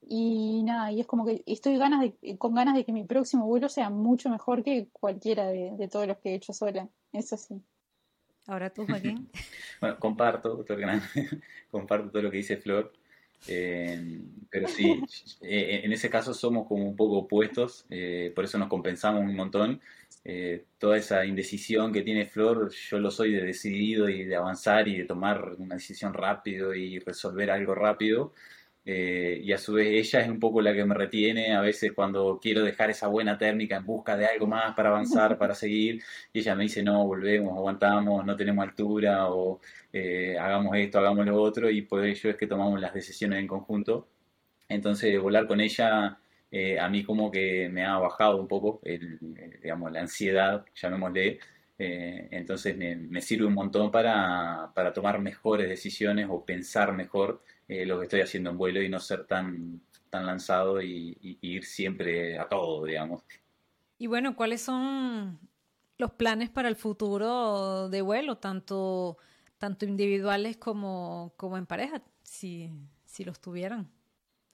y 0.00 0.62
nada, 0.62 0.92
y 0.92 1.00
es 1.00 1.06
como 1.06 1.26
que 1.26 1.42
estoy 1.46 1.76
ganas 1.78 2.00
de, 2.00 2.38
con 2.38 2.54
ganas 2.54 2.76
de 2.76 2.84
que 2.84 2.92
mi 2.92 3.02
próximo 3.02 3.44
vuelo 3.46 3.68
sea 3.68 3.90
mucho 3.90 4.30
mejor 4.30 4.62
que 4.62 4.88
cualquiera 4.92 5.48
de, 5.48 5.88
todos 5.90 6.06
los 6.06 6.18
que 6.18 6.30
he 6.30 6.34
hecho 6.36 6.52
sola. 6.52 6.88
Eso 7.12 7.36
sí. 7.36 7.60
Ahora 8.46 8.70
tú, 8.70 8.86
Joaquín. 8.86 9.28
bueno, 9.80 9.98
comparto, 9.98 10.64
comparto 11.72 12.10
todo 12.10 12.22
lo 12.22 12.30
que 12.30 12.36
dice 12.36 12.56
Flor. 12.56 12.92
Eh, 13.48 14.20
pero 14.48 14.68
sí, 14.68 15.02
eh, 15.42 15.80
en 15.82 15.92
ese 15.92 16.08
caso 16.08 16.32
somos 16.34 16.68
como 16.68 16.84
un 16.84 16.94
poco 16.94 17.18
opuestos, 17.18 17.84
eh, 17.90 18.32
por 18.32 18.44
eso 18.44 18.58
nos 18.58 18.68
compensamos 18.68 19.22
un 19.22 19.34
montón. 19.34 19.80
Toda 20.78 20.96
esa 20.98 21.24
indecisión 21.24 21.92
que 21.92 22.02
tiene 22.02 22.26
Flor, 22.26 22.70
yo 22.70 22.98
lo 22.98 23.10
soy 23.10 23.32
de 23.32 23.42
decidido 23.42 24.08
y 24.08 24.24
de 24.24 24.36
avanzar 24.36 24.86
y 24.86 24.98
de 24.98 25.04
tomar 25.04 25.54
una 25.58 25.76
decisión 25.76 26.12
rápido 26.12 26.74
y 26.74 26.98
resolver 26.98 27.50
algo 27.50 27.74
rápido. 27.74 28.32
Eh, 28.90 29.42
y 29.44 29.52
a 29.52 29.58
su 29.58 29.74
vez 29.74 29.88
ella 29.88 30.20
es 30.22 30.30
un 30.30 30.40
poco 30.40 30.62
la 30.62 30.72
que 30.72 30.82
me 30.82 30.94
retiene 30.94 31.54
a 31.54 31.60
veces 31.60 31.92
cuando 31.92 32.38
quiero 32.40 32.62
dejar 32.62 32.88
esa 32.88 33.06
buena 33.06 33.36
térmica 33.36 33.76
en 33.76 33.84
busca 33.84 34.16
de 34.16 34.24
algo 34.24 34.46
más 34.46 34.74
para 34.74 34.88
avanzar, 34.88 35.36
para 35.36 35.54
seguir, 35.54 36.02
y 36.32 36.38
ella 36.38 36.54
me 36.54 36.62
dice, 36.62 36.82
no, 36.82 37.06
volvemos, 37.06 37.54
aguantamos, 37.54 38.24
no 38.24 38.34
tenemos 38.34 38.64
altura, 38.64 39.28
o 39.30 39.60
eh, 39.92 40.38
hagamos 40.38 40.74
esto, 40.76 40.98
hagamos 41.00 41.26
lo 41.26 41.40
otro, 41.42 41.68
y 41.68 41.82
por 41.82 42.02
ello 42.02 42.30
es 42.30 42.36
que 42.36 42.46
tomamos 42.46 42.80
las 42.80 42.94
decisiones 42.94 43.40
en 43.40 43.46
conjunto. 43.46 44.08
Entonces, 44.68 45.20
volar 45.20 45.46
con 45.46 45.60
ella 45.60 46.18
eh, 46.50 46.78
a 46.78 46.88
mí 46.88 47.04
como 47.04 47.30
que 47.30 47.68
me 47.68 47.84
ha 47.84 47.98
bajado 47.98 48.36
un 48.40 48.48
poco 48.48 48.80
el, 48.84 49.18
digamos, 49.62 49.92
la 49.92 50.00
ansiedad, 50.00 50.64
llamémosle, 50.74 51.38
entonces 51.80 52.76
me, 52.76 52.96
me, 52.96 53.20
sirve 53.20 53.46
un 53.46 53.54
montón 53.54 53.92
para, 53.92 54.72
para 54.74 54.92
tomar 54.92 55.20
mejores 55.20 55.68
decisiones 55.68 56.26
o 56.28 56.44
pensar 56.44 56.92
mejor 56.92 57.40
eh, 57.68 57.84
lo 57.84 57.98
que 57.98 58.04
estoy 58.04 58.22
haciendo 58.22 58.48
en 58.48 58.56
vuelo 58.56 58.82
y 58.82 58.88
no 58.88 58.98
ser 58.98 59.26
tan, 59.26 59.82
tan 60.08 60.24
lanzado 60.24 60.80
y, 60.80 61.18
ir 61.42 61.64
siempre 61.64 62.38
a 62.38 62.48
todo, 62.48 62.86
digamos. 62.86 63.22
Y 63.98 64.06
bueno, 64.06 64.34
¿cuáles 64.34 64.62
son 64.62 65.38
los 65.98 66.12
planes 66.12 66.48
para 66.48 66.70
el 66.70 66.76
futuro 66.76 67.90
de 67.90 68.00
vuelo, 68.00 68.38
tanto, 68.38 69.18
tanto 69.58 69.84
individuales 69.84 70.56
como, 70.56 71.34
como 71.36 71.58
en 71.58 71.66
pareja, 71.66 72.02
si, 72.22 72.70
si 73.04 73.22
los 73.24 73.38
tuvieran? 73.38 73.90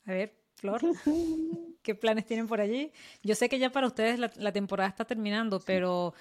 A 0.07 0.13
ver, 0.13 0.35
Flor, 0.57 0.81
¿qué 1.85 1.95
planes 1.95 2.27
tienen 2.27 2.49
por 2.49 2.61
allí? 2.61 2.91
Yo 3.23 3.37
sé 3.37 3.49
que 3.49 3.61
ya 3.61 3.71
para 3.71 3.87
ustedes 3.87 4.19
la, 4.19 4.53
temporada 4.53 4.89
está 4.89 5.05
terminando, 5.05 5.61
pero 5.61 6.15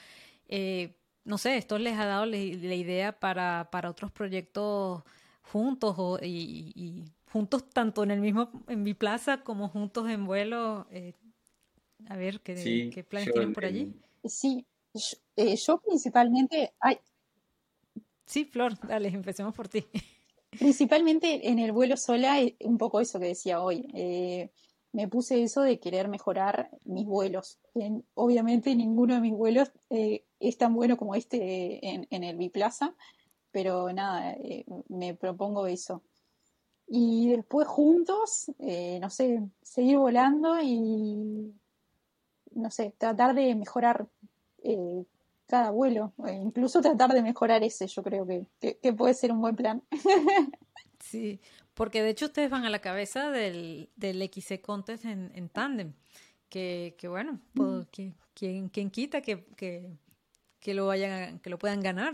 eh, 0.47 0.95
no 1.23 1.39
sé, 1.39 1.57
esto 1.57 1.79
les 1.79 1.97
ha 1.97 2.05
dado 2.05 2.27
la, 2.27 2.37
idea 2.37 3.17
para, 3.19 3.69
para 3.71 3.89
otros 3.89 4.11
proyectos 4.11 5.01
juntos 5.41 5.95
o, 5.97 6.19
y, 6.21 7.05
juntos 7.31 7.67
tanto 7.69 8.03
en 8.03 8.11
el 8.11 8.19
mismo, 8.19 8.51
en 8.67 8.83
mi 8.83 8.93
plaza 8.93 9.41
como 9.41 9.69
juntos 9.69 10.07
en 10.09 10.25
vuelo. 10.25 10.85
Eh, 10.91 11.13
a 12.07 12.17
ver, 12.17 12.41
¿qué, 12.41 12.91
¿qué 12.93 13.03
planes 13.03 13.31
tienen 13.31 13.53
por 13.53 13.65
allí? 13.65 13.93
Sí, 14.23 14.65
eh, 15.37 15.55
yo, 15.55 15.79
principalmente... 15.79 16.73
Ay. 16.79 16.99
Sí, 18.25 18.45
Flor, 18.45 18.77
dale, 18.85 19.07
empecemos 19.07 19.55
por 19.55 19.67
ti. 19.67 19.85
Principalmente 20.51 21.49
en 21.49 21.59
el 21.59 21.71
vuelo 21.71 21.97
sola, 21.97 22.41
eh, 22.41 22.55
un 22.59 22.77
poco 22.77 22.99
eso 22.99 23.19
que 23.19 23.27
decía 23.27 23.61
hoy. 23.61 23.87
Me 24.93 25.07
puse 25.07 25.43
eso 25.43 25.61
de 25.61 25.79
querer 25.79 26.07
mejorar 26.07 26.69
mis 26.85 27.05
vuelos. 27.05 27.59
obviamente 28.13 28.75
ninguno 28.75 29.15
de 29.15 29.21
mis 29.21 29.33
vuelos 29.33 29.71
es 29.89 30.57
tan 30.57 30.73
bueno 30.73 30.97
como 30.97 31.15
este 31.15 31.85
en, 31.85 32.07
en 32.09 32.23
el 32.23 32.37
biplaza, 32.37 32.95
pero 33.53 33.93
nada, 33.93 34.31
eh, 34.33 34.65
me 34.89 35.13
propongo 35.13 35.67
eso. 35.67 36.01
Y 36.87 37.29
después 37.29 37.67
juntos, 37.67 38.51
eh, 38.59 38.99
no 38.99 39.09
sé, 39.09 39.41
seguir 39.61 39.97
volando 39.99 40.59
y, 40.61 41.53
no 42.55 42.71
sé, 42.71 42.93
tratar 42.97 43.35
de 43.35 43.55
mejorar 43.55 44.07
eh, 44.63 45.05
cada 45.45 45.69
vuelo, 45.69 46.13
incluso 46.41 46.81
tratar 46.81 47.13
de 47.13 47.21
mejorar 47.21 47.63
ese, 47.63 47.87
yo 47.87 48.01
creo 48.03 48.25
que, 48.25 48.47
que, 48.59 48.93
puede 48.93 49.13
ser 49.13 49.31
un 49.31 49.39
buen 49.39 49.55
plan. 49.55 49.83
sí, 50.99 51.39
porque 51.73 52.01
de 52.01 52.09
hecho 52.09 52.25
ustedes 52.25 52.49
van 52.49 52.65
a 52.65 52.69
la 52.69 52.79
cabeza 52.79 53.31
del, 53.31 53.89
del 53.95 54.21
XC 54.21 54.61
Contest 54.61 55.05
en, 55.05 55.31
en 55.35 55.49
tándem, 55.49 55.93
que, 56.49 56.95
que 56.97 57.07
bueno, 57.07 57.39
pues, 57.53 57.87
quien, 58.33 58.69
quien 58.69 58.91
quita 58.91 59.21
que, 59.21 59.45
que, 59.55 59.89
que, 60.59 60.73
lo 60.73 60.87
vayan, 60.87 61.39
que 61.39 61.49
lo 61.49 61.57
puedan 61.57 61.81
ganar. 61.81 62.13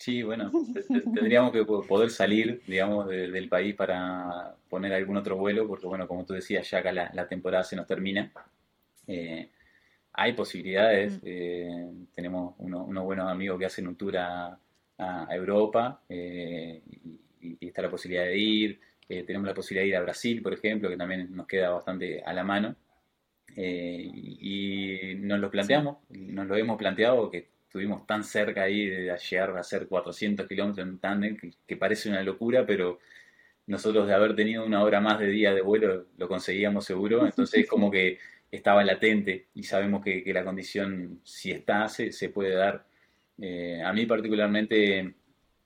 Sí, 0.00 0.22
bueno, 0.22 0.50
tendríamos 0.88 1.52
que 1.52 1.62
poder 1.62 2.08
salir, 2.08 2.62
digamos, 2.66 3.06
del 3.06 3.50
país 3.50 3.74
para 3.74 4.56
poner 4.70 4.94
algún 4.94 5.18
otro 5.18 5.36
vuelo, 5.36 5.68
porque 5.68 5.86
bueno, 5.86 6.08
como 6.08 6.24
tú 6.24 6.32
decías, 6.32 6.70
ya 6.70 6.78
acá 6.78 6.90
la, 6.90 7.28
temporada 7.28 7.64
se 7.64 7.76
nos 7.76 7.86
termina. 7.86 8.32
Eh, 9.06 9.50
hay 10.14 10.32
posibilidades, 10.32 11.20
eh, 11.22 11.86
tenemos 12.14 12.54
unos 12.56 13.04
buenos 13.04 13.28
amigos 13.28 13.58
que 13.58 13.66
hacen 13.66 13.88
un 13.88 13.96
tour 13.96 14.16
a, 14.16 14.58
Europa 15.30 16.00
eh, 16.08 16.80
y, 16.86 17.20
está 17.60 17.82
la 17.82 17.90
posibilidad 17.90 18.24
de 18.24 18.38
ir. 18.38 18.80
tenemos 19.08 19.46
la 19.46 19.54
posibilidad 19.54 19.84
de 19.84 19.88
ir 19.88 19.96
a 19.96 20.02
Brasil, 20.02 20.42
por 20.42 20.54
ejemplo, 20.54 20.88
que 20.88 20.96
también 20.96 21.34
nos 21.34 21.46
queda 21.46 21.70
bastante 21.70 22.22
a 22.22 22.32
la 22.32 22.44
mano. 22.44 22.76
y 23.56 25.14
nos 25.16 25.40
lo 25.40 25.50
planteamos, 25.50 25.98
nos 26.10 26.46
lo 26.46 26.56
hemos 26.56 26.78
planteado 26.78 27.30
que 27.30 27.48
estuvimos 27.70 28.04
tan 28.04 28.24
cerca 28.24 28.64
ahí 28.64 28.86
de 28.86 29.16
llegar 29.16 29.56
a 29.56 29.60
hacer 29.60 29.86
400 29.86 30.48
kilómetros 30.48 30.84
en 30.84 30.98
tándem, 30.98 31.36
que, 31.68 31.76
parece 31.76 32.08
una 32.08 32.20
locura, 32.24 32.66
pero 32.66 32.98
nosotros 33.68 34.08
de 34.08 34.14
haber 34.14 34.34
tenido 34.34 34.66
una 34.66 34.82
hora 34.82 35.00
más 35.00 35.20
de 35.20 35.28
día 35.28 35.54
de 35.54 35.62
vuelo 35.62 36.06
lo 36.18 36.26
conseguíamos 36.26 36.84
seguro, 36.84 37.24
entonces 37.24 37.68
como 37.68 37.88
que 37.88 38.18
estaba 38.50 38.82
latente 38.82 39.46
y 39.54 39.62
sabemos 39.62 40.02
que, 40.02 40.24
la 40.34 40.44
condición, 40.44 41.20
si 41.22 41.52
está, 41.52 41.88
se, 41.88 42.10
se 42.10 42.30
puede 42.30 42.56
dar. 42.56 42.84
Eh, 43.40 43.80
a 43.84 43.92
mí 43.92 44.04
particularmente 44.04 45.14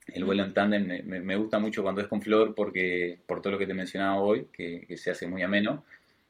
el 0.07 0.25
vuelo 0.25 0.45
en 0.45 0.55
tándem 0.55 1.05
me, 1.07 1.37
gusta 1.37 1.59
mucho 1.59 1.83
cuando 1.83 2.01
es 2.01 2.09
con 2.09 2.23
Flor 2.23 2.55
porque 2.55 3.19
por 3.27 3.41
todo 3.41 3.55
lo 3.55 3.59
que 3.59 3.67
te 3.67 3.75
mencionaba 3.75 4.21
hoy, 4.21 4.49
que, 4.53 4.97
se 4.97 5.11
hace 5.11 5.27
muy 5.27 5.43
ameno. 5.43 5.85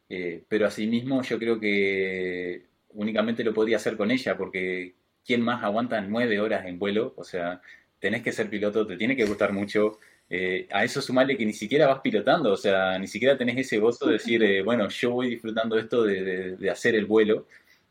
Eh, 0.08 0.44
pero 0.48 0.66
asimismo 0.66 1.22
yo 1.22 1.38
creo 1.38 1.58
que 1.58 2.66
únicamente 2.90 3.42
lo 3.42 3.54
podría 3.54 3.76
hacer 3.78 3.96
con 3.96 4.10
ella 4.10 4.36
porque 4.36 4.94
¿quién 5.24 5.40
más 5.40 5.62
aguanta 5.64 6.00
nueve 6.02 6.40
horas 6.40 6.66
en 6.66 6.78
vuelo? 6.78 7.14
O 7.16 7.24
sea, 7.24 7.60
tenés 7.98 8.22
que 8.22 8.32
ser 8.32 8.50
piloto, 8.50 8.86
te 8.86 8.96
tiene 8.96 9.16
que 9.16 9.24
gustar 9.24 9.52
mucho. 9.52 9.98
Eh, 10.30 10.66
a 10.70 10.84
eso 10.84 11.02
sumarle 11.02 11.36
que 11.36 11.46
ni 11.46 11.52
siquiera 11.52 11.86
vas 11.86 12.00
pilotando, 12.00 12.52
o 12.52 12.56
sea, 12.56 12.98
ni 12.98 13.06
siquiera 13.06 13.36
tenés 13.36 13.58
ese 13.58 13.78
gozo 13.78 14.06
de 14.06 14.14
decir, 14.14 14.42
eh, 14.42 14.62
bueno, 14.62 14.88
yo 14.88 15.10
voy 15.12 15.28
disfrutando 15.30 15.78
esto 15.78 16.02
de, 16.02 16.70
hacer 16.70 16.94
el 16.94 17.06
vuelo. 17.06 17.46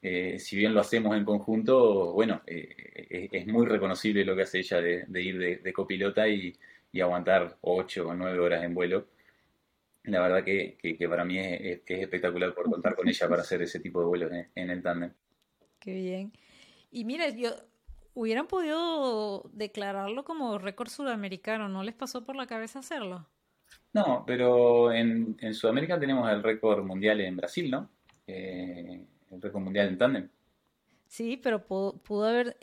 Eh, 0.06 0.38
si 0.38 0.58
bien 0.58 0.74
lo 0.74 0.82
hacemos 0.82 1.16
en 1.16 1.24
conjunto, 1.24 2.12
bueno, 2.12 2.42
es, 2.46 3.48
muy 3.48 3.66
reconocible 3.66 4.26
lo 4.26 4.36
que 4.36 4.42
hace 4.42 4.60
ella 4.60 4.82
de, 4.82 5.22
ir 5.22 5.62
de, 5.64 5.74
copilota 5.74 6.28
y, 6.28 6.54
aguantar 7.02 7.58
ocho 7.62 8.10
o 8.10 8.14
nueve 8.14 8.38
horas 8.38 8.66
en 8.66 8.76
vuelo. 8.76 9.08
La 10.04 10.20
verdad 10.20 10.44
que, 10.44 10.78
para 11.10 11.24
mí 11.24 11.40
es, 11.40 11.82
espectacular 11.88 12.54
por 12.54 12.70
contar 12.70 12.98
con 12.98 13.08
ella 13.08 13.30
para 13.30 13.44
hacer 13.44 13.62
ese 13.62 13.80
tipo 13.80 14.02
de 14.02 14.06
vuelos 14.06 14.32
en, 14.54 14.70
el 14.70 14.84
tándem. 14.84 15.14
Qué 15.80 15.94
bien. 15.94 16.34
Y 16.92 17.06
mira, 17.06 17.30
yo 17.30 17.52
hubieran 18.14 18.48
podido 18.48 19.50
declararlo 19.54 20.26
como 20.26 20.58
récord 20.58 20.90
sudamericano, 20.90 21.70
¿no 21.70 21.82
les 21.82 21.96
pasó 21.96 22.26
por 22.26 22.36
la 22.36 22.46
cabeza 22.46 22.80
hacerlo? 22.80 23.26
No, 23.94 24.26
pero 24.28 24.92
en, 24.92 25.38
Sudamérica 25.54 25.98
tenemos 25.98 26.30
el 26.30 26.44
récord 26.44 26.84
mundial 26.84 27.22
en 27.22 27.38
Brasil, 27.38 27.72
¿no? 27.72 27.90
Eh, 28.28 29.06
el 29.36 29.42
récord 29.42 29.64
mundial 29.64 29.88
en 29.88 29.98
tándem. 29.98 30.30
Sí, 31.08 31.40
pero 31.42 31.66
pudo, 31.66 32.26
haber... 32.26 32.58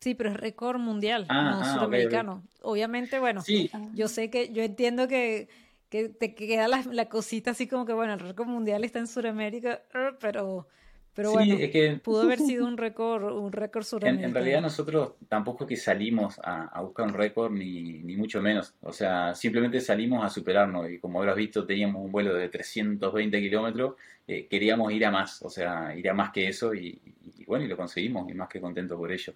Sí, 0.00 0.14
pero 0.14 0.30
es 0.30 0.36
récord 0.36 0.78
mundial, 0.78 1.26
ah, 1.28 1.50
no 1.50 1.60
ah, 1.60 1.74
sudamericano. 1.74 2.42
Obviamente, 2.62 3.18
bueno, 3.18 3.40
sí. 3.40 3.70
yo 3.94 4.08
sé 4.08 4.30
que, 4.30 4.52
yo 4.52 4.62
entiendo 4.62 5.08
que, 5.08 5.48
que 5.88 6.10
te 6.10 6.34
queda 6.34 6.68
la, 6.68 6.82
la, 6.90 7.08
cosita 7.08 7.52
así 7.52 7.66
como 7.66 7.86
que, 7.86 7.94
bueno, 7.94 8.12
el 8.12 8.20
récord 8.20 8.48
mundial 8.48 8.84
está 8.84 8.98
en 8.98 9.06
Sudamérica, 9.06 9.82
pero 10.20 10.68
pero 11.14 11.30
bueno, 11.30 11.56
pudo 12.02 12.22
haber 12.22 12.40
sido 12.40 12.66
un 12.66 12.76
récord, 12.76 13.32
un 13.36 13.52
récord 13.52 13.84
en, 14.02 14.24
en, 14.24 14.34
realidad 14.34 14.60
nosotros 14.60 15.12
tampoco 15.28 15.64
que 15.64 15.76
salimos 15.76 16.40
a, 16.42 16.80
buscar 16.82 17.06
un 17.06 17.14
récord 17.14 17.52
ni, 17.52 18.02
ni, 18.02 18.16
mucho 18.16 18.42
menos. 18.42 18.74
O 18.82 18.92
sea, 18.92 19.32
simplemente 19.34 19.80
salimos 19.80 20.24
a 20.24 20.28
superarnos 20.28 20.90
y 20.90 20.98
como 20.98 21.20
habrás 21.20 21.36
visto 21.36 21.64
teníamos 21.64 22.04
un 22.04 22.10
vuelo 22.10 22.34
de 22.34 22.48
320 22.48 23.40
kilómetros, 23.40 23.94
eh, 24.26 24.48
queríamos 24.48 24.92
ir 24.92 25.06
a 25.06 25.12
más, 25.12 25.40
o 25.42 25.50
sea, 25.50 25.94
ir 25.96 26.08
a 26.10 26.14
más 26.14 26.32
que 26.32 26.48
eso 26.48 26.74
y, 26.74 27.00
bueno, 27.46 27.64
y 27.64 27.68
lo 27.68 27.76
conseguimos 27.76 28.28
y 28.28 28.34
más 28.34 28.48
que 28.48 28.60
contento 28.60 28.96
por 28.96 29.12
ello. 29.12 29.34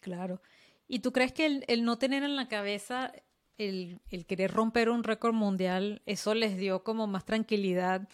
Claro. 0.00 0.42
¿Y 0.86 0.98
tú 0.98 1.12
crees 1.12 1.32
que 1.32 1.62
el, 1.66 1.84
no 1.84 1.96
tener 1.96 2.22
en 2.22 2.36
la 2.36 2.46
cabeza 2.46 3.10
el, 3.56 4.00
el 4.10 4.26
querer 4.26 4.52
romper 4.52 4.90
un 4.90 5.02
récord 5.02 5.32
mundial, 5.32 6.02
eso 6.04 6.34
les 6.34 6.58
dio 6.58 6.84
como 6.84 7.06
más 7.06 7.24
tranquilidad? 7.24 8.06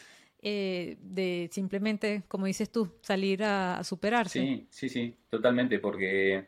Eh, 0.45 0.97
de 1.01 1.49
simplemente, 1.53 2.24
como 2.26 2.47
dices 2.47 2.68
tú, 2.68 2.97
salir 3.01 3.45
a, 3.45 3.84
superarse. 3.84 4.40
Sí, 4.40 4.66
sí, 4.70 4.88
sí, 4.88 5.16
totalmente, 5.30 5.78
porque 5.78 6.47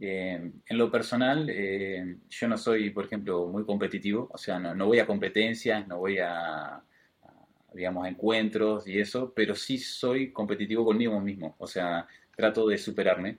eh, 0.00 0.52
en 0.66 0.78
lo 0.78 0.90
personal 0.90 1.48
eh, 1.48 2.16
yo 2.28 2.48
no 2.48 2.58
soy, 2.58 2.90
por 2.90 3.04
ejemplo, 3.04 3.46
muy 3.46 3.64
competitivo, 3.64 4.28
o 4.32 4.36
sea, 4.36 4.58
no, 4.58 4.86
voy 4.86 4.98
a 4.98 5.06
competencias, 5.06 5.86
no 5.86 5.98
voy 5.98 6.18
a, 6.18 6.82
digamos, 7.72 8.06
a 8.06 8.08
encuentros 8.08 8.88
y 8.88 8.98
eso, 8.98 9.32
pero 9.32 9.54
sí 9.54 9.78
soy 9.78 10.32
competitivo 10.32 10.84
conmigo 10.84 11.20
mismo, 11.20 11.54
o 11.58 11.66
sea, 11.68 12.04
trato 12.34 12.66
de 12.66 12.76
superarme. 12.76 13.38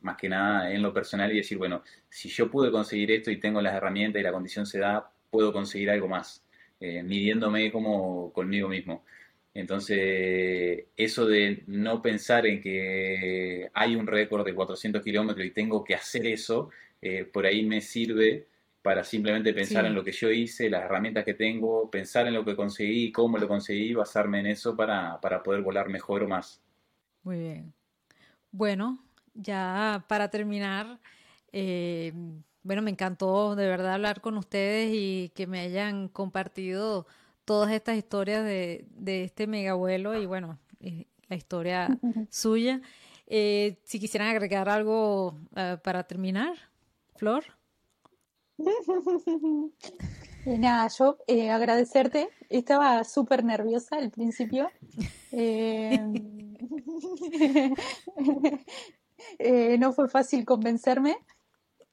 más 0.00 0.16
que 0.16 0.28
nada 0.28 0.72
en 0.72 0.82
lo 0.82 0.92
personal 0.92 1.32
y 1.32 1.36
decir, 1.36 1.56
bueno, 1.56 1.84
si 2.08 2.28
yo 2.28 2.50
pude 2.50 2.72
conseguir 2.72 3.12
esto 3.12 3.30
y 3.30 3.38
tengo 3.38 3.62
las 3.62 3.74
herramientas 3.74 4.18
y 4.20 4.24
la 4.24 4.32
condición 4.32 4.66
se 4.66 4.80
da, 4.80 5.08
puedo 5.30 5.52
conseguir 5.52 5.90
algo 5.90 6.08
más. 6.08 6.45
Eh, 6.78 7.02
midiéndome 7.02 7.72
como 7.72 8.32
conmigo 8.32 8.68
mismo. 8.68 9.04
Entonces, 9.54 10.84
eso 10.96 11.26
de 11.26 11.62
no 11.66 12.02
pensar 12.02 12.46
en 12.46 12.60
que 12.60 13.70
hay 13.72 13.96
un 13.96 14.06
récord 14.06 14.44
de 14.44 14.54
400 14.54 15.02
kilómetros 15.02 15.46
y 15.46 15.50
tengo 15.52 15.82
que 15.82 15.94
hacer 15.94 16.26
eso, 16.26 16.68
eh, 17.00 17.24
por 17.24 17.46
ahí 17.46 17.64
me 17.64 17.80
sirve 17.80 18.48
para 18.82 19.02
simplemente 19.02 19.54
pensar 19.54 19.86
en 19.86 19.94
lo 19.94 20.04
que 20.04 20.12
yo 20.12 20.30
hice, 20.30 20.68
las 20.68 20.84
herramientas 20.84 21.24
que 21.24 21.34
tengo, 21.34 21.90
pensar 21.90 22.26
en 22.26 22.34
lo 22.34 22.44
que 22.44 22.54
conseguí, 22.54 23.10
cómo 23.10 23.38
lo 23.38 23.48
conseguí, 23.48 23.94
basarme 23.94 24.40
en 24.40 24.46
eso 24.46 24.76
para, 24.76 25.18
poder 25.42 25.62
volar 25.62 25.88
mejor 25.88 26.22
o 26.22 26.28
más. 26.28 26.62
Muy 27.22 27.38
bien. 27.38 27.72
Bueno, 28.52 29.02
ya 29.34 30.04
para 30.06 30.28
terminar, 30.28 31.00
eh, 31.50 32.12
bueno, 32.66 32.82
me 32.82 32.90
encantó 32.90 33.56
de 33.56 33.68
verdad 33.68 33.94
hablar 33.94 34.20
con 34.20 34.36
ustedes 34.36 34.90
y 34.92 35.30
que 35.34 35.46
me 35.46 35.60
hayan 35.60 36.08
compartido 36.08 37.06
todas 37.44 37.72
estas 37.72 37.96
historias 37.96 38.44
de, 38.44 38.84
este 39.06 39.46
mega 39.46 39.70
abuelo 39.70 40.20
y 40.20 40.26
bueno, 40.26 40.58
la 41.28 41.36
historia 41.36 41.88
suya. 42.30 42.82
Eh, 43.28 43.78
si 43.84 43.98
quisieran 43.98 44.28
agregar 44.28 44.68
algo 44.68 45.38
ah, 45.54 45.80
para 45.82 46.04
terminar, 46.04 46.54
Flor. 47.14 47.44
Y 50.46 50.58
nada, 50.58 50.88
yo 50.96 51.18
eh, 51.26 51.50
agradecerte. 51.50 52.28
Estaba 52.48 53.02
súper 53.02 53.44
nerviosa 53.44 53.96
al 53.96 54.10
principio. 54.10 54.70
Eh, 59.38 59.76
no 59.78 59.92
fue 59.92 60.08
fácil 60.08 60.44
convencerme, 60.44 61.16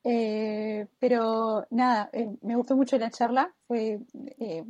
eh, 0.04 0.88
pero 0.99 1.66
nada, 1.70 2.10
eh, 2.12 2.30
me 2.41 2.56
gustó 2.56 2.76
mucho 2.76 2.97
la 2.97 3.10
charla, 3.10 3.54
fue 3.68 3.99
eh, 4.39 4.64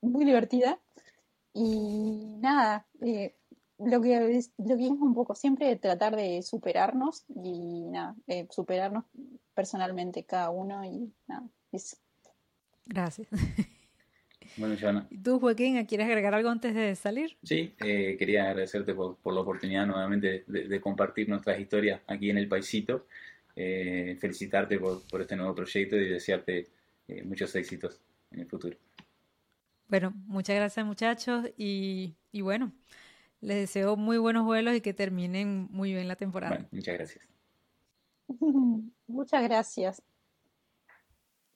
muy 0.00 0.24
divertida. 0.24 0.78
Y 1.52 2.36
nada, 2.40 2.86
lo, 3.78 4.00
que 4.00 4.36
es, 4.36 4.52
lo 4.58 4.76
que 4.76 4.84
es 4.84 4.90
un 4.90 5.14
poco 5.14 5.34
siempre 5.34 5.74
tratar 5.76 6.14
de 6.14 6.42
superarnos 6.42 7.24
y 7.34 7.86
nada, 7.86 8.14
superarnos 8.50 9.04
personalmente 9.54 10.24
cada 10.24 10.50
uno 10.50 10.84
y 10.84 11.12
nada, 11.26 11.48
eso. 11.72 11.96
Gracias. 12.86 13.28
Bueno, 14.56 14.76
Joana. 14.80 15.06
¿Y 15.10 15.18
tú, 15.18 15.38
Joaquín, 15.38 15.84
quieres 15.84 16.06
agregar 16.06 16.34
algo 16.34 16.48
antes 16.48 16.74
de 16.74 16.96
salir? 16.96 17.36
Sí, 17.42 17.74
quería 17.78 18.48
agradecerte 18.48 18.94
por, 18.94 19.18
la 19.24 19.40
oportunidad 19.40 19.86
nuevamente 19.86 20.44
de, 20.46 20.80
compartir 20.80 21.28
nuestras 21.28 21.60
historias 21.60 22.00
aquí 22.06 22.30
en 22.30 22.38
el 22.38 22.48
Paisito. 22.48 23.06
Eh, 23.60 24.16
felicitarte 24.20 24.78
por, 24.78 25.20
este 25.20 25.34
nuevo 25.34 25.52
proyecto 25.52 25.96
y 25.96 26.08
desearte 26.08 26.68
eh, 27.08 27.24
muchos 27.24 27.52
éxitos 27.56 28.00
en 28.30 28.38
el 28.38 28.46
futuro. 28.46 28.76
Bueno, 29.88 30.12
muchas 30.26 30.54
gracias 30.54 30.86
muchachos 30.86 31.50
y, 31.56 32.14
bueno, 32.40 32.72
les 33.40 33.56
deseo 33.56 33.96
muy 33.96 34.16
buenos 34.16 34.44
vuelos 34.44 34.76
y 34.76 34.80
que 34.80 34.94
terminen 34.94 35.66
muy 35.72 35.92
bien 35.92 36.06
la 36.06 36.14
temporada. 36.14 36.68
muchas 36.70 36.94
gracias. 36.94 37.28
Muchas 39.08 39.42
gracias. 39.42 40.02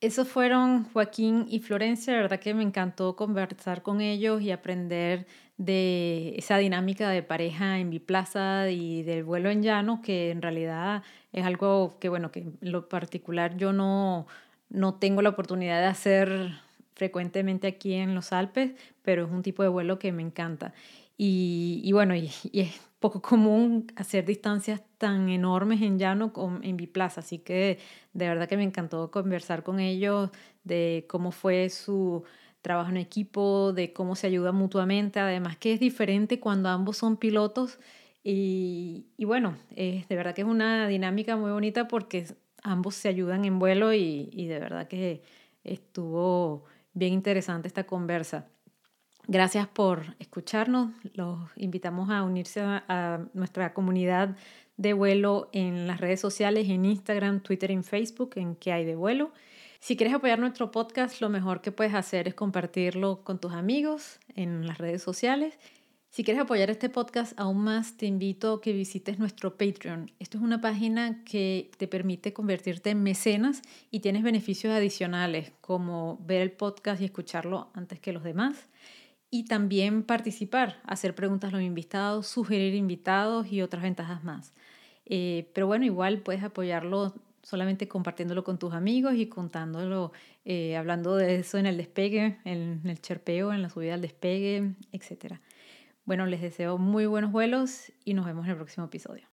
Esos 0.01 0.27
fueron 0.27 0.85
Joaquín 0.93 1.47
y 1.49 1.61
Florencia, 1.61 2.15
la 2.15 2.23
verdad 2.23 2.41
que 2.41 2.53
me 2.53 2.65
encantó 2.65 3.15
conversar 3.15 3.83
con 3.83 4.01
ellos 4.01 4.43
y 4.43 4.51
aprender 4.51 5.29
de 5.65 6.35
esa 6.37 6.59
dinámica 6.59 7.09
de 7.11 7.23
pareja 7.23 7.79
en 7.79 7.91
biplaza 7.91 8.69
y 8.71 9.05
del 9.05 9.23
vuelo 9.23 9.49
en 9.49 9.63
llano, 9.63 10.03
que 10.03 10.31
en 10.31 10.43
realidad 10.43 11.05
es 11.33 11.47
algo 11.47 11.99
que, 12.01 12.09
bueno, 12.09 12.33
que 12.33 12.41
en 12.41 12.59
lo 12.61 12.89
particular 12.89 13.57
yo 13.57 13.73
no, 13.73 14.27
no 14.71 14.95
tengo 14.95 15.23
la 15.23 15.29
oportunidad 15.29 15.81
de 15.81 15.87
hacer 15.87 16.53
frecuentemente 16.95 17.69
aquí 17.69 17.95
en 17.95 18.15
los 18.17 18.33
Alpes, 18.33 18.73
pero 19.03 19.25
es 19.25 19.31
un 19.31 19.43
tipo 19.43 19.63
de 19.63 19.69
vuelo 19.69 20.01
que 20.01 20.11
me 20.11 20.23
encanta. 20.23 20.75
Y, 21.17 21.89
bueno, 21.93 22.17
y, 22.17 22.31
es 22.53 22.81
poco 22.99 23.23
común 23.23 23.87
hacer 23.95 24.25
distancias 24.25 24.83
tan 24.99 25.29
enormes 25.29 25.81
en 25.83 25.97
llano 25.97 26.33
con, 26.33 26.65
en 26.65 26.77
biplaza, 26.77 27.21
así 27.21 27.39
que 27.39 27.79
de 28.15 28.29
verdad 28.29 28.49
que 28.49 28.57
me 28.57 28.65
encantó 28.65 29.13
conversar 29.13 29.63
con 29.63 29.79
ellos 29.79 30.31
de 30.65 31.07
cómo 31.09 31.31
fue 31.31 31.69
su 31.71 32.25
trabajo 32.63 32.91
en 32.91 32.97
equipo, 32.97 33.73
de 33.73 33.93
cómo 33.93 34.17
se 34.17 34.29
ayuda 34.29 34.53
mutuamente, 34.53 35.21
además 35.21 35.57
que 35.57 35.75
es 35.75 35.81
diferente 35.81 36.41
cuando 36.41 36.69
ambos 36.69 36.97
son 36.97 37.17
pilotos 37.17 37.79
y, 38.25 39.07
bueno, 39.19 39.57
de 39.75 40.05
verdad 40.09 40.35
que 40.35 40.43
es 40.43 40.47
una 40.47 40.87
dinámica 40.87 41.37
muy 41.37 41.51
bonita 41.51 41.89
porque 41.89 42.27
ambos 42.63 42.95
se 42.95 43.09
ayudan 43.09 43.45
en 43.45 43.59
vuelo 43.59 43.93
y, 43.93 44.47
de 44.47 44.59
verdad 44.61 44.87
que 44.87 45.23
estuvo 45.65 46.65
bien 46.95 47.13
interesante 47.15 47.69
esta 47.69 47.85
conversa. 47.85 48.47
Gracias 49.27 49.69
por 49.69 50.17
escucharnos. 50.19 50.93
Los 51.15 51.39
invitamos 51.57 52.11
a 52.11 52.23
unirse 52.23 52.61
a, 52.61 53.25
nuestra 53.35 53.73
comunidad 53.73 54.37
de 54.77 54.93
vuelo 54.93 55.49
en 55.53 55.87
las 55.87 56.01
redes 56.01 56.21
sociales, 56.21 56.69
en 56.69 56.85
Instagram, 56.85 57.41
Twitter 57.41 57.71
y 57.71 57.83
Facebook, 57.83 58.33
en 58.37 58.57
que 58.57 58.73
hay 58.73 58.85
de 58.85 58.97
vuelo. 58.97 59.33
Si 59.83 59.97
quieres 59.97 60.15
apoyar 60.15 60.39
nuestro 60.39 60.71
podcast, 60.71 61.21
lo 61.21 61.29
mejor 61.29 61.61
que 61.61 61.73
puedes 61.73 61.93
hacer 61.93 62.29
es 62.29 62.35
compartirlo 62.35 63.25
con 63.25 63.41
tus 63.41 63.51
amigos 63.53 64.21
en 64.37 64.65
las 64.65 64.79
redes 64.79 65.03
sociales 65.03 65.59
Si 66.09 66.23
quieres 66.23 66.41
apoyar 66.41 66.71
este 66.71 66.89
podcast 66.89 67.33
aún 67.37 67.65
más, 67.65 67.97
te 67.97 68.07
invito 68.07 68.53
a 68.53 68.61
que 68.61 68.73
visites 68.73 69.19
nuestro 69.19 69.57
Patreon. 69.57 70.13
Esto 70.21 70.39
es 70.39 70.45
una 70.45 70.61
página 70.61 71.25
que 71.25 71.73
te 71.79 71.89
permite 71.89 72.33
convertirte 72.33 72.91
en 72.91 73.03
mecenas 73.03 73.61
y 73.91 73.99
tienes 73.99 74.23
beneficios 74.23 74.73
adicionales 74.73 75.53
como 75.61 76.17
ver 76.25 76.43
el 76.43 76.53
podcast 76.53 77.03
y 77.03 77.07
escucharlo 77.07 77.73
antes 77.75 77.99
que 77.99 78.13
los 78.13 78.23
demás. 78.23 78.69
Y 79.31 79.47
también 79.47 80.05
participar, 80.05 80.81
hacer 80.85 81.17
preguntas 81.17 81.53
a 81.53 81.57
los 81.57 81.63
invitados, 81.63 82.29
sugerir 82.29 82.77
invitados 82.77 83.51
y 83.51 83.63
otras 83.63 83.83
ventajas 83.83 84.23
más. 84.23 84.55
Eh, 85.07 85.51
pero 85.55 85.67
bueno, 85.67 85.85
igual 85.85 86.19
puedes 86.19 86.45
apoyarlo 86.45 87.15
solamente 87.43 87.89
compartiéndolo 87.89 88.45
con 88.45 88.59
tus 88.59 88.73
amigos 88.73 89.15
y 89.15 89.27
contándolo, 89.27 90.13
eh, 90.45 90.77
hablando 90.77 91.17
de 91.17 91.37
eso 91.37 91.59
en 91.59 91.67
el 91.67 91.77
despegue, 91.77 92.39
en 92.45 92.81
el 92.85 93.01
cherpeo, 93.01 93.53
en 93.53 93.63
la 93.63 93.69
subida 93.69 93.95
al 93.95 94.01
despegue, 94.01 94.75
etcétera. 94.93 95.41
Bueno, 96.05 96.27
les 96.27 96.41
deseo 96.41 96.79
muy 96.79 97.07
buenos 97.07 97.33
vuelos 97.33 97.93
y 98.05 98.15
nos 98.15 98.27
vemos 98.27 98.45
en 98.47 98.53
el 98.53 98.57
próximo 98.57 98.87
episodio. 98.87 99.32